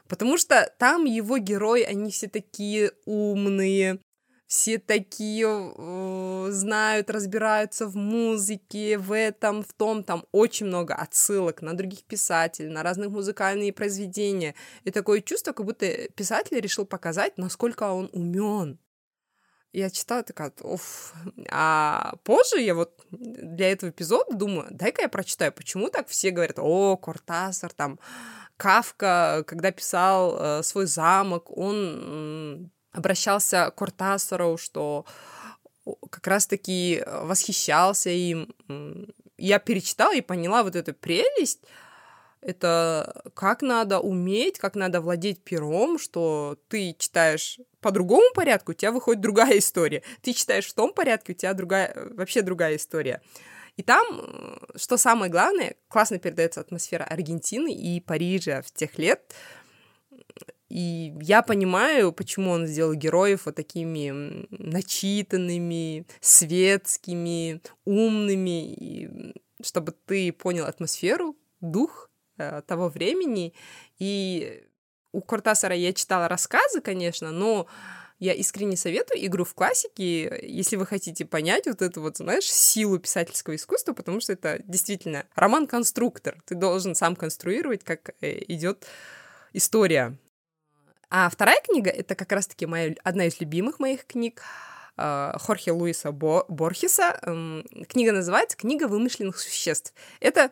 Потому 0.07 0.37
что 0.37 0.71
там 0.77 1.05
его 1.05 1.39
герои, 1.39 1.81
они 1.81 2.11
все 2.11 2.27
такие 2.27 2.91
умные, 3.05 3.99
все 4.51 4.79
такие 4.79 5.47
э, 5.47 6.47
знают, 6.51 7.09
разбираются 7.09 7.87
в 7.87 7.95
музыке, 7.95 8.97
в 8.97 9.15
этом, 9.15 9.63
в 9.63 9.71
том, 9.71 10.03
там 10.03 10.25
очень 10.33 10.65
много 10.65 10.93
отсылок 10.93 11.61
на 11.61 11.73
других 11.73 12.03
писателей, 12.03 12.67
на 12.67 12.83
разных 12.83 13.11
музыкальные 13.11 13.71
произведения. 13.71 14.53
И 14.83 14.91
такое 14.91 15.21
чувство, 15.21 15.53
как 15.53 15.65
будто 15.65 15.87
писатель 16.15 16.59
решил 16.59 16.85
показать, 16.85 17.37
насколько 17.37 17.93
он 17.93 18.09
умен. 18.11 18.77
Я 19.71 19.89
читала, 19.89 20.21
такая, 20.21 20.51
оф. 20.59 21.13
А 21.49 22.15
позже 22.25 22.59
я 22.59 22.75
вот 22.75 23.05
для 23.09 23.71
этого 23.71 23.91
эпизода 23.91 24.35
думаю, 24.35 24.67
дай-ка 24.69 25.03
я 25.03 25.07
прочитаю, 25.07 25.53
почему 25.53 25.87
так 25.87 26.09
все 26.09 26.29
говорят, 26.29 26.59
о, 26.59 26.97
Кортасар, 26.97 27.71
там, 27.71 28.01
Кавка, 28.57 29.45
когда 29.47 29.71
писал 29.71 30.37
э, 30.37 30.63
свой 30.63 30.87
замок, 30.87 31.57
он 31.57 32.69
обращался 32.91 33.71
к 33.71 33.75
Кортасару, 33.75 34.57
что 34.57 35.05
как 36.09 36.27
раз-таки 36.27 37.03
восхищался 37.05 38.09
им. 38.09 38.53
Я 39.37 39.59
перечитала 39.59 40.15
и 40.15 40.21
поняла 40.21 40.63
вот 40.63 40.75
эту 40.75 40.93
прелесть, 40.93 41.61
это 42.41 43.23
как 43.35 43.61
надо 43.61 43.99
уметь, 43.99 44.57
как 44.57 44.75
надо 44.75 44.99
владеть 44.99 45.43
пером, 45.43 45.99
что 45.99 46.57
ты 46.69 46.95
читаешь 46.97 47.59
по 47.81 47.91
другому 47.91 48.33
порядку, 48.33 48.71
у 48.71 48.75
тебя 48.75 48.91
выходит 48.91 49.21
другая 49.21 49.59
история. 49.59 50.01
Ты 50.21 50.33
читаешь 50.33 50.67
в 50.67 50.73
том 50.73 50.91
порядке, 50.93 51.33
у 51.33 51.35
тебя 51.35 51.53
другая, 51.53 51.95
вообще 52.15 52.41
другая 52.41 52.77
история. 52.77 53.21
И 53.77 53.83
там, 53.83 54.59
что 54.75 54.97
самое 54.97 55.31
главное, 55.31 55.75
классно 55.87 56.19
передается 56.19 56.59
атмосфера 56.59 57.03
Аргентины 57.03 57.73
и 57.73 57.99
Парижа 58.01 58.61
в 58.61 58.71
тех 58.71 58.97
лет. 58.97 59.33
И 60.71 61.13
я 61.19 61.41
понимаю, 61.41 62.13
почему 62.13 62.51
он 62.51 62.65
сделал 62.65 62.93
героев 62.93 63.41
вот 63.45 63.55
такими 63.55 64.47
начитанными, 64.51 66.05
светскими, 66.21 67.61
умными, 67.83 68.73
и 68.73 69.33
чтобы 69.61 69.93
ты 70.05 70.31
понял 70.31 70.65
атмосферу, 70.65 71.35
дух 71.59 72.09
э, 72.37 72.61
того 72.65 72.87
времени. 72.87 73.53
И 73.99 74.63
у 75.11 75.19
Кортасара 75.19 75.75
я 75.75 75.91
читала 75.91 76.29
рассказы, 76.29 76.79
конечно, 76.79 77.31
но 77.31 77.67
я 78.19 78.33
искренне 78.33 78.77
советую 78.77 79.25
игру 79.25 79.43
в 79.43 79.53
классике, 79.53 80.39
если 80.41 80.77
вы 80.77 80.85
хотите 80.85 81.25
понять 81.25 81.67
вот 81.67 81.81
эту 81.81 81.99
вот, 81.99 82.15
знаешь, 82.15 82.49
силу 82.49 82.97
писательского 82.97 83.55
искусства, 83.55 83.91
потому 83.91 84.21
что 84.21 84.31
это 84.31 84.61
действительно 84.65 85.25
роман-конструктор. 85.35 86.41
Ты 86.45 86.55
должен 86.55 86.95
сам 86.95 87.17
конструировать, 87.17 87.83
как 87.83 88.11
э, 88.21 88.41
идет 88.47 88.85
история. 89.51 90.17
А 91.13 91.29
вторая 91.29 91.59
книга— 91.61 91.89
это 91.91 92.15
как 92.15 92.31
раз-таки 92.31 92.65
моя, 92.65 92.95
одна 93.03 93.25
из 93.25 93.41
любимых 93.41 93.79
моих 93.79 94.05
книг 94.05 94.41
э, 94.97 95.33
Хорхе 95.39 95.73
Луиса 95.73 96.13
Бо 96.13 96.45
Борхеса. 96.47 97.19
Книга 97.89 98.13
называется 98.13 98.55
«Книга 98.55 98.87
вымышленных 98.87 99.37
существ». 99.37 99.93
Это 100.21 100.51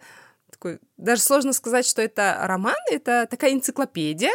такой, 0.51 0.79
даже 0.97 1.21
сложно 1.21 1.53
сказать, 1.53 1.85
что 1.85 2.01
это 2.01 2.37
роман, 2.41 2.75
это 2.91 3.25
такая 3.31 3.53
энциклопедия 3.53 4.33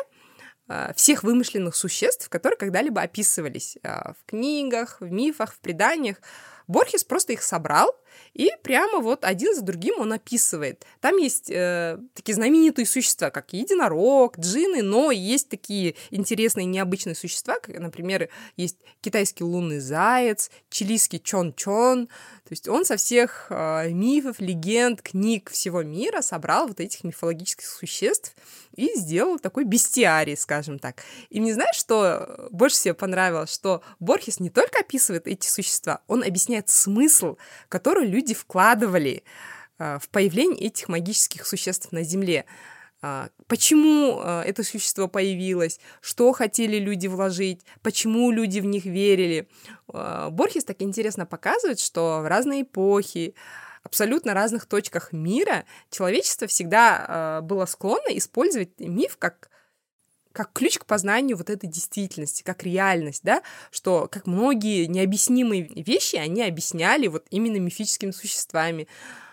э, 0.67 0.95
всех 0.97 1.25
вымышленных 1.25 1.77
существ, 1.77 2.31
которые 2.31 2.57
когда-либо 2.57 3.03
описывались 3.03 3.77
э, 3.83 4.13
в 4.13 4.25
книгах, 4.25 5.03
в 5.03 5.11
мифах, 5.13 5.53
в 5.53 5.59
преданиях. 5.61 6.17
Борхес 6.67 7.05
просто 7.05 7.35
их 7.35 7.43
собрал 7.43 7.95
и 8.35 8.51
прямо 8.63 8.99
вот 8.99 9.25
один 9.25 9.55
за 9.55 9.63
другим 9.63 9.95
он 9.99 10.13
описывает. 10.13 10.85
Там 11.01 11.17
есть 11.17 11.51
э, 11.51 11.99
такие 12.15 12.35
знаменитые 12.35 12.87
существа, 12.87 13.31
как 13.31 13.53
единорог, 13.53 14.39
джины, 14.39 14.83
но 14.83 15.11
есть 15.11 15.49
такие 15.49 15.95
интересные, 16.11 16.67
необычные 16.67 17.15
существа, 17.15 17.59
как, 17.61 17.79
например, 17.79 18.29
есть 18.57 18.79
китайский 19.01 19.45
лунный 19.45 19.79
заяц, 19.79 20.51
чилийский 20.71 21.21
чон-чон. 21.21 22.07
То 22.07 22.51
есть 22.51 22.69
он 22.69 22.85
со 22.85 22.97
всех 22.97 23.47
э, 23.51 23.91
мифов, 23.91 24.41
легенд, 24.41 25.01
книг 25.01 25.51
всего 25.51 25.83
мира 25.83 26.21
собрал 26.21 26.69
вот 26.69 26.81
этих 26.81 27.05
мифологических 27.05 27.67
существ 27.67 28.35
и 28.77 28.93
сделал 28.97 29.39
такой 29.39 29.65
бестиарий, 29.65 30.37
скажем 30.37 30.79
так. 30.79 31.03
И 31.31 31.41
мне 31.41 31.55
знаешь, 31.55 31.77
что 31.77 32.49
больше 32.51 32.77
всего 32.77 32.95
понравилось, 32.95 33.53
что 33.53 33.83
Борхес 34.01 34.41
не 34.41 34.51
только 34.51 34.81
описывает 34.81 35.27
эти 35.27 35.49
существа, 35.49 36.01
он 36.07 36.23
объясняет 36.23 36.69
смысл, 36.69 37.37
который 37.69 38.04
люди 38.05 38.35
вкладывали 38.35 39.25
э, 39.79 39.99
в 40.01 40.09
появление 40.09 40.69
этих 40.69 40.89
магических 40.89 41.47
существ 41.47 41.93
на 41.93 42.03
Земле. 42.03 42.45
Э, 43.05 43.29
почему 43.49 44.23
э, 44.23 44.43
это 44.47 44.63
существо 44.63 45.09
появилось, 45.09 45.79
что 46.01 46.33
хотели 46.33 46.79
люди 46.79 47.07
вложить, 47.07 47.61
почему 47.83 48.31
люди 48.31 48.61
в 48.61 48.65
них 48.65 48.87
верили. 48.87 49.47
Э, 49.93 50.29
Борхес 50.31 50.65
так 50.65 50.81
интересно 50.81 51.27
показывает, 51.27 51.81
что 51.81 52.21
в 52.23 52.29
разные 52.29 52.63
эпохи, 52.63 53.35
абсолютно 53.83 54.33
разных 54.33 54.65
точках 54.65 55.13
мира 55.13 55.67
человечество 55.91 56.47
всегда 56.47 57.41
было 57.43 57.67
склонно 57.67 58.17
использовать 58.17 58.71
миф 58.79 59.19
как 59.19 59.51
как 60.35 60.53
ключ 60.53 60.79
к 60.79 60.85
познанию 60.85 61.37
вот 61.37 61.49
этой 61.49 61.69
действительности, 61.69 62.43
как 62.43 62.65
реальность, 62.65 63.23
да, 63.23 63.43
что 63.71 64.09
как 64.11 64.27
многие 64.27 64.87
необъяснимые 64.87 65.63
вещи 65.63 66.17
они 66.17 66.43
объясняли 66.43 67.07
вот 67.07 67.25
именно 67.31 67.57
мифическими 67.59 68.11
существами, 68.11 68.89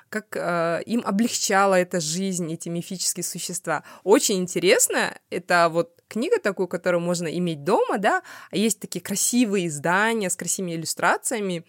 как 0.09 0.35
э, 0.35 0.83
им 0.85 1.01
облегчала 1.03 1.75
эта 1.75 1.99
жизнь, 1.99 2.53
эти 2.53 2.69
мифические 2.69 3.23
существа. 3.23 3.83
Очень 4.03 4.39
интересно, 4.39 5.17
это 5.31 5.69
вот 5.71 6.01
книга 6.07 6.37
такую, 6.39 6.67
которую 6.67 7.01
можно 7.01 7.27
иметь 7.27 7.63
дома, 7.63 7.97
да, 7.97 8.21
а 8.51 8.57
есть 8.57 8.79
такие 8.79 9.01
красивые 9.01 9.67
издания 9.67 10.29
с 10.29 10.35
красивыми 10.35 10.75
иллюстрациями, 10.75 11.65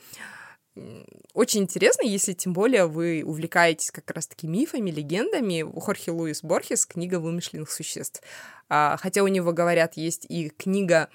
очень 1.35 1.63
интересно, 1.63 2.07
если 2.07 2.33
тем 2.33 2.53
более 2.53 2.87
вы 2.87 3.23
увлекаетесь 3.25 3.91
как 3.91 4.11
раз-таки 4.11 4.47
мифами, 4.47 4.91
легендами. 4.91 5.63
У 5.63 5.81
Хорхе 5.81 6.13
Луис 6.13 6.43
Борхес 6.43 6.87
книга 6.87 7.19
вымышленных 7.21 7.71
существ. 7.71 8.23
А, 8.69 8.97
хотя 8.99 9.23
у 9.23 9.29
него, 9.29 9.53
говорят, 9.53 9.97
есть 9.97 10.25
и 10.29 10.49
книга 10.49 11.11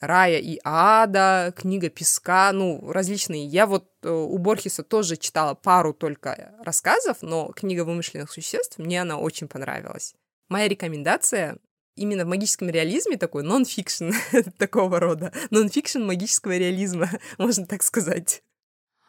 рая 0.00 0.38
и 0.38 0.58
ада, 0.64 1.52
книга 1.56 1.88
песка, 1.90 2.52
ну, 2.52 2.90
различные. 2.90 3.46
Я 3.46 3.66
вот 3.66 3.88
э, 4.02 4.10
у 4.10 4.36
Борхеса 4.38 4.82
тоже 4.82 5.16
читала 5.16 5.54
пару 5.54 5.92
только 5.92 6.54
рассказов, 6.62 7.18
но 7.22 7.48
книга 7.48 7.84
вымышленных 7.84 8.30
существ, 8.30 8.78
мне 8.78 9.02
она 9.02 9.18
очень 9.18 9.48
понравилась. 9.48 10.14
Моя 10.48 10.68
рекомендация 10.68 11.58
именно 11.96 12.24
в 12.24 12.28
магическом 12.28 12.68
реализме 12.68 13.16
такой 13.16 13.42
нон-фикшн 13.42 14.10
такого 14.58 15.00
рода, 15.00 15.32
нон-фикшн 15.50 16.02
магического 16.02 16.56
реализма, 16.56 17.10
можно 17.38 17.66
так 17.66 17.82
сказать. 17.82 18.42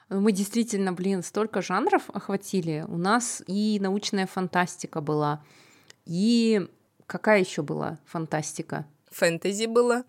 Мы 0.10 0.32
действительно, 0.32 0.94
блин, 0.94 1.22
столько 1.22 1.62
жанров 1.62 2.10
охватили. 2.10 2.86
У 2.88 2.98
нас 2.98 3.44
и 3.48 3.78
научная 3.82 4.26
фантастика 4.26 5.02
была, 5.02 5.44
и 6.06 6.68
какая 7.06 7.42
еще 7.42 7.62
была 7.62 8.00
фантастика? 8.06 8.86
Фэнтези 9.12 9.66
было. 9.66 10.04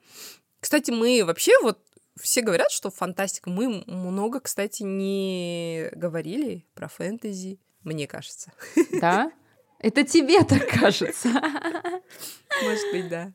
Кстати, 0.60 0.90
мы 0.90 1.24
вообще 1.24 1.52
вот 1.62 1.78
все 2.20 2.42
говорят, 2.42 2.70
что 2.70 2.90
фантастика. 2.90 3.50
Мы 3.50 3.84
много, 3.86 4.40
кстати, 4.40 4.82
не 4.82 5.88
говорили 5.94 6.64
про 6.74 6.88
фэнтези, 6.88 7.58
мне 7.84 8.06
кажется. 8.06 8.52
Да? 9.00 9.32
Это 9.80 10.04
тебе 10.04 10.42
так 10.44 10.68
кажется. 10.68 11.28
Может 12.62 12.92
быть, 12.92 13.08
да. 13.08 13.32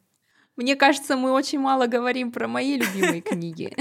Мне 0.55 0.75
кажется, 0.75 1.17
мы 1.17 1.31
очень 1.31 1.59
мало 1.59 1.87
говорим 1.87 2.31
про 2.31 2.47
мои 2.47 2.77
любимые 2.77 3.21
книги. 3.21 3.73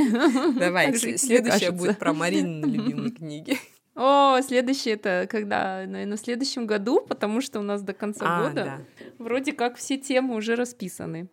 Давай, 0.58 0.94
следующая 0.94 1.70
будет 1.70 1.98
про 1.98 2.14
Маринины 2.14 2.64
любимые 2.64 3.10
книги. 3.12 3.58
О, 3.94 4.40
следующее 4.40 4.94
это 4.94 5.26
когда, 5.30 5.84
наверное, 5.86 6.16
в 6.16 6.20
следующем 6.20 6.66
году, 6.66 7.04
потому 7.06 7.42
что 7.42 7.60
у 7.60 7.62
нас 7.62 7.82
до 7.82 7.92
конца 7.92 8.24
а, 8.26 8.48
года 8.48 8.64
да. 8.64 9.04
вроде 9.18 9.52
как 9.52 9.76
все 9.76 9.98
темы 9.98 10.34
уже 10.34 10.54
расписаны. 10.54 11.28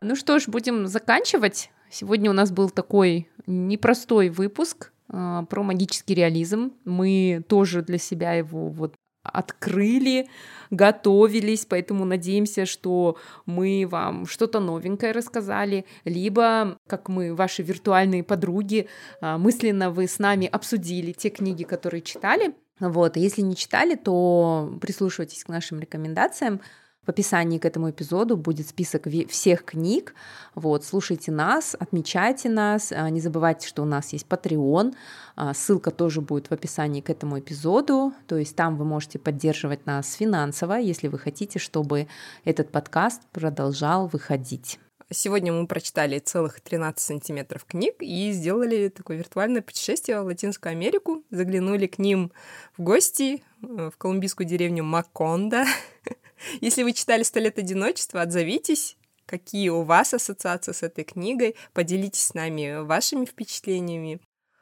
Ну 0.00 0.14
что 0.14 0.38
ж, 0.38 0.46
будем 0.46 0.86
заканчивать. 0.86 1.72
Сегодня 1.90 2.30
у 2.30 2.34
нас 2.34 2.52
был 2.52 2.70
такой 2.70 3.28
непростой 3.46 4.28
выпуск 4.28 4.92
э, 5.12 5.42
про 5.48 5.62
магический 5.64 6.14
реализм. 6.14 6.72
Мы 6.84 7.44
тоже 7.48 7.82
для 7.82 7.98
себя 7.98 8.34
его 8.34 8.68
вот 8.68 8.94
открыли, 9.22 10.28
готовились, 10.70 11.66
поэтому 11.66 12.04
надеемся, 12.04 12.66
что 12.66 13.16
мы 13.46 13.86
вам 13.88 14.26
что-то 14.26 14.60
новенькое 14.60 15.12
рассказали, 15.12 15.84
либо, 16.04 16.78
как 16.86 17.08
мы, 17.08 17.34
ваши 17.34 17.62
виртуальные 17.62 18.24
подруги, 18.24 18.88
а, 19.20 19.38
мысленно 19.38 19.90
вы 19.90 20.06
с 20.06 20.18
нами 20.18 20.46
обсудили 20.46 21.12
те 21.12 21.30
книги, 21.30 21.64
которые 21.64 22.02
читали. 22.02 22.54
Вот, 22.78 23.16
если 23.16 23.42
не 23.42 23.56
читали, 23.56 23.94
то 23.94 24.78
прислушивайтесь 24.80 25.44
к 25.44 25.48
нашим 25.48 25.80
рекомендациям. 25.80 26.60
В 27.06 27.08
описании 27.08 27.58
к 27.58 27.64
этому 27.64 27.90
эпизоду 27.90 28.36
будет 28.36 28.68
список 28.68 29.06
всех 29.30 29.64
книг. 29.64 30.14
Вот, 30.54 30.84
слушайте 30.84 31.32
нас, 31.32 31.74
отмечайте 31.78 32.50
нас. 32.50 32.92
А, 32.92 33.08
не 33.08 33.20
забывайте, 33.20 33.66
что 33.66 33.82
у 33.82 33.86
нас 33.86 34.12
есть 34.12 34.26
Patreon. 34.28 34.94
А, 35.34 35.54
ссылка 35.54 35.90
тоже 35.92 36.20
будет 36.20 36.48
в 36.48 36.52
описании 36.52 37.00
к 37.00 37.08
этому 37.08 37.38
эпизоду. 37.38 38.12
То 38.26 38.36
есть 38.36 38.54
там 38.54 38.76
вы 38.76 38.84
можете 38.84 39.18
поддерживать 39.18 39.86
нас 39.86 40.12
финансово, 40.12 40.74
если 40.74 41.08
вы 41.08 41.18
хотите, 41.18 41.58
чтобы 41.58 42.06
этот 42.44 42.70
подкаст 42.70 43.22
продолжал 43.32 44.06
выходить. 44.06 44.78
Сегодня 45.12 45.52
мы 45.52 45.66
прочитали 45.66 46.20
целых 46.20 46.60
13 46.60 47.04
сантиметров 47.04 47.64
книг 47.64 47.96
и 47.98 48.30
сделали 48.30 48.88
такое 48.88 49.16
виртуальное 49.16 49.60
путешествие 49.60 50.22
в 50.22 50.26
Латинскую 50.26 50.70
Америку. 50.70 51.24
Заглянули 51.30 51.88
к 51.88 51.98
ним 51.98 52.30
в 52.78 52.82
гости 52.82 53.42
э, 53.62 53.90
в 53.92 53.96
колумбийскую 53.98 54.46
деревню 54.46 54.84
Маконда. 54.84 55.64
Если 56.60 56.84
вы 56.84 56.92
читали 56.92 57.24
«Сто 57.24 57.40
лет 57.40 57.58
одиночества», 57.58 58.22
отзовитесь, 58.22 58.96
какие 59.26 59.70
у 59.70 59.82
вас 59.82 60.14
ассоциации 60.14 60.70
с 60.70 60.84
этой 60.84 61.02
книгой, 61.02 61.56
поделитесь 61.72 62.26
с 62.26 62.34
нами 62.34 62.80
вашими 62.84 63.24
впечатлениями. 63.24 64.20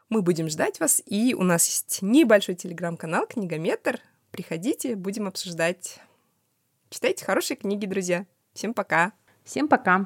Мы 0.09 0.23
будем 0.23 0.49
ждать 0.49 0.81
вас, 0.81 1.03
и 1.05 1.35
у 1.35 1.43
нас 1.43 1.67
есть 1.67 1.99
небольшой 2.01 2.55
телеграм-канал 2.55 3.27
«Книгометр». 3.27 4.01
Приходите, 4.31 4.97
будем 4.97 5.29
обсуждать. 5.29 5.99
Читайте 6.89 7.27
хорошие 7.27 7.59
книги, 7.59 7.85
друзья. 7.85 8.25
Всем 8.55 8.73
пока. 8.73 9.18
Всем 9.49 9.67
пока! 9.67 10.05